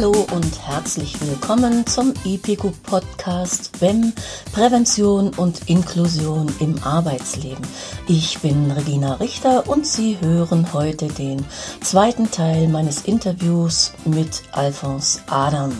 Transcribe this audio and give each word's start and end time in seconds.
Hallo 0.00 0.12
und 0.32 0.64
herzlich 0.64 1.20
willkommen 1.20 1.84
zum 1.84 2.14
IPICO 2.24 2.72
Podcast 2.84 3.80
BEM 3.80 4.12
Prävention 4.52 5.30
und 5.30 5.68
Inklusion 5.68 6.54
im 6.60 6.80
Arbeitsleben. 6.84 7.66
Ich 8.06 8.38
bin 8.38 8.70
Regina 8.70 9.14
Richter 9.14 9.68
und 9.68 9.84
Sie 9.84 10.16
hören 10.20 10.72
heute 10.72 11.08
den 11.08 11.44
zweiten 11.80 12.30
Teil 12.30 12.68
meines 12.68 13.06
Interviews 13.06 13.92
mit 14.04 14.44
Alphonse 14.52 15.20
Adam 15.28 15.72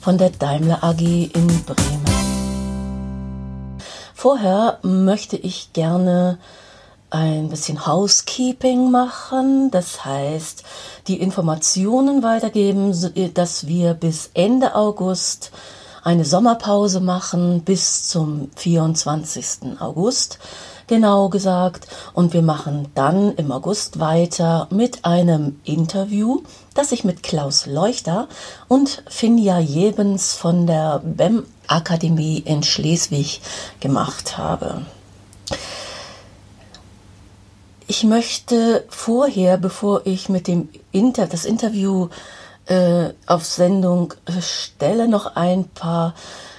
von 0.00 0.18
der 0.18 0.30
Daimler 0.30 0.84
AG 0.84 1.00
in 1.00 1.64
Bremen. 1.64 2.04
Vorher 4.14 4.78
möchte 4.84 5.36
ich 5.36 5.72
gerne 5.72 6.38
ein 7.14 7.48
bisschen 7.48 7.86
Housekeeping 7.86 8.90
machen, 8.90 9.70
das 9.70 10.04
heißt 10.04 10.64
die 11.06 11.20
Informationen 11.20 12.24
weitergeben, 12.24 12.92
dass 13.34 13.68
wir 13.68 13.94
bis 13.94 14.30
Ende 14.34 14.74
August 14.74 15.52
eine 16.02 16.24
Sommerpause 16.24 16.98
machen 16.98 17.62
bis 17.62 18.08
zum 18.08 18.50
24. 18.56 19.78
August 19.80 20.40
genau 20.88 21.28
gesagt. 21.28 21.86
Und 22.14 22.32
wir 22.32 22.42
machen 22.42 22.88
dann 22.96 23.32
im 23.36 23.52
August 23.52 24.00
weiter 24.00 24.66
mit 24.70 25.04
einem 25.04 25.60
Interview, 25.62 26.42
das 26.74 26.90
ich 26.90 27.04
mit 27.04 27.22
Klaus 27.22 27.66
Leuchter 27.66 28.26
und 28.66 29.04
Finja 29.08 29.60
Jebens 29.60 30.34
von 30.34 30.66
der 30.66 31.00
BEM 31.04 31.46
Akademie 31.68 32.38
in 32.38 32.64
Schleswig 32.64 33.40
gemacht 33.78 34.36
habe. 34.36 34.82
Ich 37.86 38.02
möchte 38.02 38.84
vorher, 38.88 39.58
bevor 39.58 40.06
ich 40.06 40.30
mit 40.30 40.48
dem 40.48 40.70
Inter 40.90 41.26
das 41.26 41.44
Interview 41.44 42.08
äh, 42.64 43.10
auf 43.26 43.44
Sendung 43.44 44.14
stelle, 44.40 45.06
noch 45.06 45.36
ein 45.36 45.68
paar 45.68 46.14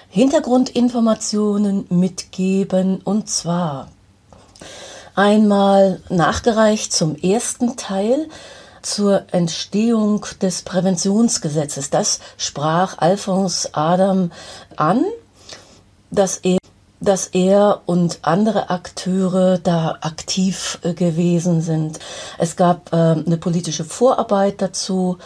Hintergrundinformationen 0.09 1.87
mitgeben. 1.89 3.01
Und 3.03 3.27
zwar 3.27 3.89
einmal 5.15 5.99
nachgereicht 6.09 6.93
zum 6.93 7.15
ersten 7.15 7.75
Teil 7.75 8.27
zur 8.83 9.23
Entstehung 9.31 10.27
des 10.43 10.61
Präventionsgesetzes. 10.61 11.89
Das 11.89 12.19
sprach 12.37 12.99
Alphonse 12.99 13.69
Adam 13.73 14.31
an, 14.75 15.03
dass 16.11 16.37
er 16.37 16.59
dass 16.99 17.27
er 17.27 17.81
und 17.85 18.19
andere 18.21 18.69
Akteure 18.69 19.59
da 19.59 19.97
aktiv 20.01 20.79
äh, 20.83 20.93
gewesen 20.93 21.61
sind. 21.61 21.99
Es 22.37 22.55
gab 22.55 22.91
äh, 22.93 22.95
eine 22.95 23.37
politische 23.37 23.83
Vorarbeit 23.83 24.61
dazu 24.61 25.17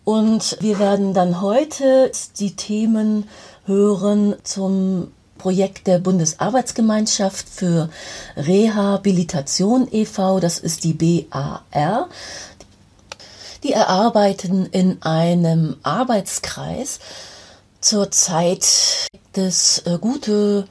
Und 0.05 0.59
wir 0.61 0.79
werden 0.79 1.15
dann 1.15 1.41
heute 1.41 2.13
die 2.39 2.55
Themen 2.55 3.29
hören 3.65 4.37
zum 4.45 5.11
Projekt 5.39 5.87
der 5.87 5.99
Bundesarbeitsgemeinschaft 5.99 7.49
für 7.49 7.89
Rehabilitation 8.37 9.89
e.V., 9.91 10.39
das 10.41 10.59
ist 10.59 10.85
die 10.85 10.93
BAR. 10.93 12.11
Die 13.63 13.73
erarbeiten 13.73 14.67
in 14.67 15.01
einem 15.03 15.77
Arbeitskreis 15.83 16.99
zur 17.81 18.11
Zeit 18.11 19.09
des 19.35 19.79
äh, 19.87 19.97
gute 19.99 20.67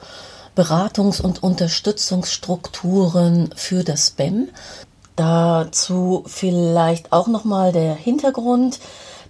Beratungs- 0.56 1.22
und 1.22 1.42
Unterstützungsstrukturen 1.44 3.50
für 3.56 3.84
das 3.84 4.12
BEM 4.12 4.50
Dazu 5.16 6.24
vielleicht 6.28 7.12
auch 7.12 7.28
nochmal 7.28 7.72
der 7.72 7.96
Hintergrund, 7.96 8.80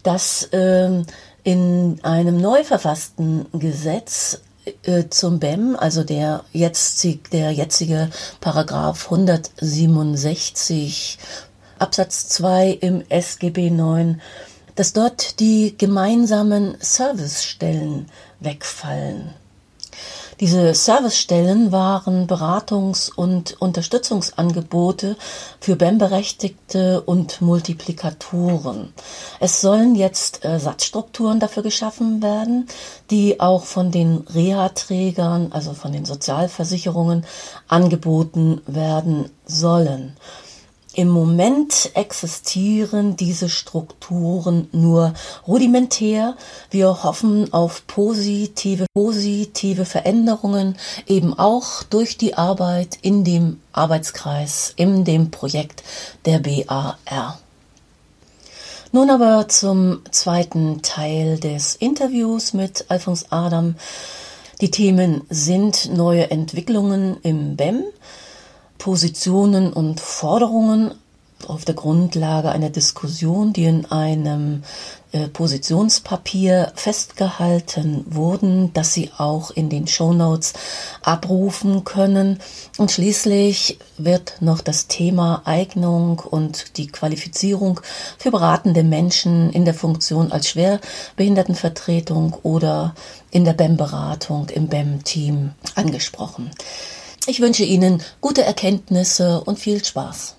dass 0.04 0.50
ähm, 0.52 1.06
in 1.44 2.00
einem 2.02 2.38
neu 2.38 2.64
verfassten 2.64 3.46
Gesetz 3.54 4.42
äh, 4.84 5.10
zum 5.10 5.40
BEM, 5.40 5.76
also 5.76 6.04
der, 6.04 6.44
jetzig, 6.52 7.30
der 7.30 7.52
jetzige 7.52 8.10
Paragraph 8.42 9.06
167 9.06 11.20
Absatz 11.78 12.30
2 12.30 12.70
im 12.82 13.04
SGB 13.10 13.70
9, 13.70 14.22
dass 14.76 14.94
dort 14.94 15.40
die 15.40 15.78
gemeinsamen 15.78 16.78
Servicestellen 16.80 18.08
wegfallen. 18.40 19.36
Diese 20.42 20.74
Servicestellen 20.74 21.72
waren 21.72 22.28
Beratungs- 22.28 23.10
und 23.10 23.56
Unterstützungsangebote 23.62 25.16
für 25.62 25.78
BEM-Berechtigte 25.78 27.02
und 27.02 27.42
Multiplikatoren. 27.42 28.94
Es 29.40 29.62
sollen 29.62 29.96
jetzt 29.96 30.44
Ersatzstrukturen 30.44 31.40
dafür 31.40 31.64
geschaffen 31.64 32.22
werden, 32.22 32.68
die 33.12 33.40
auch 33.40 33.64
von 33.64 33.92
den 33.92 34.26
Reha-Trägern, 34.34 35.54
also 35.54 35.74
von 35.74 35.94
den 35.94 36.04
Sozialversicherungen, 36.04 37.26
angeboten 37.70 38.62
werden 38.68 39.30
sollen. 39.46 40.18
Im 40.96 41.10
Moment 41.10 41.92
existieren 41.94 43.18
diese 43.18 43.50
Strukturen 43.50 44.70
nur 44.72 45.14
rudimentär. 45.46 46.38
Wir 46.72 47.04
hoffen 47.04 47.52
auf 47.52 47.86
positive, 47.86 48.86
positive 48.94 49.84
Veränderungen, 49.84 50.78
eben 51.06 51.38
auch 51.38 51.84
durch 51.84 52.18
die 52.18 52.36
Arbeit 52.36 52.98
in 53.02 53.26
dem 53.26 53.60
Arbeitskreis, 53.74 54.72
in 54.78 55.04
dem 55.04 55.32
Projekt 55.32 55.84
der 56.24 56.40
BAR. 56.40 57.40
Nun 58.94 59.10
aber 59.10 59.50
zum 59.50 60.00
zweiten 60.12 60.82
Teil 60.82 61.38
des 61.38 61.76
Interviews 61.76 62.54
mit 62.54 62.86
Alfons 62.88 63.34
Adam. 63.34 63.76
Die 64.62 64.72
Themen 64.72 65.24
sind 65.30 65.94
neue 65.94 66.32
Entwicklungen 66.32 67.18
im 67.22 67.58
BEM, 67.58 67.84
Positionen 68.86 69.74
und 69.74 70.00
Forderungen 70.00 70.92
auf 71.48 71.66
der 71.66 71.74
Grundlage 71.74 72.50
einer 72.50 72.70
Diskussion, 72.70 73.52
die 73.52 73.64
in 73.64 73.88
einem 73.88 74.62
äh, 75.12 75.28
Positionspapier 75.28 76.72
festgehalten 76.76 78.06
wurden, 78.08 78.74
dass 78.74 78.94
sie 78.94 79.10
auch 79.18 79.50
in 79.50 79.70
den 79.70 79.88
Shownotes 79.88 80.54
abrufen 81.02 81.84
können. 81.84 82.38
Und 82.78 82.92
schließlich 82.92 83.80
wird 83.98 84.40
noch 84.40 84.62
das 84.62 84.86
Thema 84.86 85.42
Eignung 85.46 86.20
und 86.20 86.78
die 86.78 86.86
Qualifizierung 86.86 87.80
für 88.20 88.30
beratende 88.30 88.84
Menschen 88.84 89.50
in 89.50 89.66
der 89.66 89.74
Funktion 89.74 90.32
als 90.32 90.48
Schwerbehindertenvertretung 90.50 92.38
oder 92.44 92.94
in 93.32 93.46
der 93.46 93.54
BEM-Beratung 93.54 94.50
im 94.50 94.68
BEM-Team 94.68 95.54
angesprochen. 95.74 96.52
Ich 97.28 97.42
wünsche 97.42 97.64
Ihnen 97.64 98.04
gute 98.22 98.44
Erkenntnisse 98.44 99.42
und 99.46 99.58
viel 99.58 99.84
Spaß. 99.84 100.36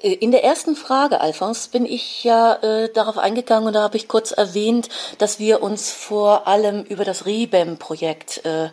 Äh, 0.00 0.12
in 0.12 0.30
der 0.30 0.44
ersten 0.44 0.76
Frage, 0.76 1.22
Alphonse, 1.22 1.70
bin 1.70 1.86
ich 1.86 2.22
ja 2.22 2.56
äh, 2.56 2.92
darauf 2.92 3.16
eingegangen 3.16 3.68
und 3.68 3.72
da 3.72 3.80
habe 3.82 3.96
ich 3.96 4.08
kurz 4.08 4.30
erwähnt, 4.30 4.90
dass 5.16 5.38
wir 5.38 5.62
uns 5.62 5.90
vor 5.90 6.46
allem 6.46 6.84
über 6.84 7.06
das 7.06 7.24
RIBEM-Projekt 7.24 8.44
äh, 8.44 8.68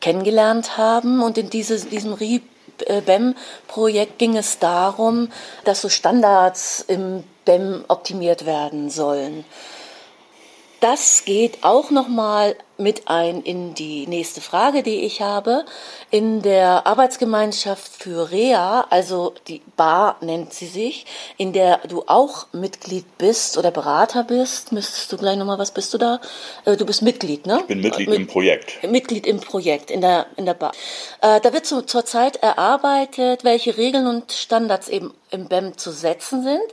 kennengelernt 0.00 0.76
haben. 0.76 1.22
Und 1.22 1.38
in 1.38 1.48
diese, 1.48 1.86
diesem 1.86 2.12
RIBEM-Projekt 2.12 4.18
ging 4.18 4.36
es 4.36 4.58
darum, 4.58 5.30
dass 5.64 5.80
so 5.80 5.88
Standards 5.88 6.84
im 6.86 7.24
BEM 7.46 7.86
optimiert 7.88 8.44
werden 8.44 8.90
sollen. 8.90 9.46
Das 10.80 11.26
geht 11.26 11.58
auch 11.62 11.90
nochmal 11.90 12.56
mit 12.78 13.08
ein 13.08 13.42
in 13.42 13.74
die 13.74 14.06
nächste 14.06 14.40
Frage, 14.40 14.82
die 14.82 15.04
ich 15.04 15.20
habe. 15.20 15.66
In 16.10 16.40
der 16.40 16.86
Arbeitsgemeinschaft 16.86 17.92
für 17.92 18.30
REA, 18.30 18.86
also 18.88 19.34
die 19.46 19.60
BAR 19.76 20.16
nennt 20.22 20.54
sie 20.54 20.66
sich, 20.66 21.04
in 21.36 21.52
der 21.52 21.80
du 21.86 22.04
auch 22.06 22.46
Mitglied 22.52 23.04
bist 23.18 23.58
oder 23.58 23.70
Berater 23.70 24.24
bist, 24.24 24.72
müsstest 24.72 25.12
du 25.12 25.18
gleich 25.18 25.36
nochmal, 25.36 25.58
was 25.58 25.72
bist 25.72 25.92
du 25.92 25.98
da? 25.98 26.18
Äh, 26.64 26.78
du 26.78 26.86
bist 26.86 27.02
Mitglied, 27.02 27.46
ne? 27.46 27.58
Ich 27.60 27.66
bin 27.66 27.82
Mitglied 27.82 28.08
Mit, 28.08 28.18
im 28.18 28.26
Projekt. 28.26 28.82
Mitglied 28.82 29.26
im 29.26 29.40
Projekt, 29.40 29.90
in 29.90 30.00
der, 30.00 30.26
in 30.36 30.46
der 30.46 30.54
BAR. 30.54 30.72
Äh, 31.20 31.42
da 31.42 31.52
wird 31.52 31.66
so, 31.66 31.82
zurzeit 31.82 32.36
erarbeitet, 32.36 33.44
welche 33.44 33.76
Regeln 33.76 34.06
und 34.06 34.32
Standards 34.32 34.88
eben 34.88 35.12
im 35.30 35.48
BEM 35.48 35.76
zu 35.76 35.90
setzen 35.90 36.42
sind. 36.42 36.72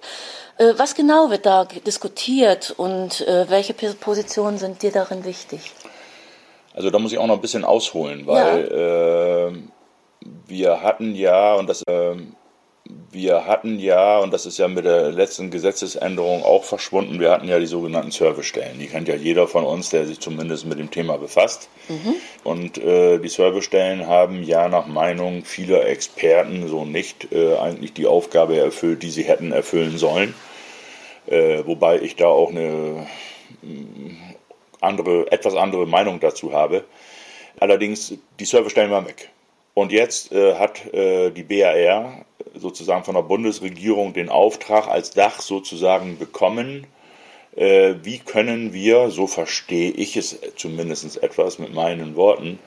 Äh, 0.57 0.73
was 0.77 0.95
genau 0.95 1.29
wird 1.29 1.45
da 1.45 1.65
diskutiert 1.65 2.73
und 2.77 3.25
welche 3.27 3.73
Positionen 3.73 4.57
sind 4.57 4.81
dir 4.81 4.91
darin 4.91 5.25
wichtig? 5.25 5.71
Also 6.77 6.91
da 6.91 6.99
muss 6.99 7.11
ich 7.11 7.17
auch 7.17 7.25
noch 7.25 7.33
ein 7.33 7.41
bisschen 7.41 7.65
ausholen, 7.65 8.27
weil 8.27 8.69
ja. 8.69 9.47
äh, 9.47 9.51
wir 10.45 10.83
hatten 10.83 11.15
ja, 11.15 11.55
und 11.55 11.67
das, 11.67 11.81
äh, 11.87 12.15
wir 13.11 13.47
hatten 13.47 13.79
ja, 13.79 14.19
und 14.19 14.31
das 14.31 14.45
ist 14.45 14.59
ja 14.59 14.67
mit 14.67 14.85
der 14.85 15.11
letzten 15.11 15.49
Gesetzesänderung 15.49 16.43
auch 16.43 16.63
verschwunden, 16.63 17.19
wir 17.19 17.31
hatten 17.31 17.47
ja 17.47 17.57
die 17.57 17.65
sogenannten 17.65 18.11
Servicestellen. 18.11 18.77
Die 18.77 18.85
kennt 18.85 19.07
ja 19.07 19.15
jeder 19.15 19.47
von 19.47 19.63
uns, 19.63 19.89
der 19.89 20.05
sich 20.05 20.19
zumindest 20.19 20.67
mit 20.67 20.77
dem 20.77 20.91
Thema 20.91 21.17
befasst. 21.17 21.67
Mhm. 21.89 22.13
Und 22.43 22.77
äh, 22.77 23.17
die 23.17 23.29
Servicestellen 23.29 24.05
haben 24.05 24.43
ja 24.43 24.69
nach 24.69 24.85
Meinung 24.85 25.45
vieler 25.45 25.83
Experten 25.87 26.67
so 26.67 26.85
nicht 26.85 27.31
äh, 27.31 27.57
eigentlich 27.57 27.93
die 27.93 28.05
Aufgabe 28.05 28.55
erfüllt, 28.57 29.01
die 29.01 29.09
sie 29.09 29.23
hätten 29.23 29.51
erfüllen 29.51 29.97
sollen. 29.97 30.35
Äh, 31.27 31.65
wobei 31.65 31.99
ich 32.01 32.15
da 32.15 32.27
auch 32.27 32.49
eine 32.49 33.07
andere, 34.81 35.31
etwas 35.31 35.55
andere 35.55 35.85
Meinung 35.85 36.19
dazu 36.19 36.53
habe. 36.53 36.83
Allerdings, 37.59 38.13
die 38.39 38.45
Servicestellen 38.45 38.91
waren 38.91 39.07
weg. 39.07 39.29
Und 39.73 39.91
jetzt 39.91 40.31
äh, 40.31 40.55
hat 40.55 40.91
äh, 40.93 41.29
die 41.31 41.43
BAR 41.43 42.25
sozusagen 42.55 43.03
von 43.03 43.15
der 43.15 43.21
Bundesregierung 43.21 44.13
den 44.13 44.29
Auftrag 44.29 44.87
als 44.87 45.11
Dach 45.11 45.41
sozusagen 45.41 46.17
bekommen, 46.17 46.87
äh, 47.55 47.95
wie 48.03 48.19
können 48.19 48.73
wir, 48.73 49.09
so 49.09 49.27
verstehe 49.27 49.91
ich 49.91 50.17
es 50.17 50.39
zumindest 50.55 51.21
etwas 51.21 51.59
mit 51.59 51.73
meinen 51.73 52.15
Worten, 52.15 52.59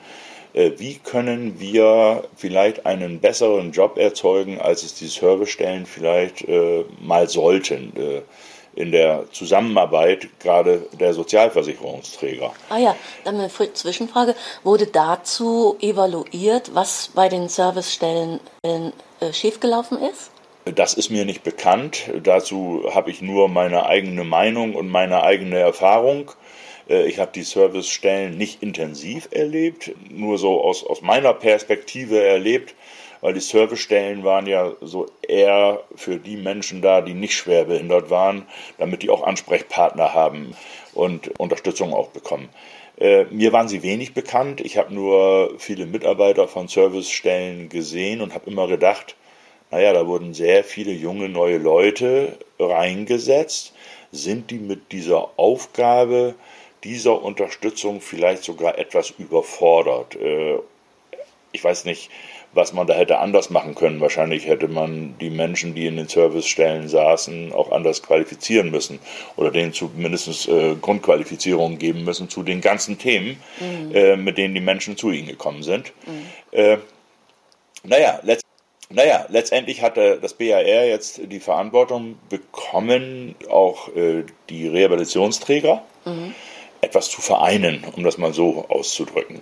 äh, 0.53 0.71
wie 0.77 0.95
können 0.95 1.59
wir 1.59 2.23
vielleicht 2.35 2.85
einen 2.85 3.19
besseren 3.19 3.71
Job 3.71 3.97
erzeugen, 3.97 4.59
als 4.59 4.83
es 4.83 4.95
die 4.95 5.07
Servicestellen 5.07 5.85
vielleicht 5.85 6.47
äh, 6.47 6.83
mal 7.01 7.29
sollten. 7.29 7.93
In 8.73 8.91
der 8.91 9.25
Zusammenarbeit 9.31 10.27
gerade 10.39 10.87
der 10.99 11.13
Sozialversicherungsträger. 11.13 12.53
Ah 12.69 12.77
ja, 12.77 12.95
dann 13.25 13.35
eine 13.35 13.49
Zwischenfrage. 13.49 14.35
Wurde 14.63 14.87
dazu 14.87 15.77
evaluiert, 15.81 16.73
was 16.73 17.11
bei 17.13 17.27
den 17.27 17.49
Servicestellen 17.49 18.39
äh, 18.63 19.33
schiefgelaufen 19.33 20.01
ist? 20.01 20.31
Das 20.65 20.93
ist 20.93 21.09
mir 21.09 21.25
nicht 21.25 21.43
bekannt. 21.43 22.03
Dazu 22.23 22.85
habe 22.93 23.09
ich 23.09 23.21
nur 23.21 23.49
meine 23.49 23.87
eigene 23.87 24.23
Meinung 24.23 24.75
und 24.75 24.89
meine 24.89 25.23
eigene 25.23 25.57
Erfahrung. 25.57 26.31
Äh, 26.87 27.07
ich 27.07 27.19
habe 27.19 27.31
die 27.33 27.43
Servicestellen 27.43 28.37
nicht 28.37 28.61
intensiv 28.61 29.27
erlebt, 29.31 29.91
nur 30.09 30.37
so 30.37 30.61
aus, 30.61 30.85
aus 30.85 31.01
meiner 31.01 31.33
Perspektive 31.33 32.21
erlebt 32.21 32.75
weil 33.21 33.33
die 33.33 33.39
Servicestellen 33.39 34.23
waren 34.23 34.47
ja 34.47 34.73
so 34.81 35.07
eher 35.21 35.81
für 35.95 36.17
die 36.17 36.37
Menschen 36.37 36.81
da, 36.81 37.01
die 37.01 37.13
nicht 37.13 37.35
schwer 37.35 37.65
behindert 37.65 38.09
waren, 38.09 38.45
damit 38.77 39.03
die 39.03 39.09
auch 39.09 39.23
Ansprechpartner 39.23 40.13
haben 40.13 40.55
und 40.93 41.39
Unterstützung 41.39 41.93
auch 41.93 42.09
bekommen. 42.09 42.49
Äh, 42.97 43.25
mir 43.31 43.53
waren 43.53 43.67
sie 43.67 43.83
wenig 43.83 44.13
bekannt. 44.13 44.61
Ich 44.61 44.77
habe 44.77 44.93
nur 44.93 45.53
viele 45.57 45.85
Mitarbeiter 45.85 46.47
von 46.47 46.67
Servicestellen 46.67 47.69
gesehen 47.69 48.21
und 48.21 48.33
habe 48.33 48.49
immer 48.49 48.67
gedacht, 48.67 49.15
naja, 49.71 49.93
da 49.93 50.05
wurden 50.05 50.33
sehr 50.33 50.63
viele 50.63 50.91
junge 50.91 51.29
neue 51.29 51.57
Leute 51.57 52.37
reingesetzt. 52.59 53.73
Sind 54.11 54.51
die 54.51 54.59
mit 54.59 54.91
dieser 54.91 55.31
Aufgabe, 55.37 56.35
dieser 56.83 57.23
Unterstützung 57.23 58.01
vielleicht 58.01 58.43
sogar 58.43 58.77
etwas 58.77 59.11
überfordert? 59.11 60.15
Äh, 60.17 60.59
ich 61.53 61.63
weiß 61.63 61.85
nicht, 61.85 62.09
was 62.53 62.73
man 62.73 62.87
da 62.87 62.93
hätte 62.93 63.19
anders 63.19 63.49
machen 63.49 63.75
können. 63.75 64.01
Wahrscheinlich 64.01 64.45
hätte 64.45 64.67
man 64.67 65.15
die 65.19 65.29
Menschen, 65.29 65.73
die 65.73 65.85
in 65.85 65.95
den 65.95 66.07
Servicestellen 66.07 66.89
saßen, 66.89 67.53
auch 67.53 67.71
anders 67.71 68.03
qualifizieren 68.03 68.71
müssen 68.71 68.99
oder 69.37 69.51
denen 69.51 69.73
zumindest 69.73 70.49
äh, 70.49 70.75
Grundqualifizierungen 70.75 71.79
geben 71.79 72.03
müssen 72.03 72.29
zu 72.29 72.43
den 72.43 72.61
ganzen 72.61 72.97
Themen, 72.97 73.41
mhm. 73.59 73.95
äh, 73.95 74.15
mit 74.17 74.37
denen 74.37 74.53
die 74.53 74.61
Menschen 74.61 74.97
zu 74.97 75.11
ihnen 75.11 75.27
gekommen 75.27 75.63
sind. 75.63 75.93
Mhm. 76.05 76.25
Äh, 76.51 76.77
naja, 77.83 78.19
letzt, 78.23 78.45
naja, 78.89 79.25
letztendlich 79.29 79.81
hatte 79.81 80.19
das 80.21 80.33
BAR 80.33 80.63
jetzt 80.63 81.21
die 81.23 81.39
Verantwortung 81.39 82.17
bekommen, 82.29 83.35
auch 83.49 83.87
äh, 83.95 84.25
die 84.49 84.67
Rehabilitationsträger 84.67 85.81
mhm. 86.03 86.35
etwas 86.81 87.09
zu 87.09 87.21
vereinen, 87.21 87.85
um 87.95 88.03
das 88.03 88.17
mal 88.17 88.33
so 88.33 88.65
auszudrücken. 88.67 89.41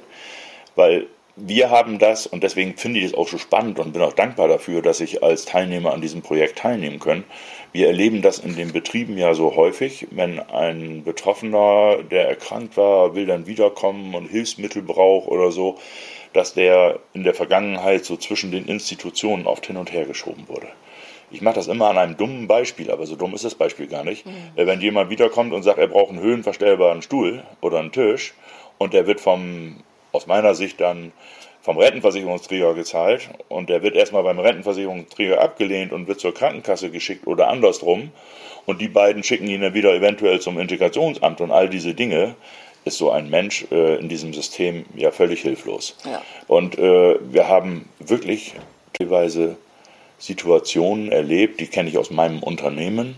Weil 0.76 1.08
wir 1.42 1.70
haben 1.70 2.00
das, 2.00 2.28
und 2.28 2.44
deswegen 2.44 2.76
finde 2.78 3.00
ich 3.00 3.06
es 3.06 3.14
auch 3.14 3.28
so 3.28 3.38
spannend 3.38 3.80
und 3.80 3.94
bin 3.94 4.02
auch 4.02 4.14
dankbar 4.14 4.48
dafür, 4.48 4.82
dass 4.82 5.00
ich 5.00 5.24
als 5.24 5.46
Teilnehmer 5.46 5.94
an 5.94 6.02
diesem 6.02 6.22
Projekt 6.22 6.60
teilnehmen 6.60 7.00
kann. 7.00 7.24
Wir 7.72 7.88
erleben 7.88 8.22
das 8.22 8.40
in 8.40 8.56
den 8.56 8.74
Betrieben 8.74 9.18
ja 9.18 9.34
so 9.34 9.56
häufig, 9.56 10.08
wenn 10.12 10.40
ein 10.40 11.04
Betroffener, 11.04 11.98
der 12.10 12.28
erkrankt 12.28 12.78
war, 12.78 13.16
will 13.16 13.26
dann 13.26 13.48
wiederkommen 13.48 14.16
und 14.16 14.28
Hilfsmittel 14.28 14.82
braucht 14.82 15.28
oder 15.28 15.52
so, 15.52 15.78
dass 16.34 16.54
der 16.54 17.00
in 17.14 17.24
der 17.24 17.34
Vergangenheit 17.34 18.06
so 18.06 18.18
zwischen 18.18 18.52
den 18.52 18.66
Institutionen 18.66 19.48
oft 19.48 19.66
hin 19.68 19.78
und 19.78 19.92
her 19.92 20.06
geschoben 20.06 20.48
wurde. 20.48 20.68
Ich 21.32 21.42
mache 21.42 21.56
das 21.56 21.68
immer 21.68 21.90
an 21.90 21.98
einem 21.98 22.18
dummen 22.18 22.48
Beispiel, 22.48 22.90
aber 22.90 23.06
so 23.06 23.16
dumm 23.16 23.36
ist 23.36 23.46
das 23.46 23.56
Beispiel 23.56 23.88
gar 23.88 24.04
nicht. 24.04 24.26
Mhm. 24.26 24.32
Wenn 24.56 24.82
jemand 24.82 25.10
wiederkommt 25.12 25.54
und 25.54 25.64
sagt, 25.64 25.78
er 25.78 25.88
braucht 25.88 26.10
einen 26.10 26.22
höhenverstellbaren 26.22 27.04
Stuhl 27.04 27.44
oder 27.62 27.80
einen 27.80 27.92
Tisch 27.92 28.34
und 28.80 28.94
der 28.94 29.06
wird 29.06 29.22
vom 29.22 29.84
aus 30.12 30.28
meiner 30.28 30.56
Sicht 30.56 30.80
dann 30.82 31.12
vom 31.62 31.78
Rentenversicherungsträger 31.78 32.74
gezahlt 32.74 33.30
und 33.48 33.70
der 33.70 33.84
wird 33.84 33.96
erstmal 33.96 34.24
beim 34.24 34.40
Rentenversicherungsträger 34.40 35.42
abgelehnt 35.42 35.92
und 35.92 36.08
wird 36.08 36.20
zur 36.20 36.34
Krankenkasse 36.34 36.90
geschickt 36.90 37.28
oder 37.28 37.48
andersrum 37.48 38.12
und 38.66 38.82
die 38.82 38.88
beiden 38.88 39.24
schicken 39.24 39.48
ihn 39.48 39.62
dann 39.62 39.74
wieder 39.74 39.94
eventuell 39.94 40.40
zum 40.40 40.60
Integrationsamt 40.60 41.42
und 41.42 41.52
all 41.52 41.70
diese 41.70 41.94
Dinge, 41.94 42.36
ist 42.86 42.98
so 42.98 43.12
ein 43.12 43.30
Mensch 43.30 43.66
äh, 43.72 43.96
in 43.96 44.10
diesem 44.10 44.34
System 44.34 44.86
ja 44.96 45.12
völlig 45.12 45.42
hilflos. 45.42 45.96
Ja. 46.06 46.22
Und 46.48 46.78
äh, 46.78 47.16
wir 47.22 47.48
haben 47.48 47.90
wirklich 48.00 48.54
teilweise 48.94 49.58
Situationen 50.18 51.12
erlebt, 51.12 51.60
die 51.60 51.68
kenne 51.68 51.90
ich 51.90 51.98
aus 51.98 52.10
meinem 52.10 52.42
Unternehmen, 52.42 53.16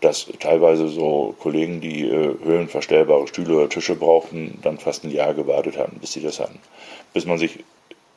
dass 0.00 0.26
teilweise 0.38 0.88
so 0.88 1.34
Kollegen, 1.38 1.80
die 1.80 2.02
äh, 2.08 2.34
höhenverstellbare 2.42 3.26
Stühle 3.28 3.56
oder 3.56 3.68
Tische 3.68 3.94
brauchten, 3.94 4.58
dann 4.62 4.78
fast 4.78 5.04
ein 5.04 5.10
Jahr 5.10 5.34
gewartet 5.34 5.76
hatten, 5.76 5.98
bis 6.00 6.12
sie 6.12 6.22
das 6.22 6.40
hatten. 6.40 6.58
Bis 7.12 7.26
man 7.26 7.38
sich 7.38 7.58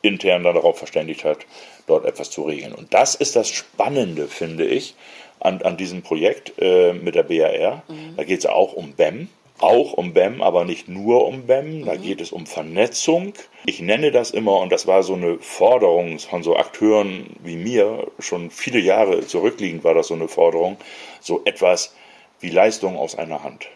intern 0.02 0.44
dann 0.44 0.56
darauf 0.56 0.78
verständigt 0.78 1.24
hat, 1.24 1.40
dort 1.88 2.06
etwas 2.06 2.30
zu 2.30 2.44
regeln. 2.44 2.74
Und 2.74 2.94
das 2.94 3.16
ist 3.16 3.36
das 3.36 3.50
Spannende, 3.50 4.28
finde 4.28 4.66
ich, 4.66 4.96
an, 5.40 5.62
an 5.62 5.78
diesem 5.78 6.02
Projekt 6.02 6.54
äh, 6.60 6.94
mit 6.94 7.16
der 7.16 7.24
BAR. 7.24 7.84
Mhm. 7.88 8.16
Da 8.18 8.24
geht 8.24 8.40
es 8.40 8.46
auch 8.46 8.74
um 8.74 8.94
BEM, 8.94 9.28
auch 9.60 9.94
um 9.94 10.14
BEM, 10.14 10.42
aber 10.42 10.66
nicht 10.66 10.88
nur 10.88 11.26
um 11.26 11.46
BEM. 11.48 11.86
Da 11.86 11.96
mhm. 11.96 12.02
geht 12.02 12.22
es 12.22 12.32
um 12.32 12.46
Vernetzung. 12.46 13.34
Ich 13.66 13.80
nenne 13.80 14.12
das 14.12 14.32
immer, 14.32 14.60
und 14.60 14.72
das 14.72 14.88
war 14.88 15.04
so 15.04 15.14
eine 15.14 15.40
Forderung 15.40 16.20
von 16.20 16.44
so 16.44 16.56
Akteuren 16.56 17.28
wie 17.44 17.56
mir, 17.56 18.08
schon 18.20 18.52
viele 18.52 18.80
Jahre 18.80 19.26
zurückliegend 19.26 19.84
war 19.84 19.94
das 19.94 20.08
so 20.08 20.16
eine 20.16 20.28
Forderung, 20.28 20.78
so 21.22 21.42
etwas 21.46 21.96
wie 22.40 22.50
Leistung 22.50 22.98
aus 22.98 23.16
einer 23.16 23.44
Hand. 23.44 23.70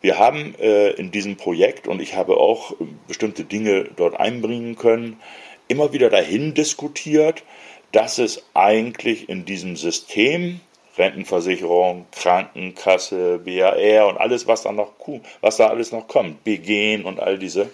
Wir 0.00 0.18
haben 0.18 0.54
äh, 0.60 0.90
in 0.90 1.10
diesem 1.10 1.36
Projekt, 1.36 1.88
und 1.88 2.00
ich 2.00 2.14
habe 2.14 2.36
auch 2.36 2.74
bestimmte 3.08 3.44
Dinge 3.44 3.84
dort 3.96 4.20
einbringen 4.20 4.76
können, 4.76 5.18
immer 5.66 5.92
wieder 5.92 6.10
dahin 6.10 6.54
diskutiert, 6.54 7.42
dass 7.90 8.18
es 8.18 8.44
eigentlich 8.54 9.28
in 9.28 9.44
diesem 9.44 9.76
System 9.76 10.60
Rentenversicherung, 10.96 12.06
Krankenkasse, 12.12 13.40
BAR 13.44 14.06
und 14.08 14.18
alles, 14.18 14.46
was 14.46 14.62
da 14.62 14.72
noch, 14.72 14.92
was 15.40 15.56
da 15.56 15.68
alles 15.68 15.92
noch 15.92 16.08
kommt, 16.08 16.44
BGen 16.44 17.04
und 17.04 17.20
all 17.20 17.38
diese, 17.38 17.70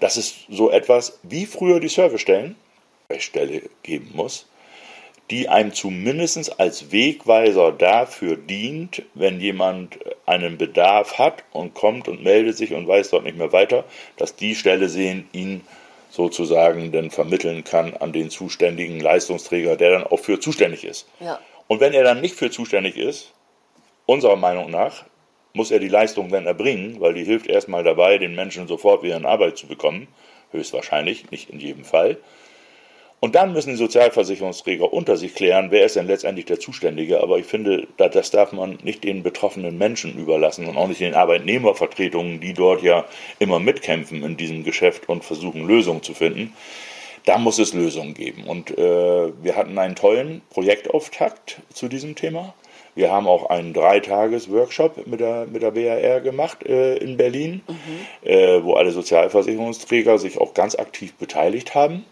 dass 0.00 0.16
es 0.16 0.34
so 0.48 0.70
etwas 0.70 1.18
wie 1.22 1.46
früher 1.46 1.80
die 1.80 1.88
Servicestellen, 1.88 2.56
Stelle 3.18 3.62
geben 3.82 4.12
muss, 4.14 4.46
die 5.30 5.48
einem 5.48 5.72
zumindest 5.72 6.58
als 6.58 6.92
Wegweiser 6.92 7.72
dafür 7.72 8.36
dient, 8.36 9.02
wenn 9.14 9.40
jemand 9.40 9.98
einen 10.26 10.58
Bedarf 10.58 11.18
hat 11.18 11.44
und 11.52 11.74
kommt 11.74 12.08
und 12.08 12.22
meldet 12.22 12.56
sich 12.56 12.72
und 12.72 12.88
weiß 12.88 13.10
dort 13.10 13.24
nicht 13.24 13.38
mehr 13.38 13.52
weiter, 13.52 13.84
dass 14.16 14.36
die 14.36 14.54
Stelle 14.54 14.88
sehen, 14.88 15.28
ihn 15.32 15.62
sozusagen 16.10 16.90
dann 16.90 17.10
vermitteln 17.10 17.62
kann 17.62 17.94
an 17.94 18.12
den 18.12 18.30
zuständigen 18.30 18.98
Leistungsträger, 18.98 19.76
der 19.76 19.90
dann 19.92 20.04
auch 20.04 20.18
für 20.18 20.40
zuständig 20.40 20.84
ist. 20.84 21.06
Ja. 21.20 21.38
Und 21.70 21.78
wenn 21.78 21.92
er 21.92 22.02
dann 22.02 22.20
nicht 22.20 22.34
für 22.34 22.50
zuständig 22.50 22.96
ist, 22.96 23.32
unserer 24.04 24.34
Meinung 24.34 24.72
nach, 24.72 25.04
muss 25.52 25.70
er 25.70 25.78
die 25.78 25.86
Leistung 25.86 26.28
dann 26.28 26.44
erbringen, 26.44 27.00
weil 27.00 27.14
die 27.14 27.22
hilft 27.22 27.46
erstmal 27.46 27.84
dabei, 27.84 28.18
den 28.18 28.34
Menschen 28.34 28.66
sofort 28.66 29.04
wieder 29.04 29.16
in 29.16 29.24
Arbeit 29.24 29.56
zu 29.56 29.68
bekommen. 29.68 30.08
Höchstwahrscheinlich, 30.50 31.30
nicht 31.30 31.48
in 31.48 31.60
jedem 31.60 31.84
Fall. 31.84 32.16
Und 33.20 33.36
dann 33.36 33.52
müssen 33.52 33.70
die 33.70 33.76
Sozialversicherungsträger 33.76 34.92
unter 34.92 35.16
sich 35.16 35.32
klären, 35.32 35.70
wer 35.70 35.84
ist 35.84 35.94
denn 35.94 36.08
letztendlich 36.08 36.46
der 36.46 36.58
Zuständige. 36.58 37.22
Aber 37.22 37.38
ich 37.38 37.46
finde, 37.46 37.86
das 37.98 38.32
darf 38.32 38.50
man 38.50 38.80
nicht 38.82 39.04
den 39.04 39.22
betroffenen 39.22 39.78
Menschen 39.78 40.18
überlassen 40.18 40.66
und 40.66 40.76
auch 40.76 40.88
nicht 40.88 41.00
den 41.00 41.14
Arbeitnehmervertretungen, 41.14 42.40
die 42.40 42.52
dort 42.52 42.82
ja 42.82 43.04
immer 43.38 43.60
mitkämpfen 43.60 44.24
in 44.24 44.36
diesem 44.36 44.64
Geschäft 44.64 45.08
und 45.08 45.24
versuchen, 45.24 45.68
Lösungen 45.68 46.02
zu 46.02 46.14
finden 46.14 46.52
da 47.24 47.38
muss 47.38 47.58
es 47.58 47.74
Lösungen 47.74 48.14
geben. 48.14 48.44
Und 48.44 48.76
äh, 48.76 49.32
wir 49.42 49.56
hatten 49.56 49.78
einen 49.78 49.96
tollen 49.96 50.42
Projektauftakt 50.50 51.60
zu 51.72 51.88
diesem 51.88 52.14
Thema. 52.14 52.54
Wir 52.94 53.12
haben 53.12 53.28
auch 53.28 53.50
einen 53.50 53.72
Dreitages-Workshop 53.72 55.06
mit 55.06 55.20
der, 55.20 55.46
mit 55.46 55.62
der 55.62 55.70
BAR 55.70 56.20
gemacht 56.20 56.66
äh, 56.66 56.96
in 56.96 57.16
Berlin, 57.16 57.62
mhm. 57.66 58.28
äh, 58.28 58.64
wo 58.64 58.74
alle 58.74 58.90
Sozialversicherungsträger 58.90 60.18
sich 60.18 60.38
auch 60.38 60.54
ganz 60.54 60.74
aktiv 60.74 61.14
beteiligt 61.14 61.74
haben. 61.74 62.04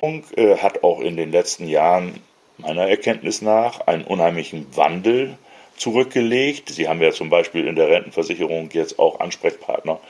Und 0.00 0.36
äh, 0.36 0.58
hat 0.58 0.84
auch 0.84 1.00
in 1.00 1.16
den 1.16 1.32
letzten 1.32 1.66
Jahren 1.66 2.20
meiner 2.58 2.88
Erkenntnis 2.88 3.42
nach 3.42 3.80
einen 3.86 4.04
unheimlichen 4.04 4.66
Wandel 4.76 5.38
zurückgelegt. 5.76 6.68
Sie 6.68 6.88
haben 6.88 7.00
ja 7.00 7.12
zum 7.12 7.30
Beispiel 7.30 7.66
in 7.66 7.76
der 7.76 7.88
Rentenversicherung 7.88 8.68
jetzt 8.72 8.98
auch 8.98 9.20
Ansprechpartner 9.20 10.00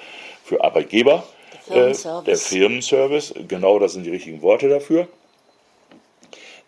für 0.44 0.64
Arbeitgeber 0.64 1.24
Firmenservice. 1.68 2.22
Äh, 2.22 2.24
der 2.26 2.36
Firmenservice, 2.36 3.34
genau 3.46 3.78
das 3.78 3.92
sind 3.92 4.04
die 4.04 4.10
richtigen 4.10 4.42
Worte 4.42 4.68
dafür. 4.68 5.08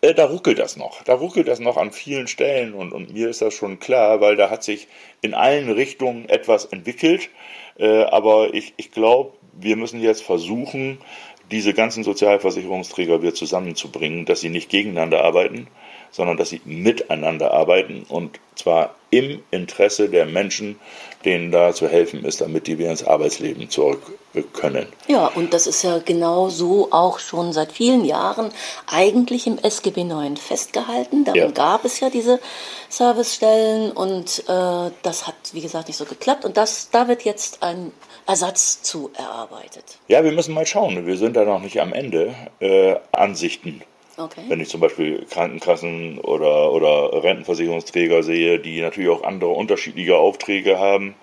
Äh, 0.02 0.14
da 0.14 0.26
ruckelt 0.26 0.59
das 0.59 0.76
noch. 0.76 1.02
Da 1.02 1.14
ruckelt 1.14 1.49
das 1.49 1.61
noch 1.61 1.76
an 1.76 1.92
vielen 1.92 2.26
Stellen 2.26 2.75
und, 2.75 2.92
und 2.92 3.12
mir 3.12 3.28
ist 3.28 3.42
das 3.42 3.54
schon 3.54 3.78
klar, 3.78 4.21
weil 4.21 4.37
da 4.37 4.50
hat 4.50 4.64
sich 4.64 4.88
in 5.21 5.35
allen 5.35 5.71
Richtungen 5.71 6.28
etwas 6.28 6.64
entwickelt. 6.66 7.28
Äh, 7.78 8.04
aber 8.04 8.54
ich, 8.54 8.75
ich 8.76 8.92
glaube, 8.92 9.33
wir 9.52 9.76
müssen 9.76 10.00
jetzt 10.00 10.23
versuchen, 10.23 10.99
diese 11.50 11.75
ganzen 11.75 12.04
Sozialversicherungsträger 12.04 13.23
wieder 13.23 13.35
zusammenzubringen, 13.35 14.25
dass 14.25 14.40
sie 14.40 14.50
nicht 14.50 14.71
gegeneinander 14.71 15.25
arbeiten, 15.25 15.66
sondern 16.10 16.36
dass 16.36 16.50
sie 16.50 16.60
miteinander 16.64 17.52
arbeiten 17.52 18.04
und 18.08 18.38
zwar 18.54 18.94
im 19.10 19.42
Interesse 19.50 20.08
der 20.08 20.26
Menschen, 20.26 20.78
denen 21.24 21.50
da 21.50 21.74
zu 21.74 21.88
helfen 21.88 22.24
ist, 22.24 22.40
damit 22.40 22.66
die 22.66 22.78
wieder 22.78 22.90
ins 22.90 23.04
Arbeitsleben 23.04 23.68
zurück 23.68 24.00
können. 24.52 24.86
Ja, 25.08 25.26
und 25.26 25.52
das 25.52 25.66
ist 25.66 25.82
ja 25.82 25.98
genau 25.98 26.48
so 26.48 26.88
auch 26.92 27.18
schon 27.18 27.52
seit 27.52 27.72
vielen 27.72 28.04
Jahren 28.04 28.52
eigentlich 28.86 29.46
im 29.46 29.58
SGB 29.58 30.02
IX 30.02 30.40
festgehalten. 30.40 31.24
Darum 31.24 31.40
ja. 31.40 31.50
gab 31.50 31.84
es 31.84 32.00
ja 32.00 32.10
diese 32.10 32.38
Servicestellen 32.88 33.92
und 33.92 34.44
äh, 34.48 34.90
das 35.02 35.26
hat, 35.26 35.34
wie 35.52 35.60
gesagt, 35.60 35.88
nicht 35.88 35.96
so 35.96 36.04
geklappt. 36.04 36.44
Und 36.44 36.56
das, 36.56 36.90
da 36.90 37.08
wird 37.08 37.22
jetzt 37.22 37.62
ein 37.62 37.92
Ersatz 38.26 38.82
zu 38.82 39.10
erarbeitet. 39.16 39.98
Ja, 40.08 40.22
wir 40.22 40.32
müssen 40.32 40.54
mal 40.54 40.66
schauen. 40.66 41.06
Wir 41.06 41.16
sind 41.16 41.34
da 41.34 41.44
noch 41.44 41.60
nicht 41.60 41.80
am 41.80 41.92
Ende. 41.92 42.34
Äh, 42.60 42.96
Ansichten 43.12 43.82
Okay. 44.20 44.42
Wenn 44.48 44.60
ich 44.60 44.68
zum 44.68 44.80
Beispiel 44.80 45.24
Krankenkassen 45.30 46.18
oder, 46.18 46.72
oder 46.72 47.22
Rentenversicherungsträger 47.22 48.22
sehe, 48.22 48.58
die 48.58 48.80
natürlich 48.80 49.08
auch 49.08 49.22
andere 49.22 49.50
unterschiedliche 49.50 50.16
Aufträge 50.16 50.78
haben, 50.78 51.14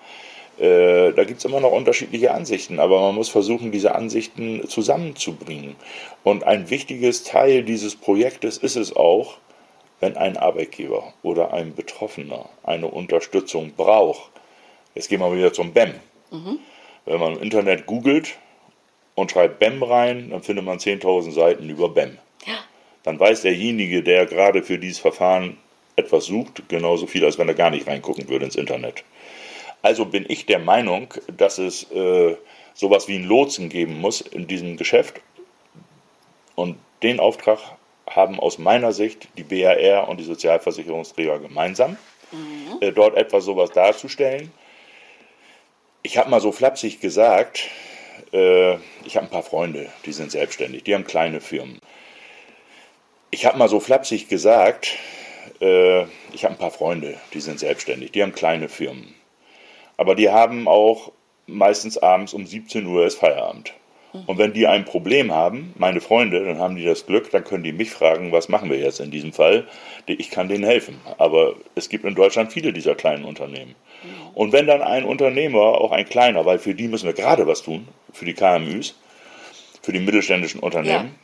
äh, 0.58 1.12
da 1.12 1.22
gibt 1.24 1.38
es 1.38 1.44
immer 1.44 1.60
noch 1.60 1.70
unterschiedliche 1.70 2.32
Ansichten, 2.32 2.80
aber 2.80 3.00
man 3.00 3.14
muss 3.14 3.28
versuchen, 3.28 3.70
diese 3.70 3.94
Ansichten 3.94 4.66
zusammenzubringen. 4.68 5.76
Und 6.24 6.44
ein 6.44 6.70
wichtiges 6.70 7.22
Teil 7.22 7.62
dieses 7.62 7.94
Projektes 7.94 8.58
ist 8.58 8.76
es 8.76 8.94
auch, 8.94 9.36
wenn 10.00 10.16
ein 10.16 10.36
Arbeitgeber 10.36 11.12
oder 11.22 11.52
ein 11.52 11.74
Betroffener 11.74 12.48
eine 12.64 12.88
Unterstützung 12.88 13.72
braucht. 13.76 14.30
Jetzt 14.94 15.08
gehen 15.08 15.20
wir 15.20 15.32
wieder 15.34 15.52
zum 15.52 15.72
BEM. 15.72 15.94
Mhm. 16.30 16.58
Wenn 17.04 17.20
man 17.20 17.36
im 17.36 17.42
Internet 17.42 17.86
googelt 17.86 18.36
und 19.14 19.30
schreibt 19.30 19.60
BEM 19.60 19.82
rein, 19.82 20.30
dann 20.30 20.42
findet 20.42 20.64
man 20.64 20.78
10.000 20.78 21.32
Seiten 21.32 21.68
über 21.68 21.88
BEM. 21.88 22.18
Dann 23.08 23.18
weiß 23.18 23.40
derjenige, 23.40 24.02
der 24.02 24.26
gerade 24.26 24.62
für 24.62 24.76
dieses 24.76 24.98
Verfahren 24.98 25.56
etwas 25.96 26.26
sucht, 26.26 26.68
genauso 26.68 27.06
viel, 27.06 27.24
als 27.24 27.38
wenn 27.38 27.48
er 27.48 27.54
gar 27.54 27.70
nicht 27.70 27.86
reingucken 27.86 28.28
würde 28.28 28.44
ins 28.44 28.54
Internet. 28.54 29.02
Also 29.80 30.04
bin 30.04 30.26
ich 30.28 30.44
der 30.44 30.58
Meinung, 30.58 31.14
dass 31.34 31.56
es 31.56 31.90
äh, 31.90 32.36
sowas 32.74 33.08
wie 33.08 33.14
einen 33.14 33.24
Lotsen 33.24 33.70
geben 33.70 33.98
muss 33.98 34.20
in 34.20 34.46
diesem 34.46 34.76
Geschäft. 34.76 35.22
Und 36.54 36.76
den 37.02 37.18
Auftrag 37.18 37.58
haben 38.10 38.38
aus 38.38 38.58
meiner 38.58 38.92
Sicht 38.92 39.26
die 39.38 39.42
BAR 39.42 40.06
und 40.06 40.20
die 40.20 40.24
Sozialversicherungsträger 40.24 41.38
gemeinsam, 41.38 41.96
mhm. 42.30 42.82
äh, 42.82 42.92
dort 42.92 43.16
etwas 43.16 43.46
sowas 43.46 43.70
darzustellen. 43.70 44.52
Ich 46.02 46.18
habe 46.18 46.28
mal 46.28 46.42
so 46.42 46.52
flapsig 46.52 47.00
gesagt, 47.00 47.68
äh, 48.34 48.74
ich 49.06 49.16
habe 49.16 49.24
ein 49.24 49.30
paar 49.30 49.42
Freunde, 49.42 49.88
die 50.04 50.12
sind 50.12 50.30
selbstständig, 50.30 50.84
die 50.84 50.94
haben 50.94 51.04
kleine 51.04 51.40
Firmen. 51.40 51.78
Ich 53.30 53.44
habe 53.44 53.58
mal 53.58 53.68
so 53.68 53.80
flapsig 53.80 54.28
gesagt, 54.28 54.96
äh, 55.60 56.02
ich 56.32 56.44
habe 56.44 56.54
ein 56.54 56.58
paar 56.58 56.70
Freunde, 56.70 57.16
die 57.34 57.40
sind 57.40 57.58
selbstständig, 57.58 58.12
die 58.12 58.22
haben 58.22 58.32
kleine 58.32 58.68
Firmen. 58.68 59.14
Aber 59.96 60.14
die 60.14 60.30
haben 60.30 60.68
auch 60.68 61.12
meistens 61.46 61.98
abends 61.98 62.32
um 62.34 62.46
17 62.46 62.86
Uhr 62.86 63.06
ist 63.06 63.18
Feierabend. 63.18 63.74
Und 64.26 64.38
wenn 64.38 64.54
die 64.54 64.66
ein 64.66 64.84
Problem 64.86 65.32
haben, 65.32 65.74
meine 65.76 66.00
Freunde, 66.00 66.42
dann 66.44 66.58
haben 66.58 66.76
die 66.76 66.84
das 66.84 67.06
Glück, 67.06 67.30
dann 67.30 67.44
können 67.44 67.62
die 67.62 67.72
mich 67.72 67.90
fragen, 67.90 68.32
was 68.32 68.48
machen 68.48 68.70
wir 68.70 68.78
jetzt 68.78 69.00
in 69.00 69.10
diesem 69.10 69.32
Fall? 69.32 69.66
Ich 70.06 70.30
kann 70.30 70.48
denen 70.48 70.64
helfen. 70.64 70.98
Aber 71.18 71.54
es 71.74 71.90
gibt 71.90 72.04
in 72.04 72.14
Deutschland 72.14 72.52
viele 72.52 72.72
dieser 72.72 72.94
kleinen 72.94 73.24
Unternehmen. 73.24 73.74
Und 74.34 74.52
wenn 74.52 74.66
dann 74.66 74.82
ein 74.82 75.04
Unternehmer, 75.04 75.60
auch 75.60 75.92
ein 75.92 76.08
kleiner, 76.08 76.46
weil 76.46 76.58
für 76.58 76.74
die 76.74 76.88
müssen 76.88 77.06
wir 77.06 77.12
gerade 77.12 77.46
was 77.46 77.62
tun, 77.62 77.86
für 78.12 78.24
die 78.24 78.34
KMUs, 78.34 78.94
für 79.82 79.92
die 79.92 80.00
mittelständischen 80.00 80.60
Unternehmen, 80.60 81.14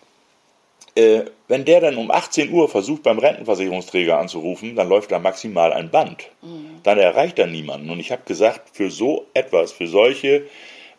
äh, 0.94 1.24
wenn 1.48 1.64
der 1.64 1.80
dann 1.80 1.96
um 1.96 2.10
18 2.10 2.52
Uhr 2.52 2.68
versucht, 2.68 3.02
beim 3.02 3.18
Rentenversicherungsträger 3.18 4.18
anzurufen, 4.18 4.76
dann 4.76 4.88
läuft 4.88 5.12
da 5.12 5.18
maximal 5.18 5.72
ein 5.72 5.90
Band. 5.90 6.30
Mhm. 6.42 6.80
Dann 6.82 6.98
erreicht 6.98 7.38
er 7.38 7.46
niemanden. 7.46 7.90
Und 7.90 8.00
ich 8.00 8.12
habe 8.12 8.22
gesagt, 8.24 8.76
für 8.76 8.90
so 8.90 9.26
etwas, 9.34 9.72
für 9.72 9.88
solche 9.88 10.46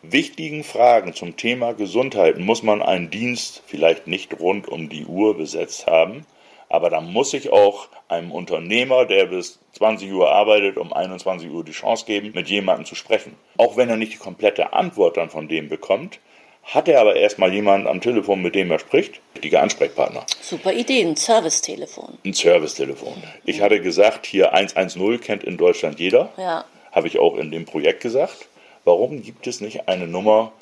wichtigen 0.02 0.64
Fragen 0.64 1.14
zum 1.14 1.36
Thema 1.36 1.72
Gesundheit 1.72 2.38
muss 2.38 2.62
man 2.62 2.82
einen 2.82 3.10
Dienst 3.10 3.62
vielleicht 3.66 4.06
nicht 4.06 4.38
rund 4.38 4.68
um 4.68 4.88
die 4.88 5.06
Uhr 5.06 5.36
besetzt 5.36 5.86
haben, 5.86 6.26
aber 6.68 6.90
da 6.90 7.00
muss 7.00 7.32
ich 7.34 7.50
auch 7.50 7.88
einem 8.08 8.32
Unternehmer, 8.32 9.04
der 9.04 9.26
bis 9.26 9.60
20 9.72 10.12
Uhr 10.12 10.30
arbeitet, 10.30 10.76
um 10.76 10.92
21 10.92 11.50
Uhr 11.50 11.64
die 11.64 11.72
Chance 11.72 12.04
geben, 12.06 12.32
mit 12.34 12.48
jemandem 12.48 12.86
zu 12.86 12.94
sprechen. 12.94 13.34
Auch 13.56 13.76
wenn 13.76 13.88
er 13.88 13.96
nicht 13.96 14.12
die 14.12 14.18
komplette 14.18 14.72
Antwort 14.72 15.16
dann 15.16 15.30
von 15.30 15.48
dem 15.48 15.68
bekommt, 15.68 16.20
hat 16.66 16.88
er 16.88 17.00
aber 17.00 17.16
erstmal 17.16 17.52
jemanden 17.52 17.86
am 17.86 18.00
Telefon, 18.00 18.42
mit 18.42 18.54
dem 18.54 18.70
er 18.70 18.78
spricht, 18.78 19.20
richtiger 19.34 19.62
Ansprechpartner. 19.62 20.26
Super 20.42 20.72
Idee, 20.72 21.02
ein 21.02 21.16
Servicetelefon. 21.16 22.18
Ein 22.24 22.32
Servicetelefon. 22.32 23.22
Ich 23.44 23.60
hatte 23.60 23.80
gesagt, 23.80 24.26
hier 24.26 24.52
110 24.52 25.20
kennt 25.20 25.44
in 25.44 25.56
Deutschland 25.56 26.00
jeder. 26.00 26.32
Ja. 26.36 26.64
Habe 26.90 27.06
ich 27.06 27.18
auch 27.18 27.36
in 27.36 27.50
dem 27.50 27.64
Projekt 27.64 28.02
gesagt. 28.02 28.48
Warum 28.84 29.22
gibt 29.22 29.46
es 29.46 29.60
nicht 29.60 29.88
eine 29.88 30.06
Nummer, 30.06 30.52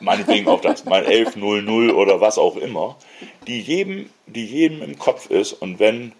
meinetwegen 0.00 0.48
auch 0.48 0.60
das, 0.60 0.84
mein 0.84 1.06
1100 1.06 1.94
oder 1.94 2.20
was 2.20 2.38
auch 2.38 2.56
immer, 2.56 2.96
die 3.46 3.60
jedem, 3.60 4.10
die 4.26 4.44
jedem 4.44 4.82
im 4.82 4.98
Kopf 4.98 5.30
ist 5.30 5.54
und 5.54 5.78
wenn 5.78 6.12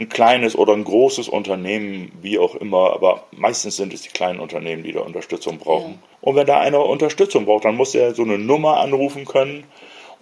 ein 0.00 0.08
kleines 0.08 0.56
oder 0.56 0.72
ein 0.72 0.84
großes 0.84 1.28
Unternehmen, 1.28 2.10
wie 2.22 2.38
auch 2.38 2.54
immer, 2.54 2.92
aber 2.92 3.24
meistens 3.32 3.76
sind 3.76 3.92
es 3.92 4.02
die 4.02 4.08
kleinen 4.08 4.40
Unternehmen, 4.40 4.82
die 4.82 4.92
da 4.92 5.00
Unterstützung 5.00 5.58
brauchen. 5.58 5.92
Ja. 5.92 5.98
Und 6.22 6.36
wenn 6.36 6.46
da 6.46 6.58
einer 6.58 6.84
Unterstützung 6.84 7.44
braucht, 7.44 7.66
dann 7.66 7.76
muss 7.76 7.94
er 7.94 8.14
so 8.14 8.22
eine 8.22 8.38
Nummer 8.38 8.78
anrufen 8.78 9.26
können 9.26 9.64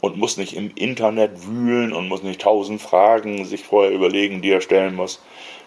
und 0.00 0.16
muss 0.16 0.36
nicht 0.36 0.54
im 0.56 0.72
Internet 0.74 1.46
wühlen 1.46 1.92
und 1.92 2.08
muss 2.08 2.22
nicht 2.22 2.40
tausend 2.40 2.82
Fragen 2.82 3.44
sich 3.44 3.62
vorher 3.62 3.92
überlegen, 3.92 4.42
die 4.42 4.50
er 4.50 4.60
stellen 4.60 4.94
muss. 4.94 5.20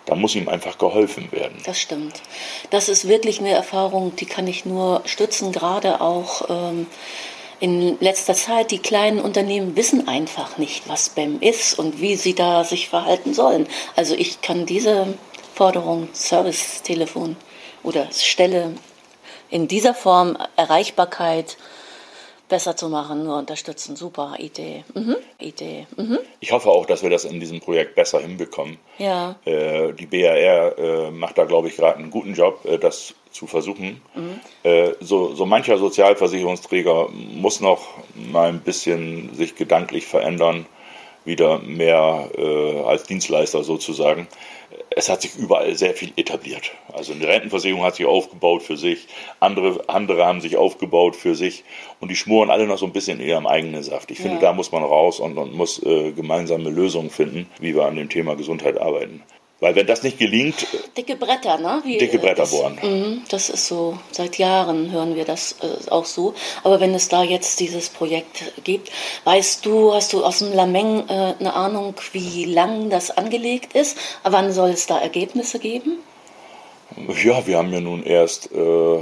Da 0.06 0.16
muss 0.16 0.36
ihm 0.36 0.50
einfach 0.50 0.78
geholfen 0.78 1.32
werden. 1.32 1.58
Das 1.66 1.80
stimmt. 1.80 2.22
Das 2.72 2.90
ist 2.90 3.08
wirklich 3.08 3.40
eine 3.40 3.52
Erfahrung, 3.52 4.16
die 4.16 4.26
kann 4.26 4.48
ich 4.48 4.66
nur 4.66 5.04
stützen, 5.06 5.52
gerade 5.52 6.02
auch 6.02 6.50
ähm, 6.50 6.88
in 7.62 7.98
letzter 8.02 8.34
Zeit, 8.34 8.72
die 8.72 8.80
kleinen 8.80 9.20
Unternehmen 9.20 9.76
wissen 9.76 10.08
einfach 10.08 10.58
nicht, 10.58 10.90
was 10.90 11.10
BEM 11.10 11.40
ist 11.42 11.78
und 11.78 12.02
wie 12.02 12.16
sie 12.16 12.34
da 12.34 12.64
sich 12.64 12.90
verhalten 12.90 13.34
sollen. 13.34 13.68
Also 13.96 14.16
ich 14.16 14.42
kann 14.42 14.66
diese 14.66 15.14
Forderung 15.54 16.10
Service-Telefon 16.14 17.38
oder 17.84 18.08
Stelle 18.12 18.74
in 19.52 19.68
dieser 19.68 19.94
Form 19.94 20.38
Erreichbarkeit 20.56 21.58
besser 22.50 22.76
zu 22.76 22.90
machen, 22.90 23.24
nur 23.24 23.38
unterstützen. 23.38 23.96
Super 23.96 24.36
Idee. 24.40 24.84
Mhm. 24.96 25.18
Idee. 25.40 25.86
Mhm. 25.96 26.18
Ich 26.40 26.52
hoffe 26.52 26.70
auch, 26.70 26.88
dass 26.88 27.04
wir 27.04 27.12
das 27.12 27.26
in 27.26 27.40
diesem 27.40 27.60
Projekt 27.60 27.94
besser 27.94 28.20
hinbekommen. 28.22 28.78
Ja. 28.98 29.36
Äh, 29.46 29.94
die 29.94 30.08
BAR 30.08 30.78
äh, 30.78 31.12
macht 31.12 31.38
da, 31.38 31.46
glaube 31.46 31.68
ich, 31.68 31.78
gerade 31.78 32.00
einen 32.00 32.10
guten 32.12 32.34
Job, 32.34 32.66
äh, 32.66 32.78
das 32.78 33.14
zu 33.32 33.48
versuchen. 33.48 34.02
Mhm. 34.16 34.40
Äh, 34.64 34.92
so, 35.00 35.34
so 35.34 35.46
mancher 35.46 35.78
Sozialversicherungsträger 35.78 37.10
muss 37.36 37.62
noch 37.62 37.82
mal 38.32 38.50
ein 38.50 38.62
bisschen 38.62 39.34
sich 39.34 39.56
gedanklich 39.56 40.06
verändern, 40.06 40.66
wieder 41.24 41.60
mehr 41.60 42.30
äh, 42.38 42.82
als 42.82 43.04
Dienstleister 43.04 43.64
sozusagen 43.64 44.28
es 44.90 45.10
hat 45.10 45.22
sich 45.22 45.36
überall 45.36 45.76
sehr 45.76 45.94
viel 45.94 46.12
etabliert. 46.16 46.72
Also 46.92 47.14
eine 47.14 47.28
Rentenversicherung 47.28 47.84
hat 47.84 47.96
sich 47.96 48.06
aufgebaut 48.06 48.64
für 48.64 48.78
sich, 48.78 49.08
andere, 49.40 49.88
andere 49.88 50.26
haben 50.26 50.42
sich 50.42 50.58
aufgebaut 50.58 51.16
für 51.16 51.36
sich 51.36 51.64
und 52.00 52.10
die 52.10 52.16
schmoren 52.16 52.50
alle 52.50 52.68
noch 52.68 52.78
so 52.78 52.86
ein 52.86 52.94
bisschen 52.94 53.20
in 53.20 53.28
ihrem 53.28 53.48
eigenen 53.48 53.84
Saft. 53.84 54.12
Ich 54.12 54.20
ja. 54.20 54.24
finde, 54.24 54.40
da 54.40 54.54
muss 54.54 54.72
man 54.72 54.84
raus 54.84 55.20
und, 55.20 55.38
und 55.38 55.54
muss 55.54 55.82
äh, 55.84 56.12
gemeinsame 56.12 56.70
Lösungen 56.70 57.10
finden, 57.10 57.50
wie 57.60 57.76
wir 57.76 57.86
an 57.86 57.96
dem 57.96 58.10
Thema 58.10 58.36
Gesundheit 58.36 58.80
arbeiten. 58.80 59.24
Weil 59.62 59.76
wenn 59.76 59.86
das 59.86 60.02
nicht 60.02 60.18
gelingt. 60.18 60.66
Dicke 60.98 61.16
Bretter, 61.16 61.60
ne? 61.60 61.82
Wie, 61.86 62.00
dicke 62.00 62.18
Bretter 62.18 62.42
das, 62.42 62.52
bohren. 62.52 62.80
Mh, 62.82 63.22
das 63.30 63.52
ist 63.52 63.68
so, 63.68 63.96
seit 64.10 64.40
Jahren 64.40 64.92
hören 64.92 65.16
wir 65.16 65.24
das 65.24 65.56
äh, 65.62 65.92
auch 65.92 66.06
so. 66.06 66.34
Aber 66.64 66.80
wenn 66.80 66.96
es 66.96 67.10
da 67.10 67.22
jetzt 67.22 67.60
dieses 67.60 67.90
Projekt 67.90 68.54
gibt, 68.64 68.92
weißt 69.24 69.64
du, 69.64 69.94
hast 69.94 70.14
du 70.14 70.26
aus 70.26 70.40
dem 70.40 70.52
Lameng 70.52 71.08
äh, 71.08 71.36
eine 71.40 71.54
Ahnung, 71.54 71.94
wie 72.12 72.46
lang 72.46 72.90
das 72.90 73.16
angelegt 73.16 73.74
ist? 73.74 73.98
Wann 74.24 74.52
soll 74.52 74.72
es 74.72 74.88
da 74.88 75.00
Ergebnisse 75.00 75.60
geben? 75.60 76.00
Ja, 77.24 77.46
wir 77.46 77.58
haben 77.60 77.72
ja 77.72 77.82
nun 77.82 78.02
erst 78.02 78.52
äh, 78.52 79.02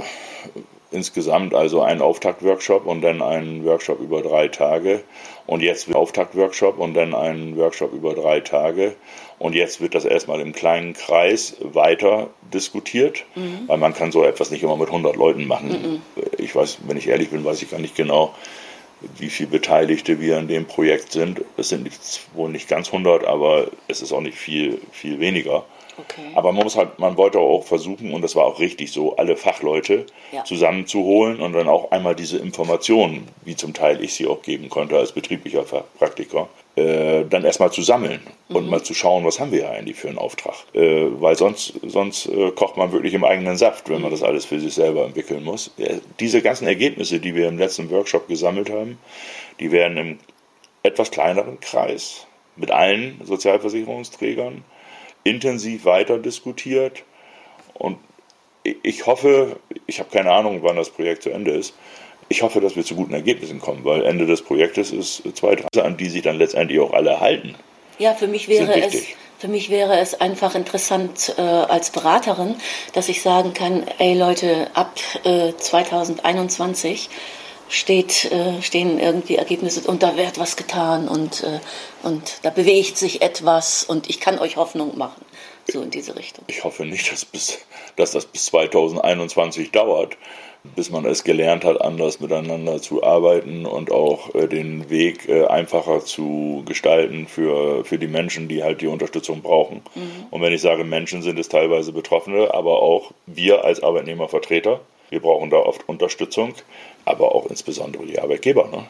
insgesamt 0.90 1.54
also 1.54 1.80
einen 1.80 2.02
Auftaktworkshop 2.02 2.84
und 2.84 3.00
dann 3.00 3.22
einen 3.22 3.64
Workshop 3.64 4.00
über 4.00 4.20
drei 4.20 4.48
Tage. 4.48 5.02
Und 5.46 5.62
jetzt 5.62 5.92
Auftaktworkshop 5.94 6.78
und 6.78 6.94
dann 6.94 7.14
einen 7.14 7.56
Workshop 7.56 7.92
über 7.92 8.14
drei 8.14 8.40
Tage. 8.40 8.94
Und 9.40 9.54
jetzt 9.54 9.80
wird 9.80 9.94
das 9.94 10.04
erstmal 10.04 10.40
im 10.42 10.52
kleinen 10.52 10.92
Kreis 10.92 11.56
weiter 11.60 12.28
diskutiert, 12.52 13.24
mhm. 13.34 13.62
weil 13.68 13.78
man 13.78 13.94
kann 13.94 14.12
so 14.12 14.22
etwas 14.22 14.50
nicht 14.50 14.62
immer 14.62 14.76
mit 14.76 14.88
100 14.88 15.16
Leuten 15.16 15.46
machen. 15.46 16.02
Mhm. 16.14 16.22
Ich 16.36 16.54
weiß, 16.54 16.80
wenn 16.86 16.98
ich 16.98 17.08
ehrlich 17.08 17.30
bin, 17.30 17.42
weiß 17.42 17.62
ich 17.62 17.70
gar 17.70 17.80
nicht 17.80 17.96
genau, 17.96 18.34
wie 19.16 19.30
viele 19.30 19.48
Beteiligte 19.48 20.20
wir 20.20 20.36
in 20.36 20.46
dem 20.46 20.66
Projekt 20.66 21.12
sind. 21.12 21.40
Es 21.56 21.70
sind 21.70 21.90
wohl 22.34 22.50
nicht 22.50 22.68
ganz 22.68 22.88
100, 22.88 23.24
aber 23.24 23.68
es 23.88 24.02
ist 24.02 24.12
auch 24.12 24.20
nicht 24.20 24.36
viel, 24.36 24.78
viel 24.92 25.20
weniger. 25.20 25.64
Okay. 25.96 26.32
Aber 26.34 26.52
man 26.52 26.64
muss 26.64 26.76
halt, 26.76 26.98
man 26.98 27.16
wollte 27.16 27.38
auch 27.38 27.64
versuchen, 27.64 28.12
und 28.12 28.20
das 28.20 28.36
war 28.36 28.44
auch 28.44 28.60
richtig 28.60 28.92
so, 28.92 29.16
alle 29.16 29.36
Fachleute 29.36 30.04
ja. 30.32 30.44
zusammenzuholen 30.44 31.40
und 31.40 31.54
dann 31.54 31.66
auch 31.66 31.92
einmal 31.92 32.14
diese 32.14 32.36
Informationen, 32.36 33.26
wie 33.44 33.56
zum 33.56 33.72
Teil 33.72 34.04
ich 34.04 34.12
sie 34.12 34.26
auch 34.26 34.42
geben 34.42 34.68
konnte 34.68 34.98
als 34.98 35.12
betrieblicher 35.12 35.64
Praktiker, 35.98 36.48
äh, 36.80 37.24
dann 37.28 37.44
erstmal 37.44 37.70
zu 37.70 37.82
sammeln 37.82 38.20
mhm. 38.48 38.56
und 38.56 38.70
mal 38.70 38.82
zu 38.82 38.94
schauen, 38.94 39.24
was 39.24 39.38
haben 39.38 39.52
wir 39.52 39.70
eigentlich 39.70 39.96
für 39.96 40.08
einen 40.08 40.18
Auftrag. 40.18 40.54
Äh, 40.72 41.06
weil 41.20 41.36
sonst, 41.36 41.74
sonst 41.82 42.26
äh, 42.26 42.50
kocht 42.52 42.76
man 42.76 42.92
wirklich 42.92 43.12
im 43.12 43.24
eigenen 43.24 43.56
Saft, 43.56 43.88
wenn 43.90 44.00
man 44.00 44.10
das 44.10 44.22
alles 44.22 44.46
für 44.46 44.58
sich 44.60 44.74
selber 44.74 45.04
entwickeln 45.04 45.44
muss. 45.44 45.72
diese 46.18 46.40
ganzen 46.40 46.66
Ergebnisse, 46.66 47.20
die 47.20 47.34
wir 47.34 47.48
im 47.48 47.58
letzten 47.58 47.90
Workshop 47.90 48.28
gesammelt 48.28 48.70
haben, 48.70 48.98
die 49.58 49.72
werden 49.72 49.96
im 49.98 50.18
etwas 50.82 51.10
kleineren 51.10 51.60
Kreis 51.60 52.26
mit 52.56 52.70
allen 52.70 53.20
Sozialversicherungsträgern 53.24 54.64
intensiv 55.24 55.84
weiter 55.84 56.18
diskutiert. 56.18 57.04
Und 57.74 57.98
ich 58.62 59.06
hoffe, 59.06 59.56
ich 59.86 59.98
habe 59.98 60.10
keine 60.10 60.32
Ahnung, 60.32 60.62
wann 60.62 60.76
das 60.76 60.90
Projekt 60.90 61.22
zu 61.22 61.30
Ende 61.30 61.50
ist, 61.50 61.74
ich 62.30 62.42
hoffe, 62.42 62.60
dass 62.60 62.76
wir 62.76 62.84
zu 62.84 62.94
guten 62.94 63.12
Ergebnissen 63.12 63.60
kommen, 63.60 63.84
weil 63.84 64.04
Ende 64.04 64.24
des 64.24 64.40
Projektes 64.40 64.92
ist 64.92 65.22
zwei 65.34 65.56
Trasse, 65.56 65.84
an 65.84 65.96
die 65.96 66.08
sich 66.08 66.22
dann 66.22 66.38
letztendlich 66.38 66.78
auch 66.80 66.92
alle 66.92 67.20
halten. 67.20 67.56
Ja, 67.98 68.14
für 68.14 68.28
mich 68.28 68.48
wäre 68.48 68.80
es 68.80 69.04
für 69.40 69.48
mich 69.48 69.70
wäre 69.70 69.98
es 69.98 70.20
einfach 70.20 70.54
interessant 70.54 71.34
äh, 71.38 71.40
als 71.40 71.90
Beraterin, 71.90 72.56
dass 72.92 73.08
ich 73.08 73.22
sagen 73.22 73.54
kann, 73.54 73.86
ey 73.98 74.14
Leute, 74.14 74.70
ab 74.74 74.98
äh, 75.24 75.54
2021 75.56 77.08
steht, 77.70 78.30
äh, 78.30 78.60
stehen 78.60 78.98
irgendwie 78.98 79.36
Ergebnisse 79.36 79.88
und 79.88 80.02
da 80.02 80.16
wird 80.16 80.38
was 80.38 80.56
getan 80.56 81.08
und, 81.08 81.42
äh, 81.42 81.58
und 82.02 82.40
da 82.42 82.50
bewegt 82.50 82.98
sich 82.98 83.22
etwas 83.22 83.82
und 83.82 84.10
ich 84.10 84.20
kann 84.20 84.38
euch 84.38 84.56
Hoffnung 84.56 84.98
machen. 84.98 85.24
So 85.72 85.80
in 85.80 85.90
diese 85.90 86.16
Richtung. 86.16 86.44
Ich 86.48 86.62
hoffe 86.62 86.84
nicht, 86.84 87.10
dass, 87.10 87.24
bis, 87.24 87.60
dass 87.96 88.10
das 88.10 88.26
bis 88.26 88.44
2021 88.46 89.70
dauert 89.70 90.18
bis 90.62 90.90
man 90.90 91.04
es 91.06 91.24
gelernt 91.24 91.64
hat, 91.64 91.80
anders 91.80 92.20
miteinander 92.20 92.82
zu 92.82 93.02
arbeiten 93.02 93.64
und 93.66 93.90
auch 93.90 94.34
äh, 94.34 94.46
den 94.46 94.90
Weg 94.90 95.28
äh, 95.28 95.46
einfacher 95.46 96.04
zu 96.04 96.62
gestalten 96.66 97.26
für, 97.26 97.84
für 97.84 97.98
die 97.98 98.06
Menschen, 98.06 98.48
die 98.48 98.62
halt 98.62 98.80
die 98.80 98.86
Unterstützung 98.86 99.40
brauchen. 99.42 99.82
Mhm. 99.94 100.26
Und 100.30 100.42
wenn 100.42 100.52
ich 100.52 100.60
sage 100.60 100.84
Menschen, 100.84 101.22
sind 101.22 101.38
es 101.38 101.48
teilweise 101.48 101.92
Betroffene, 101.92 102.52
aber 102.52 102.82
auch 102.82 103.12
wir 103.26 103.64
als 103.64 103.82
Arbeitnehmervertreter. 103.82 104.80
Wir 105.08 105.20
brauchen 105.20 105.50
da 105.50 105.56
oft 105.56 105.88
Unterstützung, 105.88 106.54
aber 107.04 107.34
auch 107.34 107.46
insbesondere 107.46 108.06
die 108.06 108.20
Arbeitgeber. 108.20 108.68
Ne? 108.68 108.86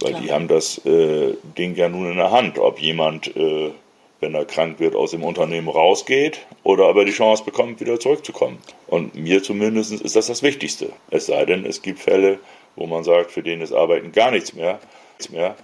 Weil 0.00 0.10
Klar. 0.10 0.22
die 0.22 0.32
haben 0.32 0.48
das 0.48 0.84
äh, 0.84 1.34
Ding 1.56 1.76
ja 1.76 1.88
nun 1.88 2.10
in 2.10 2.16
der 2.16 2.30
Hand, 2.30 2.58
ob 2.58 2.80
jemand 2.80 3.34
äh, 3.36 3.70
wenn 4.20 4.34
er 4.34 4.44
krank 4.44 4.78
wird, 4.78 4.94
aus 4.94 5.10
dem 5.12 5.24
Unternehmen 5.24 5.68
rausgeht 5.68 6.46
oder 6.62 6.86
aber 6.86 7.04
die 7.04 7.12
Chance 7.12 7.44
bekommt, 7.44 7.80
wieder 7.80 7.98
zurückzukommen. 7.98 8.58
Und 8.86 9.14
mir 9.14 9.42
zumindest 9.42 9.92
ist 9.92 10.16
das 10.16 10.26
das 10.26 10.42
Wichtigste. 10.42 10.90
Es 11.10 11.26
sei 11.26 11.44
denn, 11.44 11.64
es 11.64 11.82
gibt 11.82 11.98
Fälle, 11.98 12.38
wo 12.76 12.86
man 12.86 13.04
sagt, 13.04 13.32
für 13.32 13.42
den 13.42 13.60
ist 13.60 13.72
Arbeiten 13.72 14.12
gar 14.12 14.30
nichts 14.30 14.54
mehr. 14.54 14.78
Nichts 15.18 15.32
mehr. 15.32 15.56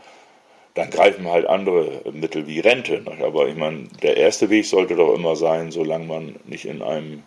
Dann 0.74 0.90
greifen 0.90 1.30
halt 1.30 1.46
andere 1.46 2.02
Mittel 2.12 2.46
wie 2.46 2.60
Rente. 2.60 3.02
Aber 3.22 3.48
ich 3.48 3.56
meine, 3.56 3.88
der 4.02 4.16
erste 4.16 4.50
Weg 4.50 4.66
sollte 4.66 4.96
doch 4.96 5.14
immer 5.14 5.36
sein, 5.36 5.70
solange 5.70 6.06
man 6.06 6.36
nicht 6.44 6.66
in 6.66 6.82
einem 6.82 7.22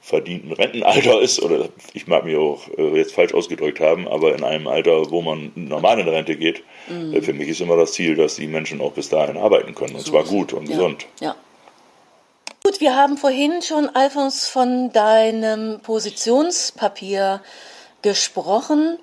verdienten 0.00 0.52
Rentenalter 0.52 1.20
ist, 1.20 1.42
oder 1.42 1.68
ich 1.92 2.06
mag 2.06 2.24
mich 2.24 2.36
auch 2.36 2.66
äh, 2.78 2.96
jetzt 2.96 3.14
falsch 3.14 3.34
ausgedrückt 3.34 3.80
haben, 3.80 4.08
aber 4.08 4.34
in 4.34 4.42
einem 4.42 4.66
Alter, 4.66 5.10
wo 5.10 5.20
man 5.20 5.52
normal 5.54 6.00
in 6.00 6.08
Rente 6.08 6.36
geht, 6.36 6.62
mhm. 6.88 7.14
Äh, 7.14 7.22
für 7.22 7.32
mich 7.32 7.48
ist 7.48 7.60
immer 7.60 7.76
das 7.76 7.92
Ziel, 7.92 8.16
dass 8.16 8.36
die 8.36 8.46
Menschen 8.46 8.80
auch 8.80 8.92
bis 8.92 9.08
dahin 9.08 9.36
arbeiten 9.36 9.74
können, 9.74 9.94
und 9.94 10.00
so 10.00 10.10
zwar 10.12 10.24
gut 10.24 10.52
und 10.52 10.68
ja. 10.68 10.76
gesund. 10.76 11.06
Ja. 11.20 11.36
Gut, 12.64 12.80
wir 12.80 12.94
haben 12.94 13.16
vorhin 13.16 13.62
schon, 13.62 13.88
Alfons, 13.88 14.46
von 14.46 14.92
deinem 14.92 15.80
Positionspapier 15.80 17.42
gesprochen. 18.02 18.98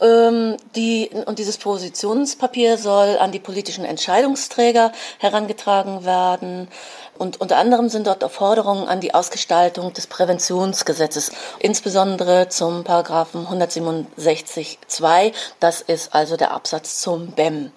Ähm, 0.00 0.56
die, 0.76 1.10
und 1.26 1.38
dieses 1.38 1.58
Positionspapier 1.58 2.78
soll 2.78 3.18
an 3.18 3.32
die 3.32 3.38
politischen 3.38 3.84
Entscheidungsträger 3.84 4.92
herangetragen 5.18 6.04
werden. 6.04 6.68
Und 7.18 7.38
unter 7.38 7.58
anderem 7.58 7.90
sind 7.90 8.06
dort 8.06 8.24
auch 8.24 8.30
Forderungen 8.30 8.88
an 8.88 9.00
die 9.00 9.12
Ausgestaltung 9.12 9.92
des 9.92 10.06
Präventionsgesetzes, 10.06 11.32
insbesondere 11.58 12.48
zum 12.48 12.82
Paragraphen 12.82 13.46
167.2. 13.46 15.32
Das 15.60 15.82
ist 15.82 16.14
also 16.14 16.38
der 16.38 16.52
Absatz 16.52 17.00
zum 17.00 17.32
BEM. 17.32 17.72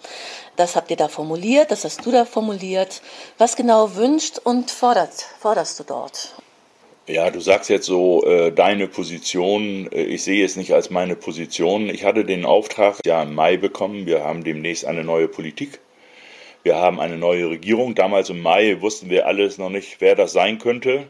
Das 0.56 0.78
habt 0.78 0.92
ihr 0.92 0.98
da 0.98 1.10
formuliert, 1.10 1.72
das 1.72 1.84
hast 1.84 2.06
du 2.06 2.12
da 2.12 2.24
formuliert. 2.24 3.02
Was 3.38 3.56
genau 3.58 3.96
wünscht 3.96 4.40
und 4.40 4.72
fordert, 4.72 5.14
forderst 5.40 5.80
du 5.80 5.84
dort? 5.84 6.36
Ja, 7.06 7.30
du 7.30 7.42
sagst 7.42 7.70
jetzt 7.70 7.86
so 7.86 8.24
äh, 8.26 8.52
deine 8.52 8.88
Position. 8.88 9.92
Äh, 9.92 10.04
ich 10.04 10.24
sehe 10.24 10.46
es 10.46 10.56
nicht 10.56 10.74
als 10.74 10.90
meine 10.90 11.16
Position. 11.16 11.90
Ich 11.90 12.06
hatte 12.06 12.24
den 12.24 12.46
Auftrag 12.46 13.00
ja 13.06 13.24
im 13.24 13.36
Mai 13.36 13.58
bekommen. 13.58 14.06
Wir 14.06 14.24
haben 14.24 14.44
demnächst 14.44 14.86
eine 14.86 15.04
neue 15.04 15.28
Politik. 15.28 15.80
Wir 16.64 16.78
haben 16.78 17.02
eine 17.02 17.18
neue 17.18 17.50
Regierung. 17.50 17.94
Damals 17.94 18.30
im 18.30 18.42
Mai 18.42 18.80
wussten 18.80 19.10
wir 19.10 19.28
alles 19.28 19.58
noch 19.58 19.70
nicht, 19.70 20.00
wer 20.00 20.16
das 20.16 20.32
sein 20.32 20.60
könnte. 20.60 21.08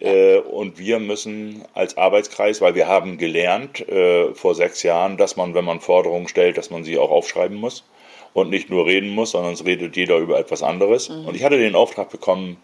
Äh, 0.00 0.38
und 0.38 0.80
wir 0.80 0.98
müssen 0.98 1.64
als 1.72 1.96
Arbeitskreis, 1.96 2.60
weil 2.60 2.74
wir 2.74 2.88
haben 2.88 3.16
gelernt 3.16 3.88
äh, 3.88 4.34
vor 4.34 4.56
sechs 4.56 4.82
Jahren, 4.82 5.18
dass 5.18 5.36
man, 5.36 5.54
wenn 5.54 5.64
man 5.64 5.80
Forderungen 5.80 6.26
stellt, 6.26 6.58
dass 6.58 6.70
man 6.70 6.82
sie 6.82 6.98
auch 6.98 7.12
aufschreiben 7.12 7.56
muss 7.56 7.84
und 8.32 8.50
nicht 8.50 8.70
nur 8.70 8.86
reden 8.86 9.10
muss, 9.10 9.32
sondern 9.32 9.52
es 9.52 9.64
redet 9.64 9.96
jeder 9.96 10.18
über 10.18 10.38
etwas 10.38 10.64
anderes. 10.64 11.08
Mhm. 11.08 11.26
Und 11.26 11.36
ich 11.36 11.44
hatte 11.44 11.58
den 11.58 11.76
Auftrag 11.76 12.10
bekommen, 12.10 12.56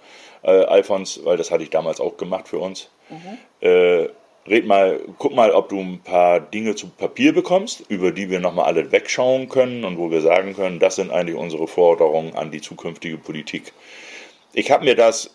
äh, 0.45 0.51
Alfons, 0.51 1.21
weil 1.25 1.37
das 1.37 1.51
hatte 1.51 1.63
ich 1.63 1.71
damals 1.71 2.01
auch 2.01 2.17
gemacht 2.17 2.49
für 2.49 2.59
uns, 2.59 2.91
mhm. 3.09 3.39
äh, 3.67 4.09
red 4.47 4.67
mal, 4.67 5.01
guck 5.19 5.35
mal, 5.35 5.53
ob 5.53 5.71
du 5.71 5.81
ein 5.81 6.01
paar 6.01 6.41
Dinge 6.41 6.75
zu 6.75 6.89
Papier 6.89 7.33
bekommst, 7.33 7.85
über 7.89 8.13
die 8.13 8.31
wir 8.31 8.41
nochmal 8.41 8.67
alle 8.67 8.93
wegschauen 8.93 9.49
können 9.49 9.85
und 9.85 9.99
wo 9.99 10.11
wir 10.11 10.21
sagen 10.21 10.55
können, 10.55 10.79
das 10.79 10.97
sind 10.97 11.11
eigentlich 11.11 11.37
unsere 11.37 11.67
Forderungen 11.67 12.35
an 12.37 12.51
die 12.51 12.61
zukünftige 12.61 13.17
Politik. 13.17 13.73
Ich 14.53 14.71
habe 14.71 14.85
mir 14.85 14.95
das, 14.95 15.35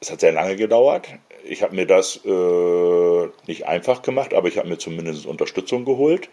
es 0.00 0.10
hat 0.10 0.20
sehr 0.20 0.32
lange 0.32 0.56
gedauert, 0.56 1.08
ich 1.44 1.62
habe 1.62 1.76
mir 1.76 1.86
das 1.86 2.20
äh, 2.24 3.28
nicht 3.46 3.66
einfach 3.66 4.02
gemacht, 4.02 4.34
aber 4.34 4.48
ich 4.48 4.58
habe 4.58 4.68
mir 4.68 4.78
zumindest 4.78 5.26
Unterstützung 5.26 5.84
geholt, 5.84 6.28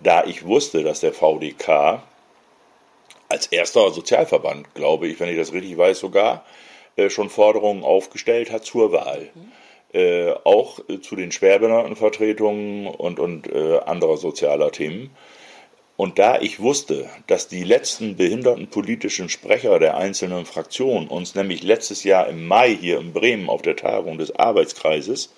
da 0.00 0.24
ich 0.24 0.44
wusste, 0.46 0.82
dass 0.82 1.00
der 1.00 1.12
VDK 1.12 2.02
als 3.28 3.46
erster 3.46 3.90
Sozialverband, 3.90 4.74
glaube 4.74 5.06
ich, 5.06 5.20
wenn 5.20 5.28
ich 5.28 5.36
das 5.36 5.52
richtig 5.52 5.78
weiß 5.78 6.00
sogar, 6.00 6.44
schon 7.08 7.30
Forderungen 7.30 7.84
aufgestellt 7.84 8.50
hat 8.50 8.64
zur 8.64 8.92
Wahl. 8.92 9.30
Äh, 9.92 10.32
auch 10.44 10.78
äh, 10.88 11.00
zu 11.00 11.16
den 11.16 11.32
Schwerbehindertenvertretungen 11.32 12.86
und, 12.86 13.18
und 13.18 13.52
äh, 13.52 13.78
anderer 13.78 14.18
sozialer 14.18 14.70
Themen. 14.70 15.10
Und 15.96 16.18
da 16.18 16.40
ich 16.40 16.60
wusste, 16.60 17.10
dass 17.26 17.48
die 17.48 17.64
letzten 17.64 18.16
behindertenpolitischen 18.16 19.28
Sprecher 19.28 19.78
der 19.80 19.96
einzelnen 19.96 20.46
Fraktionen 20.46 21.08
uns 21.08 21.34
nämlich 21.34 21.62
letztes 21.62 22.04
Jahr 22.04 22.28
im 22.28 22.46
Mai 22.46 22.74
hier 22.74 22.98
in 23.00 23.12
Bremen 23.12 23.50
auf 23.50 23.62
der 23.62 23.76
Tagung 23.76 24.16
des 24.16 24.34
Arbeitskreises 24.36 25.34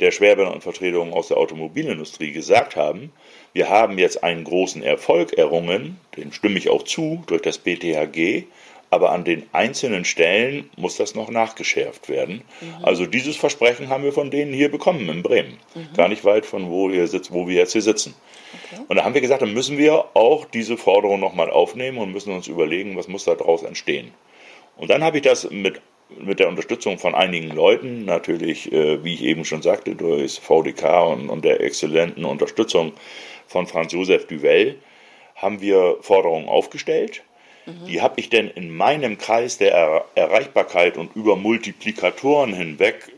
der 0.00 0.10
Schwerbehindertenvertretungen 0.10 1.14
aus 1.14 1.28
der 1.28 1.36
Automobilindustrie 1.36 2.32
gesagt 2.32 2.74
haben, 2.74 3.12
wir 3.52 3.68
haben 3.70 3.98
jetzt 3.98 4.24
einen 4.24 4.44
großen 4.44 4.82
Erfolg 4.82 5.34
errungen, 5.34 6.00
dem 6.16 6.32
stimme 6.32 6.58
ich 6.58 6.70
auch 6.70 6.82
zu, 6.82 7.22
durch 7.26 7.42
das 7.42 7.58
BTHG, 7.58 8.44
aber 8.92 9.10
an 9.10 9.24
den 9.24 9.46
einzelnen 9.52 10.04
Stellen 10.04 10.68
muss 10.76 10.98
das 10.98 11.14
noch 11.14 11.30
nachgeschärft 11.30 12.10
werden. 12.10 12.42
Mhm. 12.60 12.84
Also 12.84 13.06
dieses 13.06 13.38
Versprechen 13.38 13.88
haben 13.88 14.04
wir 14.04 14.12
von 14.12 14.30
denen 14.30 14.52
hier 14.52 14.70
bekommen 14.70 15.08
in 15.08 15.22
Bremen, 15.22 15.56
mhm. 15.74 15.96
gar 15.96 16.08
nicht 16.08 16.26
weit 16.26 16.44
von 16.44 16.68
wo, 16.68 16.90
ihr 16.90 17.08
sitzt, 17.08 17.32
wo 17.32 17.48
wir 17.48 17.54
jetzt 17.54 17.72
hier 17.72 17.80
sitzen. 17.80 18.14
Okay. 18.52 18.82
Und 18.86 18.96
da 18.96 19.04
haben 19.04 19.14
wir 19.14 19.22
gesagt, 19.22 19.40
dann 19.40 19.54
müssen 19.54 19.78
wir 19.78 20.14
auch 20.14 20.44
diese 20.44 20.76
Forderung 20.76 21.20
nochmal 21.20 21.48
aufnehmen 21.48 21.96
und 21.96 22.12
müssen 22.12 22.34
uns 22.34 22.48
überlegen, 22.48 22.94
was 22.94 23.08
muss 23.08 23.24
daraus 23.24 23.62
entstehen. 23.62 24.12
Und 24.76 24.90
dann 24.90 25.02
habe 25.02 25.16
ich 25.16 25.22
das 25.22 25.50
mit, 25.50 25.80
mit 26.20 26.38
der 26.38 26.48
Unterstützung 26.48 26.98
von 26.98 27.14
einigen 27.14 27.48
Leuten, 27.48 28.04
natürlich, 28.04 28.70
äh, 28.72 29.02
wie 29.02 29.14
ich 29.14 29.22
eben 29.22 29.46
schon 29.46 29.62
sagte, 29.62 29.94
durch 29.94 30.38
VDK 30.38 31.06
und, 31.06 31.30
und 31.30 31.46
der 31.46 31.62
exzellenten 31.62 32.26
Unterstützung 32.26 32.92
von 33.46 33.66
Franz 33.66 33.94
Josef 33.94 34.26
Duvel, 34.26 34.76
haben 35.34 35.62
wir 35.62 35.96
Forderungen 36.02 36.46
aufgestellt 36.46 37.22
Die 37.66 38.00
habe 38.00 38.18
ich 38.18 38.28
denn 38.28 38.48
in 38.48 38.74
meinem 38.74 39.18
Kreis 39.18 39.58
der 39.58 39.72
er 39.72 40.04
Erreichbarkeit 40.14 40.96
und 40.96 41.14
über 41.14 41.36
Multiplikatoren 41.36 42.52
hinweg, 42.52 43.12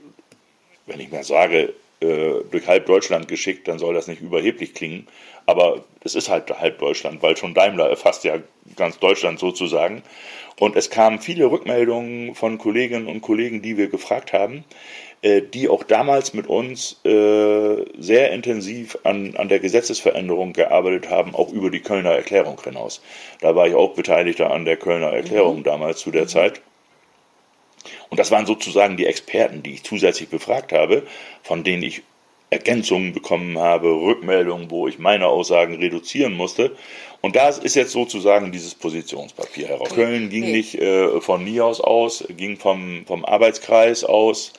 wenn 0.86 1.00
ich 1.00 1.10
mal 1.10 1.24
sage, 1.24 1.72
äh, 2.00 2.44
durch 2.50 2.66
halb 2.66 2.86
Deutschland 2.86 3.28
geschickt, 3.28 3.66
dann 3.68 3.78
soll 3.78 3.94
das 3.94 4.06
nicht 4.06 4.20
überheblich 4.20 4.74
klingen. 4.74 5.06
Aber 5.46 5.84
es 6.02 6.14
ist 6.14 6.28
halt 6.28 6.50
halb 6.58 6.78
Deutschland, 6.78 7.22
weil 7.22 7.36
schon 7.36 7.54
Daimler 7.54 7.88
erfasst 7.88 8.24
ja 8.24 8.38
ganz 8.76 8.98
Deutschland 8.98 9.38
sozusagen. 9.38 10.02
Und 10.58 10.76
es 10.76 10.90
kamen 10.90 11.20
viele 11.20 11.50
Rückmeldungen 11.50 12.34
von 12.34 12.58
Kolleginnen 12.58 13.06
und 13.06 13.22
Kollegen, 13.22 13.62
die 13.62 13.76
wir 13.76 13.88
gefragt 13.88 14.32
haben, 14.32 14.64
die 15.24 15.70
auch 15.70 15.84
damals 15.84 16.34
mit 16.34 16.46
uns 16.48 17.00
äh, 17.04 17.84
sehr 17.98 18.30
intensiv 18.32 18.98
an, 19.04 19.34
an 19.36 19.48
der 19.48 19.58
Gesetzesveränderung 19.58 20.52
gearbeitet 20.52 21.08
haben, 21.08 21.34
auch 21.34 21.50
über 21.50 21.70
die 21.70 21.80
Kölner 21.80 22.12
Erklärung 22.12 22.60
hinaus. 22.62 23.00
Da 23.40 23.56
war 23.56 23.66
ich 23.66 23.74
auch 23.74 23.94
Beteiligter 23.94 24.50
an 24.50 24.66
der 24.66 24.76
Kölner 24.76 25.12
Erklärung 25.12 25.60
mhm. 25.60 25.64
damals 25.64 26.00
zu 26.00 26.10
der 26.10 26.24
mhm. 26.24 26.28
Zeit. 26.28 26.60
Und 28.10 28.20
das 28.20 28.30
waren 28.30 28.44
sozusagen 28.44 28.96
die 28.98 29.06
Experten, 29.06 29.62
die 29.62 29.74
ich 29.74 29.82
zusätzlich 29.82 30.28
befragt 30.28 30.72
habe, 30.72 31.04
von 31.42 31.64
denen 31.64 31.82
ich 31.82 32.02
Ergänzungen 32.50 33.12
bekommen 33.12 33.58
habe, 33.58 33.88
Rückmeldungen, 33.88 34.70
wo 34.70 34.86
ich 34.86 34.98
meine 34.98 35.26
Aussagen 35.26 35.76
reduzieren 35.76 36.34
musste. 36.34 36.76
Und 37.22 37.34
da 37.34 37.48
ist 37.48 37.74
jetzt 37.74 37.92
sozusagen 37.92 38.52
dieses 38.52 38.74
Positionspapier 38.74 39.68
heraus. 39.68 39.88
Köln 39.88 40.28
ging 40.28 40.52
nicht 40.52 40.74
äh, 40.74 41.20
von 41.20 41.42
NIAS 41.42 41.80
aus, 41.80 42.24
ging 42.36 42.58
vom, 42.58 43.04
vom 43.06 43.24
Arbeitskreis 43.24 44.04
aus 44.04 44.52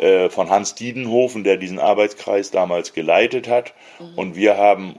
äh, 0.00 0.30
von 0.30 0.50
Hans 0.50 0.74
Diedenhofen, 0.74 1.44
der 1.44 1.56
diesen 1.56 1.78
Arbeitskreis 1.78 2.50
damals 2.50 2.92
geleitet 2.92 3.48
hat. 3.48 3.74
Mhm. 3.98 4.18
Und 4.18 4.36
wir 4.36 4.56
haben, 4.56 4.96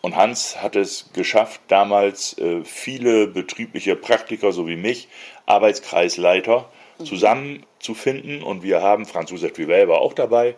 und 0.00 0.16
Hans 0.16 0.62
hat 0.62 0.76
es 0.76 1.10
geschafft, 1.12 1.60
damals 1.68 2.38
äh, 2.38 2.64
viele 2.64 3.26
betriebliche 3.26 3.96
Praktiker, 3.96 4.52
so 4.52 4.66
wie 4.66 4.76
mich, 4.76 5.08
Arbeitskreisleiter, 5.46 6.68
mhm. 6.98 7.04
zusammenzufinden. 7.04 8.42
Und 8.42 8.62
wir 8.62 8.82
haben, 8.82 9.06
Franz 9.06 9.30
Josef 9.30 9.58
Vivel 9.58 9.88
war 9.88 10.00
auch 10.00 10.14
dabei, 10.14 10.56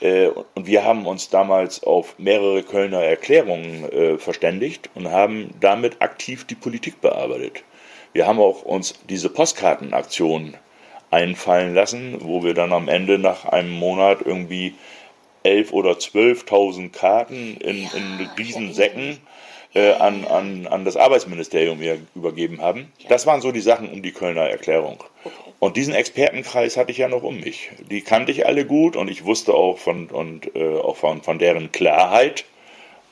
und 0.00 0.66
wir 0.66 0.84
haben 0.84 1.06
uns 1.06 1.28
damals 1.28 1.82
auf 1.82 2.18
mehrere 2.18 2.62
Kölner 2.62 3.02
Erklärungen 3.02 3.90
äh, 3.90 4.18
verständigt 4.18 4.90
und 4.94 5.10
haben 5.10 5.54
damit 5.60 6.00
aktiv 6.00 6.44
die 6.44 6.54
Politik 6.54 7.00
bearbeitet. 7.00 7.64
Wir 8.12 8.26
haben 8.26 8.38
auch 8.38 8.62
uns 8.62 8.94
diese 9.08 9.28
Postkartenaktion 9.28 10.54
einfallen 11.10 11.74
lassen, 11.74 12.18
wo 12.20 12.42
wir 12.42 12.54
dann 12.54 12.72
am 12.72 12.88
Ende 12.88 13.18
nach 13.18 13.44
einem 13.44 13.72
Monat 13.72 14.18
irgendwie 14.24 14.74
11.000 15.44 15.72
oder 15.72 15.90
12.000 15.92 16.90
Karten 16.90 17.56
in, 17.56 17.88
in 17.94 18.28
Riesensäcken 18.36 19.18
äh, 19.74 19.92
an, 19.92 20.24
an, 20.24 20.66
an 20.66 20.84
das 20.84 20.96
Arbeitsministerium 20.96 21.80
übergeben 22.14 22.60
haben. 22.60 22.92
Das 23.08 23.26
waren 23.26 23.40
so 23.40 23.52
die 23.52 23.60
Sachen 23.60 23.90
um 23.90 24.02
die 24.02 24.12
Kölner 24.12 24.48
Erklärung. 24.48 25.02
Und 25.58 25.76
diesen 25.76 25.94
Expertenkreis 25.94 26.76
hatte 26.76 26.92
ich 26.92 26.98
ja 26.98 27.08
noch 27.08 27.22
um 27.22 27.40
mich. 27.40 27.70
Die 27.90 28.02
kannte 28.02 28.32
ich 28.32 28.46
alle 28.46 28.64
gut 28.64 28.96
und 28.96 29.10
ich 29.10 29.24
wusste 29.24 29.54
auch 29.54 29.78
von, 29.78 30.06
und, 30.06 30.54
äh, 30.54 30.76
auch 30.76 30.96
von, 30.96 31.22
von 31.22 31.38
deren 31.38 31.72
Klarheit, 31.72 32.44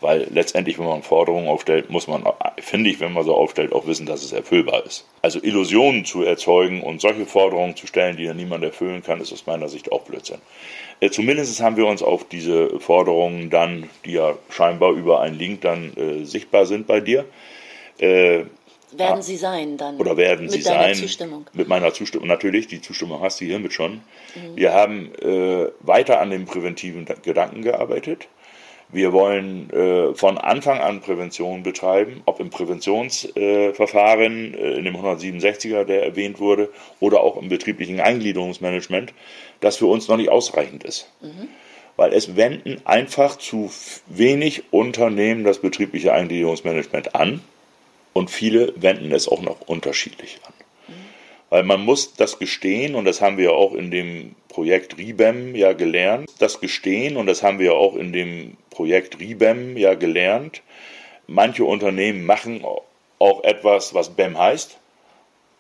weil 0.06 0.28
letztendlich, 0.30 0.78
wenn 0.78 0.86
man 0.86 1.02
Forderungen 1.02 1.48
aufstellt, 1.48 1.90
muss 1.90 2.06
man, 2.06 2.22
finde 2.58 2.90
ich, 2.90 3.00
wenn 3.00 3.12
man 3.12 3.24
so 3.24 3.34
aufstellt, 3.34 3.72
auch 3.72 3.88
wissen, 3.88 4.06
dass 4.06 4.22
es 4.22 4.30
erfüllbar 4.30 4.86
ist. 4.86 5.04
Also 5.20 5.40
Illusionen 5.42 6.04
zu 6.04 6.22
erzeugen 6.22 6.80
und 6.80 7.00
solche 7.00 7.26
Forderungen 7.26 7.74
zu 7.74 7.88
stellen, 7.88 8.16
die 8.16 8.24
dann 8.24 8.36
niemand 8.36 8.62
erfüllen 8.62 9.02
kann, 9.02 9.20
ist 9.20 9.32
aus 9.32 9.46
meiner 9.46 9.68
Sicht 9.68 9.90
auch 9.90 10.02
Blödsinn. 10.02 10.38
Äh, 11.00 11.10
zumindest 11.10 11.60
haben 11.60 11.76
wir 11.76 11.88
uns 11.88 12.04
auf 12.04 12.22
diese 12.28 12.78
Forderungen 12.78 13.50
dann, 13.50 13.90
die 14.04 14.12
ja 14.12 14.34
scheinbar 14.48 14.92
über 14.92 15.22
einen 15.22 15.36
Link 15.36 15.62
dann 15.62 15.92
äh, 15.96 16.24
sichtbar 16.24 16.66
sind 16.66 16.86
bei 16.86 17.00
dir, 17.00 17.24
äh, 17.98 18.44
werden 18.92 19.22
sie 19.22 19.36
sein 19.36 19.76
dann? 19.76 19.96
Oder 19.96 20.16
werden 20.16 20.42
mit 20.42 20.52
sie 20.52 20.62
sein? 20.62 20.94
Zustimmung. 20.94 21.46
Mit 21.52 21.66
meiner 21.66 21.92
Zustimmung. 21.92 22.28
Natürlich, 22.28 22.68
die 22.68 22.80
Zustimmung 22.80 23.20
hast 23.22 23.40
du 23.40 23.44
hiermit 23.44 23.72
schon. 23.72 23.94
Mhm. 23.94 24.54
Wir 24.54 24.72
haben 24.72 25.12
äh, 25.16 25.66
weiter 25.80 26.20
an 26.20 26.30
dem 26.30 26.44
präventiven 26.44 27.04
Gedanken 27.24 27.62
gearbeitet. 27.62 28.28
Wir 28.96 29.12
wollen 29.12 29.68
äh, 29.74 30.14
von 30.14 30.38
Anfang 30.38 30.78
an 30.78 31.02
Prävention 31.02 31.62
betreiben, 31.62 32.22
ob 32.24 32.40
im 32.40 32.48
Präventionsverfahren 32.48 34.54
äh, 34.54 34.72
in 34.72 34.86
dem 34.86 34.96
167er, 34.96 35.84
der 35.84 36.02
erwähnt 36.02 36.40
wurde, 36.40 36.70
oder 36.98 37.20
auch 37.20 37.36
im 37.36 37.50
betrieblichen 37.50 38.00
Eingliederungsmanagement, 38.00 39.12
das 39.60 39.76
für 39.76 39.84
uns 39.84 40.08
noch 40.08 40.16
nicht 40.16 40.30
ausreichend 40.30 40.82
ist. 40.82 41.12
Mhm. 41.20 41.48
Weil 41.96 42.14
es 42.14 42.36
wenden 42.36 42.80
einfach 42.86 43.36
zu 43.36 43.70
wenig 44.06 44.72
Unternehmen 44.72 45.44
das 45.44 45.58
betriebliche 45.58 46.14
Eingliederungsmanagement 46.14 47.14
an 47.14 47.42
und 48.14 48.30
viele 48.30 48.72
wenden 48.76 49.12
es 49.12 49.28
auch 49.28 49.42
noch 49.42 49.60
unterschiedlich 49.60 50.38
an. 50.46 50.54
Weil 51.50 51.62
man 51.62 51.80
muss 51.84 52.14
das 52.14 52.38
gestehen, 52.38 52.94
und 52.94 53.04
das 53.04 53.20
haben 53.20 53.38
wir 53.38 53.52
auch 53.52 53.74
in 53.74 53.90
dem 53.90 54.34
Projekt 54.48 54.98
RIBEM 54.98 55.54
ja 55.54 55.72
gelernt, 55.74 56.28
das 56.38 56.60
Gestehen, 56.60 57.16
und 57.16 57.26
das 57.26 57.42
haben 57.42 57.58
wir 57.58 57.74
auch 57.74 57.94
in 57.94 58.12
dem 58.12 58.56
Projekt 58.70 59.20
RIBEM 59.20 59.76
ja 59.76 59.94
gelernt, 59.94 60.62
manche 61.26 61.64
Unternehmen 61.64 62.24
machen 62.24 62.64
auch 63.18 63.44
etwas, 63.44 63.94
was 63.94 64.10
BEM 64.10 64.38
heißt, 64.38 64.78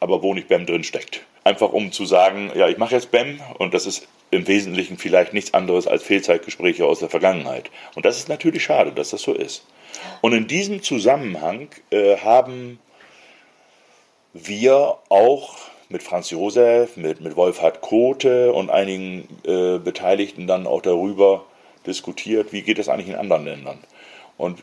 aber 0.00 0.22
wo 0.22 0.34
nicht 0.34 0.48
BEM 0.48 0.66
drin 0.66 0.84
steckt. 0.84 1.22
Einfach 1.44 1.72
um 1.72 1.92
zu 1.92 2.04
sagen, 2.04 2.50
ja, 2.54 2.68
ich 2.68 2.78
mache 2.78 2.94
jetzt 2.94 3.10
BEM 3.12 3.40
und 3.58 3.72
das 3.72 3.86
ist 3.86 4.08
im 4.30 4.48
Wesentlichen 4.48 4.98
vielleicht 4.98 5.32
nichts 5.32 5.54
anderes 5.54 5.86
als 5.86 6.02
Fehlzeitgespräche 6.02 6.84
aus 6.84 6.98
der 6.98 7.08
Vergangenheit. 7.08 7.70
Und 7.94 8.04
das 8.04 8.18
ist 8.18 8.28
natürlich 8.28 8.64
schade, 8.64 8.92
dass 8.92 9.10
das 9.10 9.22
so 9.22 9.32
ist. 9.32 9.64
Und 10.20 10.32
in 10.32 10.48
diesem 10.48 10.82
Zusammenhang 10.82 11.68
äh, 11.90 12.16
haben 12.18 12.80
wir 14.32 14.98
auch 15.08 15.56
mit 15.88 16.02
Franz 16.02 16.30
Josef, 16.30 16.96
mit, 16.96 17.20
mit 17.20 17.36
Wolfhard 17.36 17.80
Kote 17.80 18.52
und 18.52 18.70
einigen 18.70 19.28
äh, 19.44 19.78
Beteiligten 19.78 20.46
dann 20.46 20.66
auch 20.66 20.82
darüber 20.82 21.44
diskutiert, 21.86 22.52
wie 22.52 22.62
geht 22.62 22.78
das 22.78 22.88
eigentlich 22.88 23.08
in 23.08 23.14
anderen 23.14 23.44
Ländern. 23.44 23.78
Und 24.36 24.62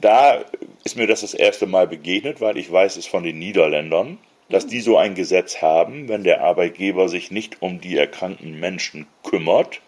da 0.00 0.42
ist 0.84 0.96
mir 0.96 1.06
das 1.06 1.20
das 1.20 1.34
erste 1.34 1.66
Mal 1.66 1.86
begegnet, 1.86 2.40
weil 2.40 2.56
ich 2.56 2.70
weiß 2.70 2.96
es 2.96 3.06
von 3.06 3.22
den 3.22 3.38
Niederländern. 3.38 4.18
dass 4.48 4.66
die 4.66 4.80
so 4.80 4.98
ein 4.98 5.14
Gesetz 5.14 5.62
haben, 5.62 6.08
wenn 6.08 6.24
der 6.24 6.42
Arbeitgeber 6.42 7.08
sich 7.08 7.30
nicht 7.30 7.62
um 7.62 7.80
die 7.80 7.96
erkrankten 7.96 8.60
Menschen 8.60 9.06
kümmert, 9.22 9.80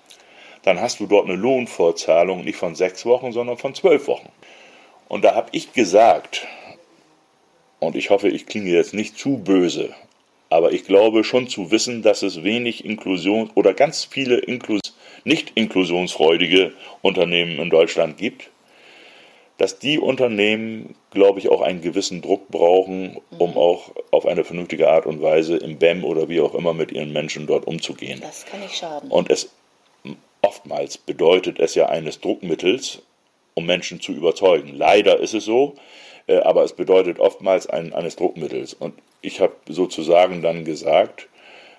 dann 0.62 0.80
hast 0.80 1.00
du 1.00 1.06
dort 1.06 1.28
eine 1.28 1.36
Lohnfortzahlung 1.36 2.44
nicht 2.44 2.56
von 2.56 2.74
sechs 2.74 3.04
Wochen, 3.04 3.32
sondern 3.32 3.58
von 3.58 3.74
zwölf 3.74 4.06
Wochen. 4.06 4.30
Und 5.08 5.22
da 5.22 5.34
habe 5.34 5.48
ich 5.52 5.74
gesagt, 5.74 6.46
und 7.78 7.94
ich 7.94 8.08
hoffe, 8.08 8.28
ich 8.28 8.46
klinge 8.46 8.70
jetzt 8.70 8.94
nicht 8.94 9.18
zu 9.18 9.36
böse, 9.36 9.94
aber 10.54 10.72
ich 10.72 10.84
glaube 10.84 11.24
schon 11.24 11.48
zu 11.48 11.72
wissen, 11.72 12.02
dass 12.02 12.22
es 12.22 12.44
wenig 12.44 12.84
Inklusion 12.84 13.50
oder 13.56 13.74
ganz 13.74 14.04
viele 14.04 14.36
Inklus 14.36 14.80
nicht 15.24 15.50
inklusionsfreudige 15.56 16.72
Unternehmen 17.02 17.58
in 17.58 17.70
Deutschland 17.70 18.18
gibt, 18.18 18.50
dass 19.58 19.80
die 19.80 19.98
Unternehmen, 19.98 20.94
glaube 21.10 21.40
ich, 21.40 21.48
auch 21.48 21.60
einen 21.60 21.80
gewissen 21.80 22.22
Druck 22.22 22.50
brauchen, 22.50 23.18
um 23.36 23.50
mhm. 23.50 23.56
auch 23.56 23.90
auf 24.12 24.26
eine 24.26 24.44
vernünftige 24.44 24.88
Art 24.88 25.06
und 25.06 25.20
Weise 25.20 25.56
im 25.56 25.78
BEM 25.78 26.04
oder 26.04 26.28
wie 26.28 26.40
auch 26.40 26.54
immer 26.54 26.72
mit 26.72 26.92
ihren 26.92 27.12
Menschen 27.12 27.48
dort 27.48 27.66
umzugehen. 27.66 28.20
Das 28.20 28.46
kann 28.46 28.60
nicht 28.60 28.76
schaden. 28.76 29.10
Und 29.10 29.30
es 29.30 29.50
oftmals 30.40 30.98
bedeutet 30.98 31.58
es 31.58 31.74
ja 31.74 31.86
eines 31.86 32.20
Druckmittels, 32.20 33.02
um 33.54 33.66
Menschen 33.66 34.00
zu 34.00 34.12
überzeugen. 34.12 34.72
Leider 34.76 35.18
ist 35.18 35.34
es 35.34 35.46
so, 35.46 35.74
äh, 36.28 36.36
aber 36.36 36.62
es 36.62 36.74
bedeutet 36.74 37.18
oftmals 37.18 37.66
ein, 37.66 37.92
eines 37.92 38.14
Druckmittels. 38.14 38.74
Und 38.74 38.94
ich 39.24 39.40
habe 39.40 39.54
sozusagen 39.68 40.42
dann 40.42 40.64
gesagt, 40.64 41.28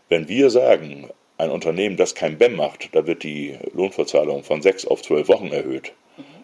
wenn 0.09 0.27
wir 0.27 0.49
sagen, 0.49 1.09
ein 1.37 1.51
Unternehmen, 1.51 1.97
das 1.97 2.15
kein 2.15 2.37
BEM 2.37 2.55
macht, 2.55 2.89
da 2.93 3.05
wird 3.05 3.23
die 3.23 3.57
Lohnverzahlung 3.73 4.43
von 4.43 4.61
sechs 4.61 4.85
auf 4.85 5.01
zwölf 5.01 5.27
Wochen 5.27 5.47
erhöht, 5.47 5.93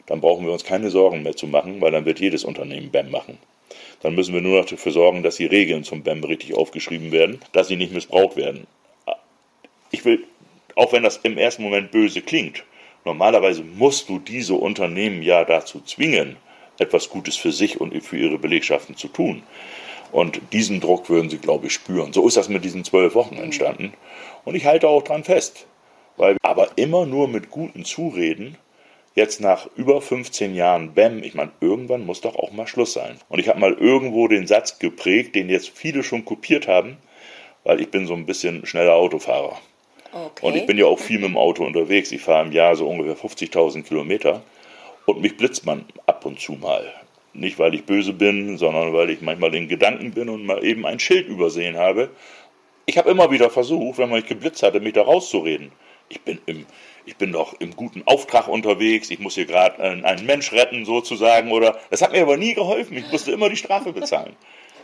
dann 0.06 0.22
brauchen 0.22 0.46
wir 0.46 0.54
uns 0.54 0.64
keine 0.64 0.90
Sorgen 0.90 1.24
mehr 1.24 1.36
zu 1.36 1.48
machen, 1.48 1.80
weil 1.82 1.92
dann 1.92 2.06
wird 2.06 2.20
jedes 2.20 2.44
Unternehmen 2.44 2.92
BEM 2.92 3.10
machen. 3.10 3.38
Dann 4.02 4.16
müssen 4.16 4.34
wir 4.34 4.42
nur 4.42 4.60
noch 4.60 4.66
dafür 4.66 4.92
sorgen, 4.92 5.24
dass 5.24 5.38
die 5.38 5.46
Regeln 5.46 5.84
zum 5.84 6.04
BEM 6.04 6.24
richtig 6.24 6.56
aufgeschrieben 6.56 7.12
werden, 7.12 7.40
dass 7.54 7.68
sie 7.68 7.78
nicht 7.78 7.94
missbraucht 7.94 8.36
werden. 8.36 8.68
Ich 9.92 10.04
will, 10.06 10.24
auch 10.76 10.92
wenn 10.94 11.04
das 11.04 11.18
im 11.18 11.38
ersten 11.38 11.64
Moment 11.64 11.92
böse 11.92 12.22
klingt, 12.22 12.64
normalerweise 13.06 13.64
musst 13.64 14.10
du 14.10 14.20
diese 14.20 14.56
Unternehmen 14.56 15.22
ja 15.22 15.46
dazu 15.46 15.82
zwingen, 15.82 16.38
etwas 16.80 17.10
Gutes 17.10 17.38
für 17.38 17.52
sich 17.52 17.80
und 17.80 18.00
für 18.04 18.18
ihre 18.18 18.38
Belegschaften 18.40 18.96
zu 18.96 19.08
tun. 19.08 19.44
Und 20.12 20.42
diesen 20.52 20.82
Druck 20.82 21.10
würden 21.10 21.30
sie, 21.30 21.38
glaube 21.38 21.68
ich, 21.68 21.74
spüren. 21.74 22.14
So 22.14 22.28
ist 22.28 22.38
das 22.38 22.50
mit 22.50 22.64
diesen 22.64 22.84
zwölf 22.84 23.16
Wochen 23.16 23.38
entstanden. 23.38 23.94
Und 24.44 24.56
ich 24.56 24.66
halte 24.66 24.88
auch 24.88 25.04
dran 25.04 25.24
fest. 25.24 25.66
Weil, 26.18 26.38
aber 26.44 26.70
immer 26.76 27.06
nur 27.06 27.28
mit 27.28 27.50
guten 27.50 27.86
Zureden, 27.86 28.58
jetzt 29.16 29.42
nach 29.42 29.68
über 29.76 30.02
15 30.02 30.54
Jahren 30.56 30.94
BEM, 30.94 31.24
ich 31.24 31.34
meine, 31.34 31.52
irgendwann 31.62 32.06
muss 32.06 32.22
doch 32.22 32.36
auch 32.36 32.52
mal 32.52 32.68
Schluss 32.68 32.94
sein. 32.94 33.18
Und 33.30 33.40
ich 33.40 33.48
habe 33.48 33.60
mal 33.60 33.74
irgendwo 33.74 34.28
den 34.28 34.48
Satz 34.48 34.80
geprägt, 34.80 35.36
den 35.36 35.50
jetzt 35.50 35.70
viele 35.70 36.04
schon 36.04 36.26
kopiert 36.26 36.68
haben, 36.68 36.98
weil 37.64 37.82
ich 37.82 37.90
bin 37.90 38.08
so 38.08 38.14
ein 38.14 38.26
bisschen 38.26 38.66
schneller 38.66 38.96
Autofahrer. 38.96 39.58
Okay. 40.14 40.46
Und 40.46 40.56
ich 40.56 40.66
bin 40.66 40.78
ja 40.78 40.86
auch 40.86 41.00
viel 41.00 41.20
mit 41.20 41.30
dem 41.30 41.38
Auto 41.38 41.66
unterwegs. 41.66 42.12
Ich 42.12 42.22
fahre 42.22 42.46
im 42.46 42.52
Jahr 42.52 42.76
so 42.76 42.88
ungefähr 42.88 43.16
50.000 43.16 43.84
Kilometer. 43.84 44.42
Und 45.06 45.22
mich 45.22 45.38
blitzt 45.38 45.66
man 45.66 45.86
ab 46.06 46.26
und 46.26 46.40
zu 46.40 46.54
mal. 46.54 46.94
Nicht, 47.34 47.60
weil 47.60 47.74
ich 47.74 47.86
böse 47.86 48.14
bin, 48.14 48.58
sondern 48.58 48.94
weil 48.94 49.10
ich 49.10 49.22
manchmal 49.22 49.56
in 49.56 49.68
Gedanken 49.68 50.12
bin 50.12 50.30
und 50.30 50.46
mal 50.46 50.64
eben 50.64 50.86
ein 50.86 51.00
Schild 51.00 51.28
übersehen 51.28 51.78
habe. 51.78 52.10
Ich 52.86 52.98
habe 52.98 53.10
immer 53.10 53.32
wieder 53.32 53.50
versucht, 53.50 53.98
wenn 53.98 54.10
man 54.10 54.20
mich 54.20 54.28
geblitzt 54.28 54.64
hatte, 54.64 54.80
mich 54.82 54.94
da 54.94 55.04
rauszureden. 55.04 55.72
Ich 56.10 56.22
bin, 56.22 56.40
im, 56.46 56.66
ich 57.06 57.16
bin 57.16 57.32
doch 57.32 57.54
im 57.60 57.74
guten 57.74 58.04
Auftrag 58.06 58.50
unterwegs, 58.50 59.10
ich 59.12 59.20
muss 59.20 59.36
hier 59.36 59.46
gerade 59.46 59.82
einen 59.82 60.26
Mensch 60.26 60.52
retten 60.52 60.84
sozusagen. 60.84 61.52
Oder 61.54 61.80
das 61.90 62.02
hat 62.02 62.12
mir 62.12 62.22
aber 62.22 62.36
nie 62.36 62.54
geholfen. 62.54 62.98
Ich 62.98 63.10
musste 63.12 63.32
immer 63.32 63.48
die 63.48 63.56
Strafe 63.56 63.94
bezahlen. 63.94 64.36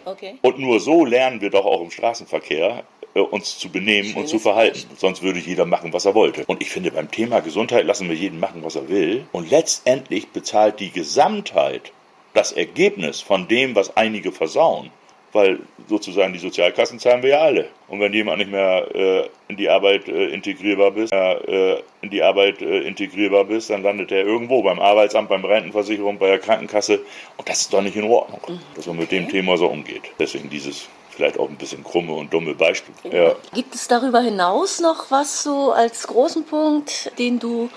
Okay. 0.06 0.36
Und 0.42 0.58
nur 0.58 0.80
so 0.80 1.04
lernen 1.04 1.42
wir 1.42 1.50
doch 1.50 1.66
auch 1.66 1.82
im 1.82 1.92
Straßenverkehr, 1.92 2.86
äh, 3.14 3.20
uns 3.20 3.60
zu 3.60 3.70
benehmen 3.70 4.10
Schönes 4.10 4.16
und 4.16 4.28
zu 4.30 4.40
verhalten. 4.40 4.86
Sonst 4.96 5.22
würde 5.22 5.40
jeder 5.40 5.66
machen, 5.66 5.92
was 5.92 6.06
er 6.06 6.16
wollte. 6.16 6.46
Und 6.46 6.62
ich 6.62 6.70
finde, 6.70 6.92
beim 6.92 7.12
Thema 7.12 7.42
Gesundheit 7.42 7.86
lassen 7.86 8.08
wir 8.08 8.16
jeden 8.16 8.40
machen, 8.40 8.64
was 8.64 8.76
er 8.76 8.88
will. 8.88 9.28
Und 9.34 9.52
letztendlich 9.52 10.30
bezahlt 10.30 10.80
die 10.80 10.92
Gesamtheit 10.92 11.92
das 12.38 12.52
Ergebnis 12.52 13.20
von 13.20 13.48
dem, 13.48 13.76
was 13.76 13.98
einige 13.98 14.32
versauen. 14.32 14.92
Weil 15.34 15.60
sozusagen 15.90 16.32
die 16.32 16.40
Sozialkassen 16.40 17.00
zahlen 17.00 17.22
wir 17.22 17.32
ja 17.32 17.42
alle. 17.42 17.68
Und 17.90 18.00
wenn 18.00 18.14
jemand 18.14 18.38
nicht 18.38 18.50
mehr 18.50 18.88
äh, 18.96 19.30
in 19.50 19.58
die 19.58 19.68
Arbeit 19.68 20.08
äh, 20.08 20.28
integrierbar 20.28 20.92
bist, 20.92 21.12
äh, 21.12 21.82
in 22.02 22.10
die 22.10 22.24
Arbeit 22.24 22.62
äh, 22.62 22.80
integrierbar 22.82 23.44
bist, 23.44 23.70
dann 23.70 23.84
landet 23.84 24.12
er 24.12 24.24
irgendwo 24.24 24.64
beim 24.64 24.80
Arbeitsamt, 24.80 25.28
beim 25.28 25.44
Rentenversicherung, 25.44 26.18
bei 26.18 26.28
der 26.28 26.40
Krankenkasse. 26.40 27.02
Und 27.36 27.50
das 27.50 27.62
ist 27.62 27.74
doch 27.74 27.82
nicht 27.82 27.98
in 27.98 28.06
Ordnung, 28.06 28.40
mhm. 28.48 28.62
dass 28.76 28.86
man 28.86 28.98
mit 28.98 29.12
dem 29.12 29.28
Thema 29.28 29.58
so 29.58 29.68
umgeht. 29.68 30.04
Deswegen 30.18 30.50
dieses 30.50 30.88
vielleicht 31.10 31.40
auch 31.40 31.50
ein 31.50 31.58
bisschen 31.58 31.84
krumme 31.84 32.14
und 32.14 32.32
dumme 32.32 32.54
Beispiel. 32.54 32.94
Ja. 33.12 33.36
Gibt 33.54 33.76
es 33.76 33.88
darüber 33.88 34.22
hinaus 34.22 34.80
noch 34.80 35.12
was 35.12 35.44
so 35.44 35.72
als 35.72 36.08
großen 36.08 36.46
Punkt, 36.46 37.12
den 37.18 37.40
du 37.40 37.70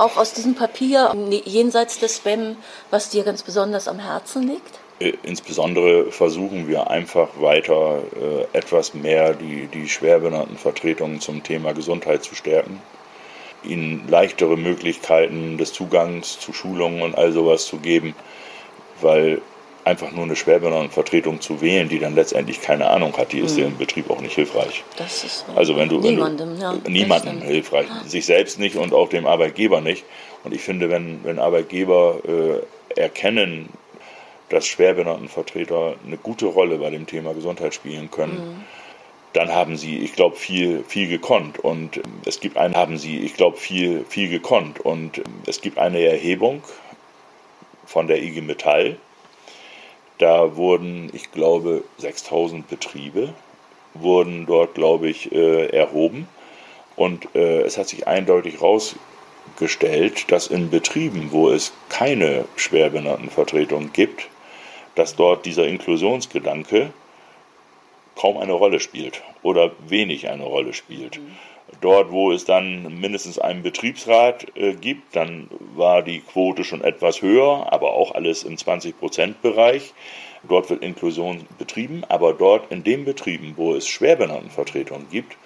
auch 0.00 0.16
aus 0.16 0.32
diesem 0.32 0.54
Papier 0.54 1.14
jenseits 1.44 1.98
des 1.98 2.16
Spam, 2.16 2.56
was 2.90 3.10
dir 3.10 3.22
ganz 3.22 3.42
besonders 3.42 3.86
am 3.86 3.98
Herzen 3.98 4.48
liegt? 4.48 4.80
Äh, 4.98 5.12
insbesondere 5.22 6.10
versuchen 6.10 6.68
wir 6.68 6.90
einfach 6.90 7.28
weiter 7.40 8.02
äh, 8.16 8.56
etwas 8.56 8.94
mehr 8.94 9.34
die, 9.34 9.66
die 9.66 9.88
schwerbenannten 9.88 10.56
Vertretungen 10.56 11.20
zum 11.20 11.42
Thema 11.42 11.72
Gesundheit 11.72 12.24
zu 12.24 12.34
stärken, 12.34 12.80
ihnen 13.62 14.06
leichtere 14.08 14.56
Möglichkeiten 14.56 15.58
des 15.58 15.72
Zugangs 15.72 16.38
zu 16.38 16.52
Schulungen 16.52 17.02
und 17.02 17.16
all 17.16 17.32
sowas 17.32 17.66
zu 17.66 17.78
geben, 17.78 18.14
weil 19.00 19.42
einfach 19.84 20.12
nur 20.12 20.24
eine 20.24 20.36
Schwerbehindertenvertretung 20.36 21.40
zu 21.40 21.60
wählen, 21.60 21.88
die 21.88 21.98
dann 21.98 22.14
letztendlich 22.14 22.60
keine 22.60 22.88
Ahnung 22.90 23.16
hat, 23.16 23.32
die 23.32 23.40
ist 23.40 23.56
mhm. 23.56 23.64
im 23.64 23.78
Betrieb 23.78 24.10
auch 24.10 24.20
nicht 24.20 24.34
hilfreich. 24.34 24.84
Das 24.96 25.24
ist 25.24 25.44
also 25.56 25.76
wenn 25.76 25.88
du, 25.88 26.00
niemandem, 26.00 26.50
wenn 26.50 26.56
du, 26.56 26.62
ja, 26.62 26.78
niemandem 26.88 27.40
hilfreich, 27.40 27.86
sich 28.06 28.26
selbst 28.26 28.58
nicht 28.58 28.76
und 28.76 28.92
auch 28.92 29.08
dem 29.08 29.26
Arbeitgeber 29.26 29.80
nicht. 29.80 30.04
Und 30.44 30.54
ich 30.54 30.62
finde, 30.62 30.90
wenn, 30.90 31.24
wenn 31.24 31.38
Arbeitgeber 31.38 32.20
äh, 32.96 33.00
erkennen, 33.00 33.68
dass 34.48 34.66
Schwerbehindertenvertreter 34.66 35.94
eine 36.04 36.16
gute 36.16 36.46
Rolle 36.46 36.78
bei 36.78 36.90
dem 36.90 37.06
Thema 37.06 37.34
Gesundheit 37.34 37.74
spielen 37.74 38.10
können, 38.10 38.34
mhm. 38.34 38.64
dann 39.32 39.54
haben 39.54 39.76
sie, 39.76 39.98
ich 39.98 40.14
glaube, 40.14 40.36
viel, 40.36 40.84
viel 40.86 41.08
gekonnt. 41.08 41.58
Und 41.58 42.00
es 42.26 42.40
gibt 42.40 42.56
eine, 42.56 42.74
haben 42.74 42.98
sie, 42.98 43.18
ich 43.18 43.34
glaube, 43.34 43.56
viel, 43.56 44.04
viel 44.08 44.28
gekonnt. 44.28 44.80
Und 44.80 45.22
es 45.46 45.60
gibt 45.60 45.78
eine 45.78 46.00
Erhebung 46.00 46.62
von 47.86 48.08
der 48.08 48.22
IG 48.22 48.40
Metall, 48.40 48.96
da 50.20 50.56
wurden, 50.56 51.10
ich 51.14 51.32
glaube, 51.32 51.82
6000 51.98 52.68
Betriebe 52.68 53.32
wurden 53.94 54.46
dort, 54.46 54.74
glaube 54.74 55.08
ich, 55.08 55.32
äh, 55.32 55.66
erhoben. 55.68 56.28
Und 56.96 57.34
äh, 57.34 57.62
es 57.62 57.78
hat 57.78 57.88
sich 57.88 58.06
eindeutig 58.06 58.60
herausgestellt, 58.60 60.30
dass 60.30 60.46
in 60.46 60.70
Betrieben, 60.70 61.28
wo 61.32 61.50
es 61.50 61.72
keine 61.88 62.44
Schwerbehindertenvertretung 62.56 63.92
gibt, 63.92 64.28
dass 64.94 65.16
dort 65.16 65.46
dieser 65.46 65.66
Inklusionsgedanke 65.66 66.92
kaum 68.16 68.36
eine 68.36 68.52
Rolle 68.52 68.80
spielt 68.80 69.22
oder 69.42 69.70
wenig 69.88 70.28
eine 70.28 70.44
Rolle 70.44 70.74
spielt. 70.74 71.18
Mhm. 71.18 71.36
Dort, 71.80 72.10
wo 72.10 72.32
es 72.32 72.44
dann 72.44 73.00
mindestens 73.00 73.38
einen 73.38 73.62
Betriebsrat 73.62 74.46
äh, 74.56 74.74
gibt, 74.74 75.16
dann 75.16 75.48
war 75.74 76.02
die 76.02 76.20
Quote 76.20 76.64
schon 76.64 76.82
etwas 76.82 77.22
höher, 77.22 77.72
aber 77.72 77.92
auch 77.92 78.14
alles 78.14 78.44
im 78.44 78.56
20-Prozent-Bereich. 78.56 79.94
Dort 80.48 80.70
wird 80.70 80.82
Inklusion 80.82 81.46
betrieben, 81.58 82.02
aber 82.08 82.32
dort 82.32 82.72
in 82.72 82.82
den 82.82 83.04
Betrieben, 83.04 83.54
wo 83.56 83.74
es 83.74 83.86
Schwerbehindertenvertretungen 83.88 85.08
gibt. 85.10 85.36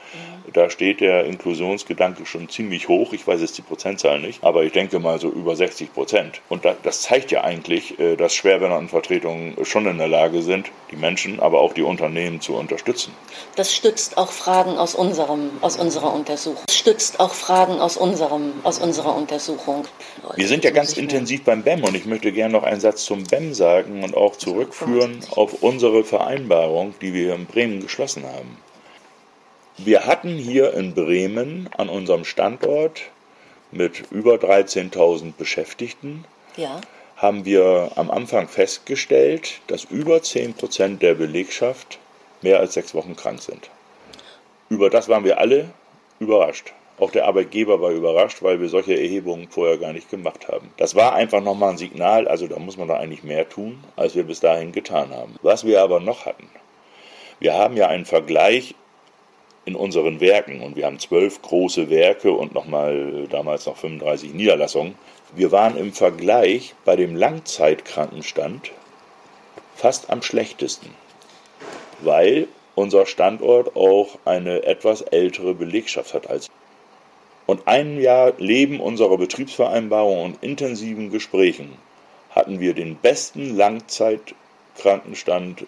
Da 0.52 0.70
steht 0.70 1.00
der 1.00 1.24
Inklusionsgedanke 1.24 2.26
schon 2.26 2.48
ziemlich 2.48 2.88
hoch. 2.88 3.12
Ich 3.12 3.26
weiß 3.26 3.40
jetzt 3.40 3.58
die 3.58 3.62
Prozentzahl 3.62 4.20
nicht, 4.20 4.42
aber 4.42 4.64
ich 4.64 4.72
denke 4.72 4.98
mal 4.98 5.18
so 5.20 5.28
über 5.28 5.56
60 5.56 5.92
Prozent. 5.92 6.40
Und 6.48 6.64
das 6.82 7.02
zeigt 7.02 7.30
ja 7.30 7.42
eigentlich, 7.42 7.98
äh, 7.98 8.16
dass 8.16 8.34
Schwerbehindertenvertretungen 8.34 9.64
schon 9.64 9.86
in 9.86 9.98
der 9.98 10.08
Lage 10.08 10.42
sind, 10.42 10.70
die 10.90 10.96
Menschen, 10.96 11.40
aber 11.40 11.60
auch 11.60 11.72
die 11.72 11.82
Unternehmen 11.82 12.40
zu 12.40 12.54
unterstützen. 12.54 13.12
Das 13.56 13.74
stützt 13.74 14.18
auch 14.18 14.32
Fragen 14.32 14.78
aus, 14.78 14.94
unserem, 14.94 15.50
aus 15.60 15.76
unserer 15.76 16.12
Untersuchung. 16.12 16.64
Das 16.66 16.76
stützt 16.76 17.20
auch 17.20 17.34
Fragen 17.34 17.80
aus, 17.80 17.96
unserem, 17.96 18.52
aus 18.62 18.78
unserer 18.78 19.14
Untersuchung. 19.16 19.84
Wir 20.36 20.48
sind 20.48 20.64
ja 20.64 20.70
ganz 20.70 20.96
intensiv 20.96 21.44
beim 21.44 21.62
BEM 21.62 21.84
und 21.84 21.94
ich 21.94 22.06
möchte 22.06 22.32
gerne 22.32 22.52
noch 22.52 22.62
einen 22.62 22.80
Satz 22.80 23.04
zum 23.04 23.24
BEM 23.24 23.54
sagen 23.54 24.02
und 24.02 24.16
auch 24.16 24.36
zurückführen 24.36 24.64
zurückführen 24.64 25.20
auf 25.30 25.62
unsere 25.62 26.04
Vereinbarung, 26.04 26.94
die 27.00 27.12
wir 27.12 27.34
in 27.34 27.46
Bremen 27.46 27.80
geschlossen 27.80 28.24
haben. 28.24 28.56
Wir 29.76 30.06
hatten 30.06 30.36
hier 30.36 30.72
in 30.74 30.94
Bremen 30.94 31.68
an 31.76 31.88
unserem 31.88 32.24
Standort 32.24 33.02
mit 33.72 34.04
über 34.12 34.34
13.000 34.34 35.32
Beschäftigten, 35.36 36.24
ja. 36.56 36.80
haben 37.16 37.44
wir 37.44 37.90
am 37.96 38.08
Anfang 38.08 38.46
festgestellt, 38.46 39.60
dass 39.66 39.82
über 39.82 40.22
10 40.22 40.54
Prozent 40.54 41.02
der 41.02 41.14
Belegschaft 41.14 41.98
mehr 42.40 42.60
als 42.60 42.74
sechs 42.74 42.94
Wochen 42.94 43.16
krank 43.16 43.42
sind. 43.42 43.68
Über 44.68 44.90
das 44.90 45.08
waren 45.08 45.24
wir 45.24 45.38
alle 45.38 45.70
überrascht. 46.20 46.72
Auch 47.00 47.10
der 47.10 47.26
Arbeitgeber 47.26 47.80
war 47.80 47.90
überrascht, 47.90 48.44
weil 48.44 48.60
wir 48.60 48.68
solche 48.68 48.94
Erhebungen 48.94 49.48
vorher 49.50 49.78
gar 49.78 49.92
nicht 49.92 50.08
gemacht 50.08 50.46
haben. 50.46 50.70
Das 50.76 50.94
war 50.94 51.14
einfach 51.14 51.40
nochmal 51.42 51.70
ein 51.70 51.78
Signal, 51.78 52.28
also 52.28 52.46
da 52.46 52.60
muss 52.60 52.76
man 52.76 52.86
da 52.86 52.98
eigentlich 52.98 53.24
mehr 53.24 53.48
tun, 53.48 53.82
als 53.96 54.14
wir 54.14 54.22
bis 54.22 54.38
dahin 54.38 54.70
getan 54.70 55.10
haben. 55.10 55.34
Was 55.42 55.66
wir 55.66 55.82
aber 55.82 55.98
noch 55.98 56.26
hatten, 56.26 56.48
Wir 57.40 57.54
haben 57.54 57.76
ja 57.76 57.88
einen 57.88 58.04
Vergleich 58.04 58.76
in 59.64 59.74
unseren 59.74 60.20
Werken 60.20 60.60
und 60.60 60.76
wir 60.76 60.86
haben 60.86 60.98
zwölf 60.98 61.40
große 61.42 61.90
Werke 61.90 62.32
und 62.32 62.54
nochmal 62.54 63.26
damals 63.30 63.66
noch 63.66 63.76
35 63.76 64.34
Niederlassungen. 64.34 64.94
Wir 65.34 65.52
waren 65.52 65.76
im 65.76 65.92
Vergleich 65.92 66.74
bei 66.84 66.96
dem 66.96 67.16
Langzeitkrankenstand 67.16 68.70
fast 69.74 70.10
am 70.10 70.22
schlechtesten, 70.22 70.90
weil 72.00 72.46
unser 72.74 73.06
Standort 73.06 73.76
auch 73.76 74.18
eine 74.24 74.64
etwas 74.64 75.02
ältere 75.02 75.54
Belegschaft 75.54 76.14
hat 76.14 76.28
als 76.28 76.50
und 77.46 77.68
ein 77.68 78.00
Jahr 78.00 78.32
Leben 78.38 78.80
unserer 78.80 79.18
Betriebsvereinbarung 79.18 80.22
und 80.22 80.42
intensiven 80.42 81.10
Gesprächen 81.10 81.76
hatten 82.30 82.58
wir 82.58 82.72
den 82.74 82.96
besten 82.96 83.54
Langzeitkrankenstand 83.56 85.66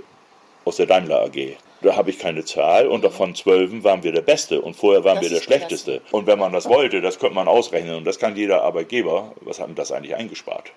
aus 0.65 0.77
der 0.77 0.87
Daimler 0.87 1.21
AG. 1.23 1.59
Da 1.87 1.95
habe 1.95 2.11
ich 2.11 2.19
keine 2.19 2.45
Zahl 2.45 2.89
und 2.89 3.05
davon 3.05 3.37
zwölfen 3.37 3.85
waren 3.85 4.03
wir 4.03 4.11
der 4.11 4.21
Beste 4.21 4.61
und 4.61 4.75
vorher 4.75 5.05
waren 5.05 5.19
das 5.19 5.23
wir 5.23 5.31
der 5.31 5.41
Schlechteste. 5.41 6.01
Klasse. 6.01 6.17
Und 6.17 6.27
wenn 6.27 6.37
man 6.37 6.53
das 6.53 6.69
wollte, 6.69 7.01
das 7.01 7.21
könnte 7.21 7.37
man 7.37 7.47
ausrechnen 7.47 7.95
und 7.95 8.05
das 8.05 8.19
kann 8.19 8.35
jeder 8.35 8.63
Arbeitgeber. 8.63 9.31
Was 9.43 9.61
hat 9.61 9.69
denn 9.69 9.77
das 9.77 9.93
eigentlich 9.93 10.17
eingespart? 10.17 10.73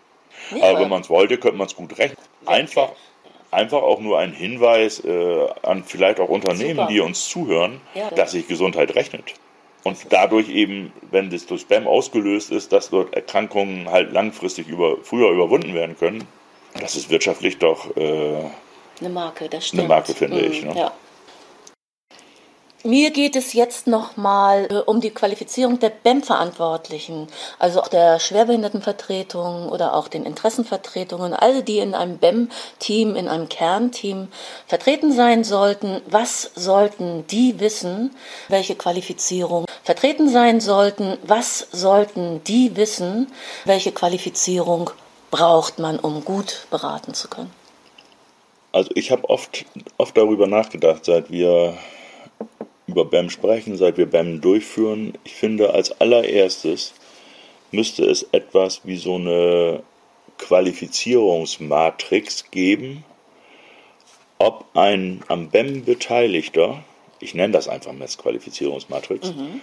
Nee, 0.52 0.62
aber 0.62 0.82
wenn 0.82 0.90
man 0.90 1.02
es 1.02 1.10
wollte, 1.10 1.40
könnte 1.40 1.58
man 1.58 1.66
es 1.66 1.76
gut 1.76 1.98
rechnen. 1.98 2.16
Einfach, 2.46 2.92
einfach 3.50 3.82
auch 3.82 4.02
nur 4.02 4.20
ein 4.20 4.34
Hinweis 4.34 5.04
äh, 5.04 5.48
an 5.64 5.84
vielleicht 5.84 6.20
auch 6.20 6.30
Unternehmen, 6.30 6.76
Super. 6.76 6.90
die 6.90 7.00
uns 7.00 7.28
zuhören, 7.28 7.82
ja, 7.96 8.12
dass 8.12 8.34
sich 8.34 8.48
Gesundheit 8.48 8.94
rechnet. 8.94 9.34
Und 9.84 9.98
dadurch 10.12 10.48
eben, 10.50 10.94
wenn 11.10 11.32
das 11.32 11.48
durch 11.48 11.62
Spam 11.62 11.88
ausgelöst 11.88 12.52
ist, 12.52 12.72
dass 12.72 12.92
dort 12.92 13.16
Erkrankungen 13.16 13.90
halt 13.90 14.14
langfristig 14.14 14.68
über, 14.68 14.98
früher 15.02 15.32
überwunden 15.32 15.74
werden 15.74 15.98
können, 15.98 16.28
das 16.80 16.96
ist 16.96 17.10
wirtschaftlich 17.10 17.58
doch 17.58 17.98
äh, 17.98 18.44
eine 19.00 19.10
Marke, 19.10 19.50
das 19.50 19.68
stimmt. 19.68 19.82
Eine 19.82 19.90
Marke, 19.90 20.14
finde 20.14 20.38
mhm, 20.38 20.52
ich. 20.52 20.64
Ne? 20.64 20.76
Ja. 20.76 20.92
Mir 22.86 23.12
geht 23.12 23.36
es 23.36 23.52
jetzt 23.52 23.88
nochmal 23.88 24.70
äh, 24.72 24.76
um 24.76 25.02
die 25.02 25.10
Qualifizierung 25.10 25.80
der 25.80 25.90
BEM-Verantwortlichen, 25.90 27.28
also 27.60 27.82
auch 27.82 27.90
der 27.90 28.20
Schwerbehindertenvertretung 28.20 29.68
oder 29.68 29.94
auch 29.94 30.08
den 30.08 30.24
Interessenvertretungen, 30.24 31.34
alle, 31.34 31.62
die 31.62 31.80
in 31.80 31.94
einem 31.94 32.20
BEM-Team, 32.20 33.18
in 33.18 33.28
einem 33.28 33.50
Kernteam 33.50 34.30
vertreten 34.66 35.12
sein 35.12 35.44
sollten. 35.44 36.00
Was 36.06 36.52
sollten 36.56 37.28
die 37.28 37.60
wissen, 37.60 38.16
welche 38.48 38.76
Qualifizierung 38.76 39.66
vertreten 39.84 40.30
sein 40.30 40.62
sollten? 40.62 41.18
Was 41.24 41.68
sollten 41.74 42.42
die 42.46 42.78
wissen, 42.78 43.28
welche 43.66 43.92
Qualifizierung 43.92 44.90
braucht 45.32 45.80
man, 45.80 46.00
um 46.00 46.24
gut 46.24 46.66
beraten 46.70 47.14
zu 47.14 47.28
können? 47.28 47.59
Also 48.72 48.92
ich 48.96 49.12
habe 49.12 49.30
oft, 49.30 49.66
oft 49.98 50.16
darüber 50.16 50.48
nachgedacht, 50.48 51.06
seit 51.06 51.32
wir 51.32 51.78
über 52.88 53.06
BAM 53.06 53.30
sprechen, 53.30 53.78
seit 53.78 53.98
wir 53.98 54.08
BAM 54.08 54.42
durchführen. 54.42 55.14
Ich 55.24 55.36
finde, 55.36 55.74
als 55.74 56.00
allererstes 56.00 56.94
müsste 57.72 58.06
es 58.06 58.24
etwas 58.32 58.82
wie 58.84 58.98
so 58.98 59.16
eine 59.16 59.84
Qualifizierungsmatrix 60.38 62.52
geben, 62.52 63.04
ob 64.38 64.66
ein 64.74 65.22
am 65.28 65.50
BEM 65.50 65.84
Beteiligter, 65.84 66.84
ich 67.20 67.34
nenne 67.34 67.54
das 67.54 67.68
einfach 67.68 67.92
Messqualifizierungsmatrix, 67.92 69.34
mhm. 69.34 69.62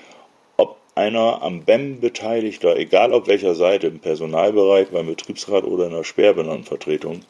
ob 0.57 0.77
einer 0.95 1.42
am 1.42 1.64
BEM 1.64 2.01
Beteiligter, 2.01 2.77
egal 2.77 3.12
auf 3.12 3.27
welcher 3.27 3.55
Seite, 3.55 3.87
im 3.87 4.01
Personalbereich, 4.01 4.88
beim 4.88 5.07
Betriebsrat 5.07 5.64
oder 5.64 5.87
in 5.87 5.92
der 5.92 6.05
Sperrbenannenvertretung, 6.05 7.21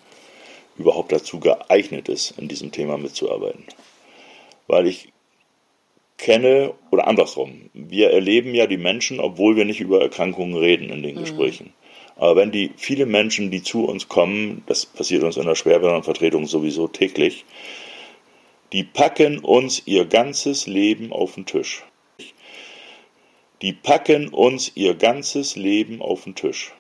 überhaupt 0.79 1.13
dazu 1.13 1.41
geeignet 1.41 2.09
ist, 2.09 2.39
in 2.39 2.49
diesem 2.49 2.73
Thema 2.73 2.99
mitzuarbeiten. 2.99 3.65
Weil 4.67 4.87
ich 4.87 5.13
kenne, 6.19 6.75
oder 6.91 7.07
andersrum, 7.07 7.71
wir 7.73 8.11
erleben 8.11 8.55
ja 8.55 8.67
die 8.67 8.79
Menschen, 8.79 9.21
obwohl 9.21 9.57
wir 9.57 9.65
nicht 9.65 9.81
über 9.81 10.01
Erkrankungen 10.01 10.57
reden 10.57 10.91
in 10.91 11.03
den 11.03 11.17
mhm. 11.17 11.21
Gesprächen. 11.21 11.73
Aber 12.17 12.37
wenn 12.37 12.51
die 12.51 12.73
viele 12.77 13.05
Menschen, 13.05 13.51
die 13.51 13.63
zu 13.63 13.85
uns 13.85 14.09
kommen, 14.09 14.63
das 14.67 14.87
passiert 14.87 15.23
uns 15.23 15.37
in 15.37 15.45
der 15.45 15.55
Schwerbehindertenvertretung 15.55 16.47
sowieso 16.47 16.89
täglich, 16.89 17.45
die 18.73 18.85
packen 18.85 19.39
uns 19.41 19.83
ihr 19.85 20.07
ganzes 20.07 20.67
Leben 20.67 21.13
auf 21.13 21.35
den 21.35 21.47
Tisch. 21.47 21.85
Die 23.63 23.73
packen 23.73 24.29
uns 24.29 24.73
ihr 24.75 24.95
ganzes 24.95 25.57
Leben 25.57 26.03
auf 26.03 26.25
den 26.25 26.35
Tisch. 26.35 26.73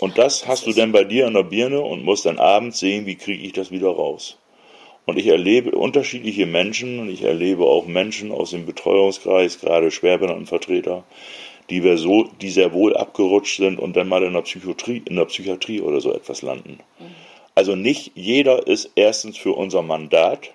Und 0.00 0.16
das 0.16 0.48
hast 0.48 0.66
du 0.66 0.72
dann 0.72 0.92
bei 0.92 1.04
dir 1.04 1.26
in 1.26 1.34
der 1.34 1.42
Birne 1.42 1.82
und 1.82 2.04
musst 2.04 2.24
dann 2.24 2.38
abends 2.38 2.80
sehen, 2.80 3.04
wie 3.04 3.16
kriege 3.16 3.44
ich 3.44 3.52
das 3.52 3.70
wieder 3.70 3.90
raus. 3.90 4.38
Und 5.04 5.18
ich 5.18 5.26
erlebe 5.26 5.72
unterschiedliche 5.72 6.46
Menschen 6.46 7.00
und 7.00 7.10
ich 7.10 7.22
erlebe 7.22 7.64
auch 7.64 7.86
Menschen 7.86 8.32
aus 8.32 8.50
dem 8.50 8.64
Betreuungskreis, 8.64 9.60
gerade 9.60 9.90
Schwerbehindertenvertreter, 9.90 11.04
die, 11.68 11.84
wir 11.84 11.98
so, 11.98 12.24
die 12.40 12.50
sehr 12.50 12.72
wohl 12.72 12.96
abgerutscht 12.96 13.58
sind 13.58 13.78
und 13.78 13.94
dann 13.94 14.08
mal 14.08 14.22
in 14.22 14.32
der 14.32 14.42
Psychiatrie, 14.42 15.02
in 15.04 15.16
der 15.16 15.26
Psychiatrie 15.26 15.80
oder 15.80 16.00
so 16.00 16.14
etwas 16.14 16.40
landen. 16.40 16.80
Mhm. 16.98 17.14
Also 17.54 17.76
nicht 17.76 18.12
jeder 18.14 18.66
ist 18.66 18.92
erstens 18.94 19.36
für 19.36 19.52
unser 19.52 19.82
Mandat 19.82 20.50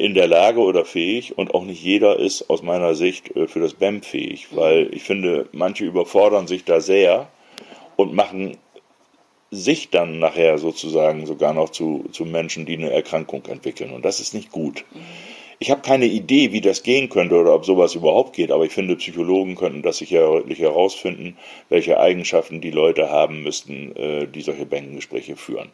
in 0.00 0.14
der 0.14 0.26
Lage 0.26 0.60
oder 0.60 0.84
fähig 0.84 1.36
und 1.36 1.54
auch 1.54 1.64
nicht 1.64 1.82
jeder 1.82 2.18
ist 2.18 2.48
aus 2.48 2.62
meiner 2.62 2.94
Sicht 2.94 3.36
äh, 3.36 3.46
für 3.46 3.60
das 3.60 3.74
BEM 3.74 4.02
fähig, 4.02 4.48
weil 4.52 4.88
ich 4.94 5.02
finde, 5.02 5.48
manche 5.52 5.84
überfordern 5.84 6.46
sich 6.46 6.64
da 6.64 6.80
sehr 6.80 7.28
und 7.96 8.14
machen 8.14 8.56
sich 9.50 9.90
dann 9.90 10.18
nachher 10.18 10.58
sozusagen 10.58 11.26
sogar 11.26 11.52
noch 11.52 11.70
zu, 11.70 12.04
zu 12.12 12.24
Menschen, 12.24 12.66
die 12.66 12.76
eine 12.76 12.90
Erkrankung 12.90 13.44
entwickeln. 13.46 13.90
Und 13.90 14.04
das 14.04 14.20
ist 14.20 14.32
nicht 14.32 14.52
gut. 14.52 14.84
Ich 15.58 15.70
habe 15.70 15.82
keine 15.82 16.06
Idee, 16.06 16.52
wie 16.52 16.62
das 16.62 16.82
gehen 16.82 17.10
könnte 17.10 17.34
oder 17.34 17.54
ob 17.54 17.66
sowas 17.66 17.94
überhaupt 17.94 18.34
geht, 18.34 18.50
aber 18.50 18.64
ich 18.64 18.72
finde, 18.72 18.96
Psychologen 18.96 19.56
könnten 19.56 19.82
das 19.82 19.98
sicherlich 19.98 20.60
herausfinden, 20.60 21.36
welche 21.68 22.00
Eigenschaften 22.00 22.62
die 22.62 22.70
Leute 22.70 23.10
haben 23.10 23.42
müssten, 23.42 23.94
äh, 23.94 24.26
die 24.26 24.40
solche 24.40 24.64
Bänkengespräche 24.64 25.36
führen. 25.36 25.68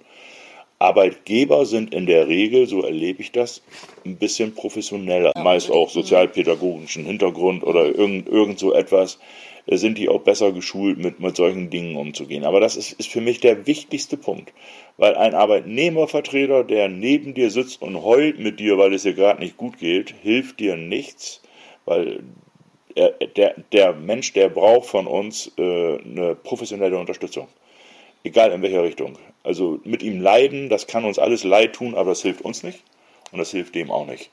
Arbeitgeber 0.78 1.64
sind 1.64 1.94
in 1.94 2.06
der 2.06 2.28
Regel, 2.28 2.66
so 2.66 2.82
erlebe 2.82 3.22
ich 3.22 3.32
das, 3.32 3.62
ein 4.04 4.16
bisschen 4.16 4.54
professioneller, 4.54 5.32
meist 5.36 5.70
auch 5.70 5.88
sozialpädagogischen 5.88 7.06
Hintergrund 7.06 7.64
oder 7.64 7.86
irgend, 7.86 8.28
irgend 8.28 8.58
so 8.58 8.74
etwas, 8.74 9.18
äh, 9.66 9.76
sind 9.76 9.96
die 9.98 10.08
auch 10.08 10.20
besser 10.20 10.52
geschult, 10.52 10.98
mit, 10.98 11.18
mit 11.20 11.36
solchen 11.36 11.70
Dingen 11.70 11.96
umzugehen. 11.96 12.44
Aber 12.44 12.60
das 12.60 12.76
ist, 12.76 12.92
ist 12.92 13.10
für 13.10 13.20
mich 13.20 13.40
der 13.40 13.66
wichtigste 13.66 14.16
Punkt, 14.16 14.52
weil 14.98 15.14
ein 15.14 15.34
Arbeitnehmervertreter, 15.34 16.64
der 16.64 16.88
neben 16.88 17.34
dir 17.34 17.50
sitzt 17.50 17.80
und 17.80 18.02
heult 18.02 18.38
mit 18.38 18.60
dir, 18.60 18.76
weil 18.76 18.92
es 18.92 19.02
dir 19.02 19.14
gerade 19.14 19.40
nicht 19.40 19.56
gut 19.56 19.78
geht, 19.78 20.14
hilft 20.22 20.60
dir 20.60 20.76
nichts, 20.76 21.40
weil 21.86 22.22
er, 22.94 23.12
der, 23.36 23.54
der 23.72 23.92
Mensch, 23.94 24.32
der 24.32 24.48
braucht 24.48 24.88
von 24.88 25.06
uns 25.06 25.52
äh, 25.58 25.98
eine 25.98 26.34
professionelle 26.34 26.98
Unterstützung. 26.98 27.48
Egal 28.26 28.50
in 28.50 28.60
welcher 28.60 28.82
Richtung. 28.82 29.16
Also 29.44 29.78
mit 29.84 30.02
ihm 30.02 30.20
leiden, 30.20 30.68
das 30.68 30.88
kann 30.88 31.04
uns 31.04 31.16
alles 31.16 31.44
leid 31.44 31.74
tun, 31.74 31.94
aber 31.94 32.10
das 32.10 32.22
hilft 32.22 32.42
uns 32.42 32.64
nicht 32.64 32.82
und 33.30 33.38
das 33.38 33.52
hilft 33.52 33.76
dem 33.76 33.88
auch 33.92 34.04
nicht. 34.04 34.30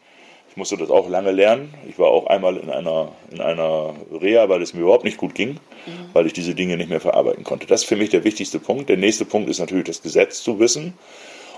Ich 0.50 0.58
musste 0.58 0.78
das 0.78 0.90
auch 0.90 1.08
lange 1.08 1.30
lernen. 1.30 1.76
Ich 1.88 2.00
war 2.00 2.08
auch 2.08 2.26
einmal 2.26 2.58
in 2.58 2.72
einer, 2.72 3.12
in 3.30 3.40
einer 3.40 3.94
Reha, 4.12 4.50
weil 4.50 4.64
es 4.64 4.74
mir 4.74 4.82
überhaupt 4.82 5.04
nicht 5.04 5.18
gut 5.18 5.36
ging, 5.36 5.60
mhm. 5.86 6.10
weil 6.14 6.26
ich 6.26 6.34
diese 6.34 6.56
Dinge 6.56 6.76
nicht 6.76 6.90
mehr 6.90 7.02
verarbeiten 7.02 7.44
konnte. 7.44 7.68
Das 7.68 7.82
ist 7.82 7.88
für 7.88 7.96
mich 7.96 8.10
der 8.10 8.24
wichtigste 8.24 8.58
Punkt. 8.58 8.90
Der 8.90 8.98
nächste 8.98 9.26
Punkt 9.26 9.48
ist 9.48 9.60
natürlich 9.60 9.86
das 9.86 10.02
Gesetz 10.02 10.42
zu 10.42 10.60
wissen 10.60 10.96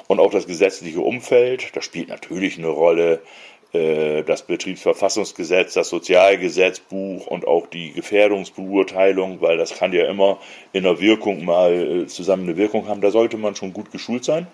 und 0.08 0.20
auch 0.20 0.32
das 0.32 0.46
gesetzliche 0.46 1.00
Umfeld. 1.00 1.74
Das 1.74 1.86
spielt 1.86 2.10
natürlich 2.10 2.58
eine 2.58 2.68
Rolle 2.68 3.22
das 4.24 4.44
Betriebsverfassungsgesetz, 4.44 5.74
das 5.74 5.90
Sozialgesetzbuch 5.90 7.28
und 7.28 7.48
auch 7.48 7.68
die 7.68 7.92
Gefährdungsbeurteilung, 7.92 9.42
weil 9.42 9.58
das 9.58 9.76
kann 9.76 9.94
ja 9.94 10.06
immer 10.06 10.40
in 10.74 10.84
der 10.84 11.00
Wirkung 11.00 11.46
mal 11.46 11.74
äh, 11.74 12.08
zusammen 12.08 12.44
eine 12.44 12.58
Wirkung 12.58 12.88
haben. 12.88 13.02
Da 13.02 13.12
sollte 13.12 13.38
man 13.38 13.56
schon 13.56 13.74
gut 13.74 13.92
geschult 13.92 14.24
sein. 14.24 14.48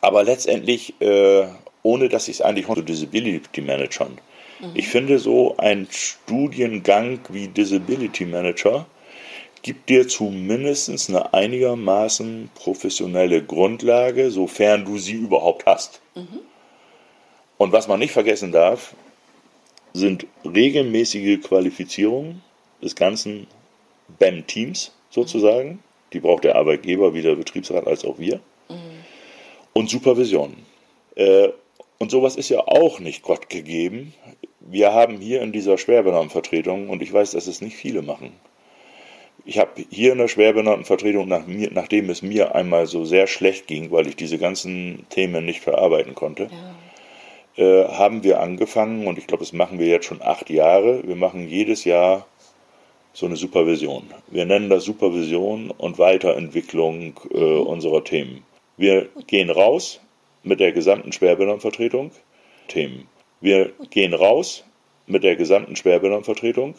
Aber 0.00 0.22
letztendlich, 0.22 0.94
äh, 1.00 1.46
ohne 1.82 2.08
dass 2.08 2.28
ich 2.28 2.36
es 2.36 2.42
eigentlich 2.42 2.66
zu 2.66 2.82
Disability 2.82 3.60
Managern. 3.60 4.18
Mhm. 4.60 4.70
Ich 4.74 4.88
finde 4.88 5.18
so 5.18 5.56
ein 5.56 5.88
Studiengang 5.90 7.20
wie 7.28 7.48
Disability 7.48 8.24
Manager 8.24 8.86
gibt 9.62 9.88
dir 9.88 10.06
zumindest 10.06 11.08
eine 11.08 11.34
einigermaßen 11.34 12.50
professionelle 12.54 13.42
Grundlage, 13.42 14.30
sofern 14.30 14.84
du 14.84 14.98
sie 14.98 15.14
überhaupt 15.14 15.66
hast. 15.66 16.00
Mhm. 16.14 16.40
Und 17.58 17.72
was 17.72 17.88
man 17.88 17.98
nicht 17.98 18.12
vergessen 18.12 18.52
darf, 18.52 18.94
sind 19.92 20.26
regelmäßige 20.44 21.40
Qualifizierungen 21.42 22.42
des 22.80 22.94
ganzen 22.94 23.46
BEM-Teams 24.18 24.94
sozusagen. 25.10 25.80
Die 26.12 26.20
braucht 26.20 26.44
der 26.44 26.54
Arbeitgeber, 26.54 27.12
wie 27.14 27.22
der 27.22 27.34
Betriebsrat, 27.34 27.86
als 27.86 28.04
auch 28.04 28.18
wir. 28.18 28.36
Mhm. 28.68 28.76
Und 29.72 29.90
Supervision. 29.90 30.56
Äh, 31.16 31.48
und 31.98 32.10
sowas 32.10 32.36
ist 32.36 32.48
ja 32.48 32.60
auch 32.60 33.00
nicht 33.00 33.22
Gott 33.22 33.50
gegeben. 33.50 34.14
Wir 34.60 34.92
haben 34.92 35.18
hier 35.18 35.42
in 35.42 35.50
dieser 35.52 35.78
Schwerbenannenvertretung, 35.78 36.88
und 36.90 37.02
ich 37.02 37.12
weiß, 37.12 37.32
dass 37.32 37.48
es 37.48 37.60
nicht 37.60 37.76
viele 37.76 38.02
machen, 38.02 38.32
Ich 39.44 39.58
habe 39.58 39.82
hier 39.90 40.12
in 40.12 40.18
der 40.18 40.28
Schwerbehindertenvertretung, 40.28 41.26
nach 41.26 41.46
mir, 41.46 41.70
nachdem 41.72 42.10
es 42.10 42.22
mir 42.22 42.54
einmal 42.54 42.86
so 42.86 43.04
sehr 43.04 43.26
schlecht 43.26 43.66
ging, 43.66 43.90
weil 43.90 44.06
ich 44.06 44.14
diese 44.14 44.38
ganzen 44.38 45.06
Themen 45.08 45.44
nicht 45.44 45.60
verarbeiten 45.60 46.14
konnte, 46.14 46.44
ja. 46.44 46.74
Äh, 47.58 47.84
haben 47.88 48.22
wir 48.22 48.40
angefangen, 48.40 49.08
und 49.08 49.18
ich 49.18 49.26
glaube, 49.26 49.42
das 49.42 49.52
machen 49.52 49.80
wir 49.80 49.88
jetzt 49.88 50.06
schon 50.06 50.22
acht 50.22 50.48
Jahre, 50.48 51.02
wir 51.06 51.16
machen 51.16 51.48
jedes 51.48 51.84
Jahr 51.84 52.26
so 53.12 53.26
eine 53.26 53.34
Supervision. 53.34 54.04
Wir 54.28 54.46
nennen 54.46 54.70
das 54.70 54.84
Supervision 54.84 55.72
und 55.72 55.98
Weiterentwicklung 55.98 57.18
äh, 57.32 57.36
unserer 57.36 58.04
Themen. 58.04 58.44
Wir 58.76 59.08
gehen 59.26 59.50
raus 59.50 60.00
mit 60.44 60.60
der 60.60 60.70
gesamten 60.70 61.10
Schwerbehindertenvertretung, 61.10 62.12
Themen. 62.68 63.08
Wir 63.40 63.72
gehen 63.90 64.14
raus 64.14 64.62
mit 65.08 65.24
der 65.24 65.34
gesamten 65.34 65.74
Schwerbehindertenvertretung, 65.74 66.76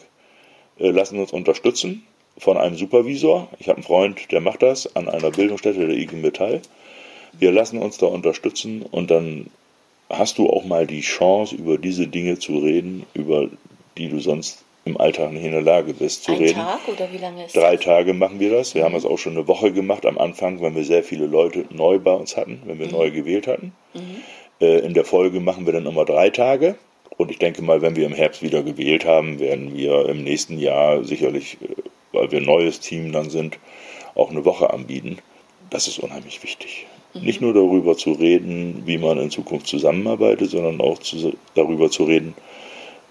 äh, 0.78 0.88
lassen 0.88 1.18
uns 1.18 1.32
unterstützen 1.32 2.06
von 2.38 2.56
einem 2.56 2.76
Supervisor. 2.76 3.48
Ich 3.58 3.68
habe 3.68 3.76
einen 3.76 3.84
Freund, 3.84 4.32
der 4.32 4.40
macht 4.40 4.62
das 4.62 4.96
an 4.96 5.10
einer 5.10 5.30
Bildungsstätte 5.30 5.86
der 5.86 5.96
IG 5.96 6.16
Metall. 6.16 6.62
Wir 7.38 7.52
lassen 7.52 7.78
uns 7.78 7.98
da 7.98 8.06
unterstützen 8.06 8.80
und 8.80 9.10
dann 9.10 9.50
hast 10.10 10.38
du 10.38 10.48
auch 10.48 10.64
mal 10.64 10.86
die 10.86 11.00
Chance, 11.00 11.54
über 11.54 11.78
diese 11.78 12.06
Dinge 12.06 12.38
zu 12.38 12.58
reden, 12.58 13.06
über 13.14 13.48
die 13.96 14.08
du 14.08 14.20
sonst 14.20 14.64
im 14.84 14.98
Alltag 14.98 15.32
nicht 15.32 15.44
in 15.44 15.52
der 15.52 15.62
Lage 15.62 15.94
bist 15.94 16.24
zu 16.24 16.32
Ein 16.32 16.38
reden. 16.38 16.54
Tag 16.54 16.80
oder 16.88 17.12
wie 17.12 17.18
lange 17.18 17.44
ist 17.46 17.54
Drei 17.54 17.76
das? 17.76 17.84
Tage 17.84 18.14
machen 18.14 18.40
wir 18.40 18.50
das. 18.50 18.74
Wir 18.74 18.82
mhm. 18.82 18.86
haben 18.86 18.94
das 18.94 19.04
auch 19.04 19.18
schon 19.18 19.36
eine 19.36 19.46
Woche 19.46 19.72
gemacht 19.72 20.06
am 20.06 20.18
Anfang, 20.18 20.60
wenn 20.62 20.74
wir 20.74 20.84
sehr 20.84 21.04
viele 21.04 21.26
Leute 21.26 21.66
neu 21.70 21.98
bei 21.98 22.12
uns 22.12 22.36
hatten, 22.36 22.62
wenn 22.64 22.78
wir 22.78 22.86
mhm. 22.86 22.92
neu 22.92 23.10
gewählt 23.10 23.46
hatten. 23.46 23.72
Mhm. 23.94 24.00
Äh, 24.60 24.78
in 24.80 24.94
der 24.94 25.04
Folge 25.04 25.40
machen 25.40 25.66
wir 25.66 25.72
dann 25.72 25.86
immer 25.86 26.04
drei 26.04 26.30
Tage. 26.30 26.76
Und 27.16 27.30
ich 27.30 27.38
denke 27.38 27.62
mal, 27.62 27.82
wenn 27.82 27.96
wir 27.96 28.06
im 28.06 28.14
Herbst 28.14 28.42
wieder 28.42 28.62
gewählt 28.62 29.04
haben, 29.04 29.38
werden 29.38 29.76
wir 29.76 30.08
im 30.08 30.24
nächsten 30.24 30.58
Jahr 30.58 31.04
sicherlich 31.04 31.58
äh, 31.60 31.74
weil 32.12 32.30
wir 32.30 32.38
ein 32.40 32.44
neues 32.44 32.80
Team 32.80 33.12
dann 33.12 33.30
sind, 33.30 33.58
auch 34.14 34.30
eine 34.30 34.44
Woche 34.44 34.70
anbieten. 34.70 35.18
Das 35.70 35.86
ist 35.86 35.98
unheimlich 35.98 36.42
wichtig. 36.42 36.86
Mhm. 37.14 37.22
Nicht 37.22 37.40
nur 37.40 37.54
darüber 37.54 37.96
zu 37.96 38.12
reden, 38.12 38.82
wie 38.86 38.98
man 38.98 39.18
in 39.18 39.30
Zukunft 39.30 39.66
zusammenarbeitet, 39.66 40.50
sondern 40.50 40.80
auch 40.80 40.98
zu, 40.98 41.36
darüber 41.54 41.90
zu 41.90 42.04
reden, 42.04 42.34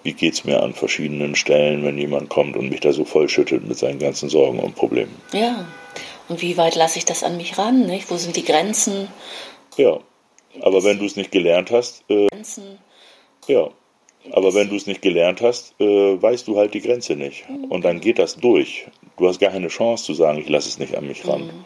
wie 0.03 0.13
geht 0.13 0.33
es 0.33 0.45
mir 0.45 0.63
an 0.63 0.73
verschiedenen 0.73 1.35
Stellen, 1.35 1.83
wenn 1.83 1.97
jemand 1.97 2.29
kommt 2.29 2.55
und 2.55 2.69
mich 2.69 2.79
da 2.79 2.93
so 2.93 3.03
vollschüttet 3.03 3.67
mit 3.67 3.77
seinen 3.77 3.99
ganzen 3.99 4.29
Sorgen 4.29 4.59
und 4.59 4.75
Problemen. 4.75 5.13
Ja, 5.33 5.65
und 6.29 6.41
wie 6.41 6.57
weit 6.57 6.75
lasse 6.75 6.99
ich 6.99 7.05
das 7.05 7.23
an 7.23 7.37
mich 7.37 7.57
ran? 7.57 7.87
Nicht? 7.87 8.09
Wo 8.09 8.15
sind 8.15 8.35
die 8.35 8.45
Grenzen? 8.45 9.07
Ja, 9.77 9.99
aber 10.61 10.83
wenn 10.83 10.99
du 10.99 11.05
es 11.05 11.15
nicht 11.15 11.31
gelernt 11.31 11.71
hast, 11.71 12.03
äh, 12.09 12.27
Grenzen. 12.27 12.79
ja, 13.47 13.69
aber 14.31 14.53
wenn 14.53 14.69
du 14.69 14.75
es 14.75 14.85
nicht 14.85 15.01
gelernt 15.01 15.41
hast, 15.41 15.73
äh, 15.79 16.21
weißt 16.21 16.47
du 16.47 16.57
halt 16.57 16.73
die 16.73 16.81
Grenze 16.81 17.15
nicht. 17.15 17.45
Und 17.69 17.83
dann 17.83 17.99
geht 17.99 18.19
das 18.19 18.35
durch. 18.35 18.87
Du 19.17 19.27
hast 19.27 19.39
gar 19.39 19.51
keine 19.51 19.69
Chance 19.69 20.03
zu 20.05 20.13
sagen, 20.13 20.39
ich 20.39 20.49
lasse 20.49 20.69
es 20.69 20.79
nicht 20.79 20.95
an 20.95 21.07
mich 21.07 21.27
ran. 21.27 21.47
Mhm. 21.47 21.65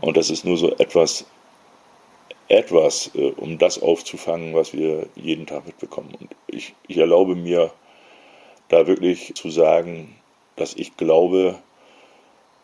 Und 0.00 0.16
das 0.16 0.30
ist 0.30 0.44
nur 0.44 0.56
so 0.56 0.74
etwas, 0.76 1.26
etwas, 2.48 3.10
äh, 3.14 3.32
um 3.36 3.58
das 3.58 3.80
aufzufangen, 3.80 4.54
was 4.54 4.72
wir 4.72 5.06
jeden 5.16 5.46
Tag 5.46 5.66
mitbekommen. 5.66 6.14
Und 6.18 6.34
ich, 6.46 6.74
ich 6.86 6.98
erlaube 6.98 7.34
mir 7.34 7.72
da 8.68 8.86
wirklich 8.86 9.34
zu 9.34 9.50
sagen, 9.50 10.14
dass 10.56 10.74
ich 10.74 10.96
glaube, 10.96 11.58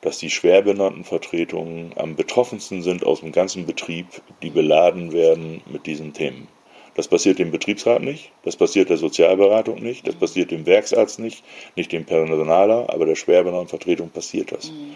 dass 0.00 0.18
die 0.18 0.30
Schwerbehindertenvertretungen 0.30 1.94
am 1.96 2.14
betroffensten 2.14 2.82
sind 2.82 3.06
aus 3.06 3.20
dem 3.20 3.32
ganzen 3.32 3.64
Betrieb, 3.64 4.06
die 4.42 4.50
beladen 4.50 5.12
werden 5.12 5.62
mit 5.66 5.86
diesen 5.86 6.12
Themen. 6.12 6.48
Das 6.94 7.08
passiert 7.08 7.38
dem 7.38 7.50
Betriebsrat 7.50 8.02
nicht, 8.02 8.30
das 8.44 8.56
passiert 8.56 8.88
der 8.88 8.98
Sozialberatung 8.98 9.82
nicht, 9.82 10.06
das 10.06 10.14
passiert 10.14 10.50
dem 10.50 10.66
Werksarzt 10.66 11.18
nicht, 11.18 11.42
nicht 11.74 11.90
dem 11.90 12.04
Personaler, 12.04 12.86
aber 12.90 13.06
der 13.06 13.16
Schwerbehindertenvertretung 13.16 14.10
passiert 14.10 14.52
das. 14.52 14.70
Mhm. 14.70 14.92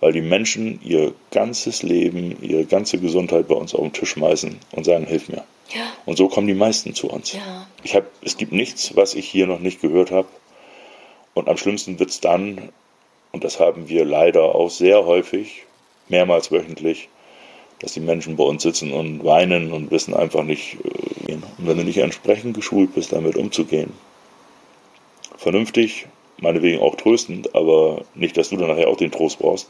Weil 0.00 0.12
die 0.12 0.22
Menschen 0.22 0.80
ihr 0.82 1.12
ganzes 1.30 1.82
Leben, 1.82 2.36
ihre 2.42 2.64
ganze 2.64 2.98
Gesundheit 2.98 3.48
bei 3.48 3.54
uns 3.54 3.74
auf 3.74 3.82
den 3.82 3.92
Tisch 3.92 4.10
schmeißen 4.10 4.58
und 4.72 4.84
sagen, 4.84 5.06
hilf 5.06 5.28
mir. 5.28 5.44
Ja. 5.74 5.92
Und 6.06 6.16
so 6.16 6.28
kommen 6.28 6.46
die 6.46 6.54
meisten 6.54 6.94
zu 6.94 7.08
uns. 7.08 7.32
Ja. 7.34 7.66
Ich 7.84 7.94
hab, 7.94 8.04
es 8.22 8.36
gibt 8.36 8.52
nichts, 8.52 8.96
was 8.96 9.14
ich 9.14 9.28
hier 9.28 9.46
noch 9.46 9.60
nicht 9.60 9.80
gehört 9.80 10.10
habe. 10.10 10.28
Und 11.34 11.48
am 11.48 11.56
schlimmsten 11.56 11.98
wird 11.98 12.10
es 12.10 12.20
dann, 12.20 12.70
und 13.32 13.44
das 13.44 13.60
haben 13.60 13.88
wir 13.88 14.04
leider 14.04 14.54
auch 14.54 14.70
sehr 14.70 15.04
häufig, 15.04 15.64
mehrmals 16.08 16.50
wöchentlich, 16.50 17.08
dass 17.78 17.92
die 17.92 18.00
Menschen 18.00 18.36
bei 18.36 18.44
uns 18.44 18.62
sitzen 18.62 18.92
und 18.92 19.24
weinen 19.24 19.72
und 19.72 19.90
wissen 19.90 20.14
einfach 20.14 20.42
nicht, 20.42 20.78
äh, 20.84 21.34
und 21.34 21.44
wenn 21.58 21.76
du 21.76 21.84
nicht 21.84 21.98
entsprechend 21.98 22.54
geschult 22.54 22.94
bist, 22.94 23.12
damit 23.12 23.36
umzugehen, 23.36 23.92
vernünftig, 25.36 26.06
meinetwegen 26.40 26.80
auch 26.80 26.94
tröstend, 26.96 27.54
aber 27.54 28.02
nicht, 28.14 28.36
dass 28.36 28.50
du 28.50 28.56
dann 28.56 28.68
nachher 28.68 28.88
auch 28.88 28.96
den 28.96 29.10
Trost 29.10 29.38
brauchst, 29.38 29.68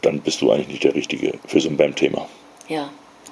dann 0.00 0.20
bist 0.20 0.40
du 0.40 0.50
eigentlich 0.50 0.68
nicht 0.68 0.84
der 0.84 0.94
Richtige 0.94 1.34
für 1.46 1.60
so 1.60 1.68
ein 1.68 1.76
BAM-Thema. 1.76 2.26
Ja, 2.68 2.90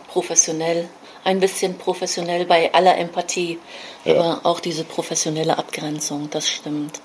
professionell, 0.08 0.88
ein 1.24 1.40
bisschen 1.40 1.76
professionell 1.76 2.44
bei 2.44 2.72
aller 2.72 2.96
Empathie, 2.96 3.58
ja. 4.04 4.14
aber 4.14 4.40
auch 4.44 4.60
diese 4.60 4.84
professionelle 4.84 5.58
Abgrenzung, 5.58 6.28
das 6.30 6.48
stimmt. 6.48 7.00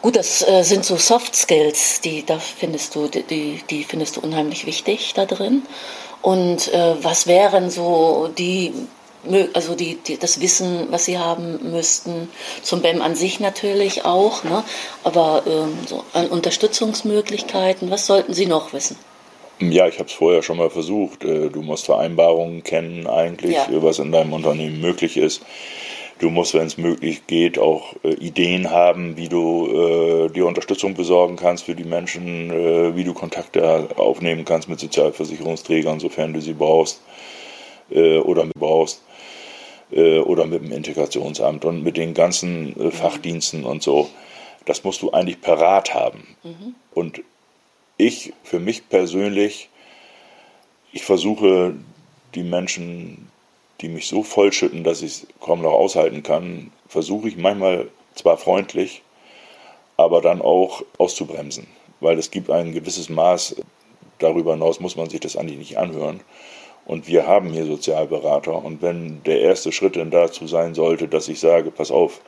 Gut, 0.00 0.16
das 0.16 0.46
äh, 0.46 0.62
sind 0.62 0.84
so 0.84 0.96
Soft 0.96 1.34
Skills, 1.34 2.00
die 2.00 2.24
da 2.24 2.38
findest 2.38 2.94
du, 2.94 3.08
die, 3.08 3.60
die 3.68 3.84
findest 3.84 4.16
du 4.16 4.20
unheimlich 4.20 4.66
wichtig 4.66 5.14
da 5.14 5.26
drin. 5.26 5.62
Und 6.22 6.72
äh, 6.72 7.02
was 7.02 7.26
wären 7.26 7.70
so 7.70 8.30
die 8.38 8.72
also 9.52 9.74
die, 9.74 9.96
die, 10.06 10.18
das 10.18 10.40
Wissen, 10.40 10.88
was 10.90 11.04
sie 11.04 11.18
haben 11.18 11.70
müssten, 11.72 12.28
zum 12.62 12.82
BEM 12.82 13.02
an 13.02 13.14
sich 13.14 13.40
natürlich 13.40 14.04
auch, 14.04 14.44
ne? 14.44 14.64
aber 15.02 15.42
ähm, 15.46 15.78
so 15.86 16.04
an 16.12 16.28
Unterstützungsmöglichkeiten, 16.28 17.90
was 17.90 18.06
sollten 18.06 18.34
sie 18.34 18.46
noch 18.46 18.72
wissen? 18.72 18.96
Ja, 19.60 19.86
ich 19.86 19.98
habe 19.98 20.08
es 20.08 20.14
vorher 20.14 20.42
schon 20.42 20.58
mal 20.58 20.70
versucht. 20.70 21.24
Äh, 21.24 21.48
du 21.48 21.62
musst 21.62 21.86
Vereinbarungen 21.86 22.64
kennen 22.64 23.06
eigentlich, 23.06 23.54
ja. 23.54 23.66
was 23.70 23.98
in 23.98 24.12
deinem 24.12 24.32
Unternehmen 24.32 24.80
möglich 24.80 25.16
ist. 25.16 25.42
Du 26.18 26.30
musst, 26.30 26.54
wenn 26.54 26.66
es 26.66 26.78
möglich 26.78 27.26
geht, 27.26 27.58
auch 27.58 27.94
äh, 28.04 28.14
Ideen 28.14 28.70
haben, 28.70 29.16
wie 29.16 29.28
du 29.28 29.66
äh, 29.68 30.28
dir 30.30 30.46
Unterstützung 30.46 30.94
besorgen 30.94 31.36
kannst 31.36 31.64
für 31.64 31.74
die 31.74 31.84
Menschen, 31.84 32.50
äh, 32.50 32.96
wie 32.96 33.04
du 33.04 33.14
Kontakte 33.14 33.88
aufnehmen 33.96 34.44
kannst 34.44 34.68
mit 34.68 34.80
Sozialversicherungsträgern, 34.80 36.00
sofern 36.00 36.32
du 36.32 36.40
sie 36.40 36.52
brauchst 36.52 37.00
äh, 37.90 38.18
oder 38.18 38.46
brauchst 38.58 39.02
oder 40.20 40.46
mit 40.46 40.62
dem 40.62 40.72
Integrationsamt 40.72 41.64
und 41.64 41.82
mit 41.82 41.96
den 41.96 42.14
ganzen 42.14 42.78
äh, 42.80 42.90
Fachdiensten 42.90 43.64
und 43.64 43.82
so. 43.82 44.08
Das 44.64 44.84
musst 44.84 45.02
du 45.02 45.10
eigentlich 45.10 45.40
parat 45.40 45.94
haben. 45.94 46.36
Mhm. 46.42 46.74
Und 46.92 47.22
ich, 47.96 48.32
für 48.42 48.60
mich 48.60 48.88
persönlich, 48.88 49.68
ich 50.92 51.04
versuche 51.04 51.74
die 52.34 52.42
Menschen 52.42 53.30
die 53.80 53.88
mich 53.88 54.06
so 54.06 54.22
vollschütten, 54.22 54.84
dass 54.84 55.02
ich 55.02 55.12
es 55.12 55.26
kaum 55.40 55.62
noch 55.62 55.72
aushalten 55.72 56.22
kann, 56.22 56.70
versuche 56.88 57.28
ich 57.28 57.36
manchmal 57.36 57.88
zwar 58.14 58.38
freundlich, 58.38 59.02
aber 59.96 60.20
dann 60.20 60.40
auch 60.40 60.82
auszubremsen, 60.98 61.66
weil 62.00 62.18
es 62.18 62.30
gibt 62.30 62.50
ein 62.50 62.72
gewisses 62.72 63.08
Maß, 63.08 63.56
darüber 64.18 64.52
hinaus 64.52 64.80
muss 64.80 64.96
man 64.96 65.10
sich 65.10 65.20
das 65.20 65.36
eigentlich 65.36 65.58
nicht 65.58 65.78
anhören. 65.78 66.20
Und 66.86 67.08
wir 67.08 67.26
haben 67.26 67.50
hier 67.50 67.64
Sozialberater. 67.64 68.62
Und 68.62 68.82
wenn 68.82 69.22
der 69.24 69.40
erste 69.40 69.72
Schritt 69.72 69.96
dann 69.96 70.10
dazu 70.10 70.46
sein 70.46 70.74
sollte, 70.74 71.08
dass 71.08 71.28
ich 71.28 71.40
sage, 71.40 71.70
pass 71.70 71.90
auf, 71.90 72.20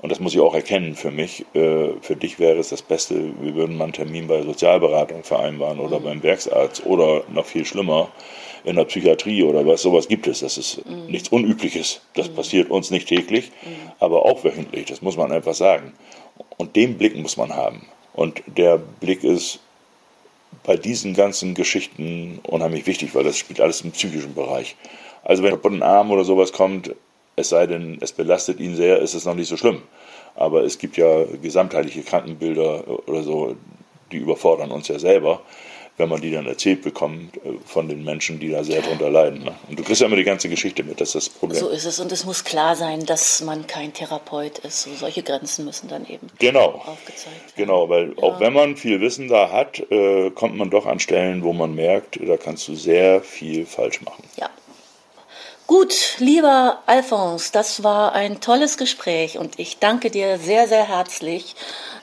und 0.00 0.10
das 0.10 0.20
muss 0.20 0.32
ich 0.32 0.40
auch 0.40 0.54
erkennen 0.54 0.94
für 0.94 1.10
mich, 1.10 1.44
äh, 1.54 1.90
für 2.00 2.16
dich 2.16 2.38
wäre 2.38 2.58
es 2.58 2.70
das 2.70 2.80
Beste, 2.80 3.32
wir 3.40 3.54
würden 3.54 3.76
mal 3.76 3.84
einen 3.84 3.92
Termin 3.92 4.28
bei 4.28 4.42
Sozialberatung 4.42 5.24
vereinbaren 5.24 5.78
oder 5.78 6.00
mhm. 6.00 6.04
beim 6.04 6.22
Werksarzt 6.22 6.86
oder 6.86 7.22
noch 7.28 7.44
viel 7.44 7.66
schlimmer, 7.66 8.08
in 8.64 8.76
der 8.76 8.84
Psychiatrie 8.84 9.42
oder 9.42 9.66
was, 9.66 9.82
sowas 9.82 10.08
gibt 10.08 10.26
es. 10.26 10.40
Das 10.40 10.58
ist 10.58 10.86
mhm. 10.86 11.06
nichts 11.06 11.28
Unübliches. 11.28 12.00
Das 12.14 12.30
mhm. 12.30 12.34
passiert 12.34 12.70
uns 12.70 12.90
nicht 12.90 13.08
täglich, 13.08 13.50
mhm. 13.62 13.90
aber 13.98 14.24
auch 14.24 14.44
wöchentlich. 14.44 14.86
Das 14.86 15.02
muss 15.02 15.16
man 15.16 15.32
einfach 15.32 15.54
sagen. 15.54 15.92
Und 16.56 16.76
den 16.76 16.98
Blick 16.98 17.16
muss 17.16 17.36
man 17.36 17.54
haben. 17.54 17.86
Und 18.12 18.42
der 18.46 18.78
Blick 18.78 19.24
ist 19.24 19.60
bei 20.64 20.76
diesen 20.76 21.14
ganzen 21.14 21.54
Geschichten 21.54 22.40
unheimlich 22.46 22.86
wichtig, 22.86 23.14
weil 23.14 23.24
das 23.24 23.38
spielt 23.38 23.60
alles 23.60 23.80
im 23.82 23.92
psychischen 23.92 24.34
Bereich. 24.34 24.76
Also 25.22 25.42
wenn 25.42 25.54
ein 25.54 25.82
Arm 25.82 26.10
oder 26.10 26.24
sowas 26.24 26.52
kommt, 26.52 26.94
es 27.36 27.50
sei 27.50 27.66
denn, 27.66 27.98
es 28.00 28.12
belastet 28.12 28.60
ihn 28.60 28.76
sehr, 28.76 28.98
ist 28.98 29.14
es 29.14 29.24
noch 29.24 29.34
nicht 29.34 29.48
so 29.48 29.56
schlimm. 29.56 29.82
Aber 30.34 30.62
es 30.62 30.78
gibt 30.78 30.96
ja 30.96 31.24
gesamtheitliche 31.42 32.02
Krankenbilder 32.02 33.08
oder 33.08 33.22
so, 33.22 33.56
die 34.12 34.18
überfordern 34.18 34.70
uns 34.70 34.88
ja 34.88 34.98
selber 34.98 35.42
wenn 36.00 36.08
man 36.08 36.20
die 36.20 36.32
dann 36.32 36.46
erzählt 36.46 36.82
bekommt 36.82 37.36
äh, 37.36 37.58
von 37.64 37.88
den 37.88 38.02
Menschen, 38.02 38.40
die 38.40 38.50
da 38.50 38.64
sehr 38.64 38.82
drunter 38.82 39.10
leiden. 39.10 39.44
Ne? 39.44 39.54
Und 39.68 39.78
du 39.78 39.84
kriegst 39.84 40.00
ja 40.00 40.06
immer 40.06 40.16
die 40.16 40.24
ganze 40.24 40.48
Geschichte 40.48 40.82
mit, 40.82 41.00
das 41.00 41.14
ist 41.14 41.14
das 41.14 41.28
Problem. 41.28 41.60
So 41.60 41.68
ist 41.68 41.84
es 41.84 42.00
und 42.00 42.10
es 42.10 42.24
muss 42.24 42.42
klar 42.42 42.74
sein, 42.74 43.04
dass 43.06 43.42
man 43.42 43.66
kein 43.66 43.92
Therapeut 43.92 44.58
ist. 44.60 44.82
So, 44.82 44.94
solche 44.94 45.22
Grenzen 45.22 45.64
müssen 45.64 45.88
dann 45.88 46.06
eben 46.06 46.28
genau. 46.38 46.82
aufgezeigt 46.86 47.26
werden. 47.26 47.52
Genau, 47.56 47.88
weil 47.88 48.14
ja. 48.16 48.22
auch 48.22 48.40
wenn 48.40 48.52
man 48.52 48.76
viel 48.76 49.00
Wissen 49.00 49.28
da 49.28 49.52
hat, 49.52 49.78
äh, 49.90 50.30
kommt 50.30 50.56
man 50.56 50.70
doch 50.70 50.86
an 50.86 50.98
Stellen, 50.98 51.44
wo 51.44 51.52
man 51.52 51.74
merkt, 51.74 52.18
da 52.26 52.36
kannst 52.36 52.66
du 52.66 52.74
sehr 52.74 53.20
viel 53.20 53.66
falsch 53.66 54.00
machen. 54.00 54.24
Ja. 54.36 54.50
Gut, 55.70 56.16
lieber 56.18 56.82
Alphonse, 56.86 57.52
das 57.52 57.84
war 57.84 58.12
ein 58.12 58.40
tolles 58.40 58.76
Gespräch 58.76 59.38
und 59.38 59.56
ich 59.60 59.78
danke 59.78 60.10
dir 60.10 60.36
sehr, 60.36 60.66
sehr 60.66 60.88
herzlich 60.88 61.54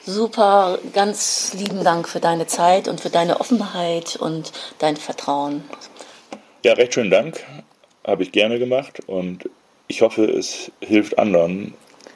Super, 0.06 0.80
ganz 0.94 1.54
lieben 1.54 1.84
Dank 1.84 2.08
für 2.08 2.22
deine 2.22 2.48
Zeit 2.48 2.88
und 2.88 3.02
für 3.02 3.10
deine 3.10 3.42
Offenheit 3.42 4.16
und 4.16 4.54
dein 4.80 4.96
Vertrauen. 4.96 5.66
Ja, 6.64 6.76
recht 6.76 6.94
schönen 6.94 7.12
Dank. 7.12 7.44
Habe 8.06 8.24
ich 8.24 8.32
gerne 8.32 8.58
gemacht 8.58 9.02
und 9.06 9.50
ich 9.90 10.02
hoffe, 10.02 10.24
es 10.24 10.72
hilft 10.80 11.20
anderen, 11.20 11.74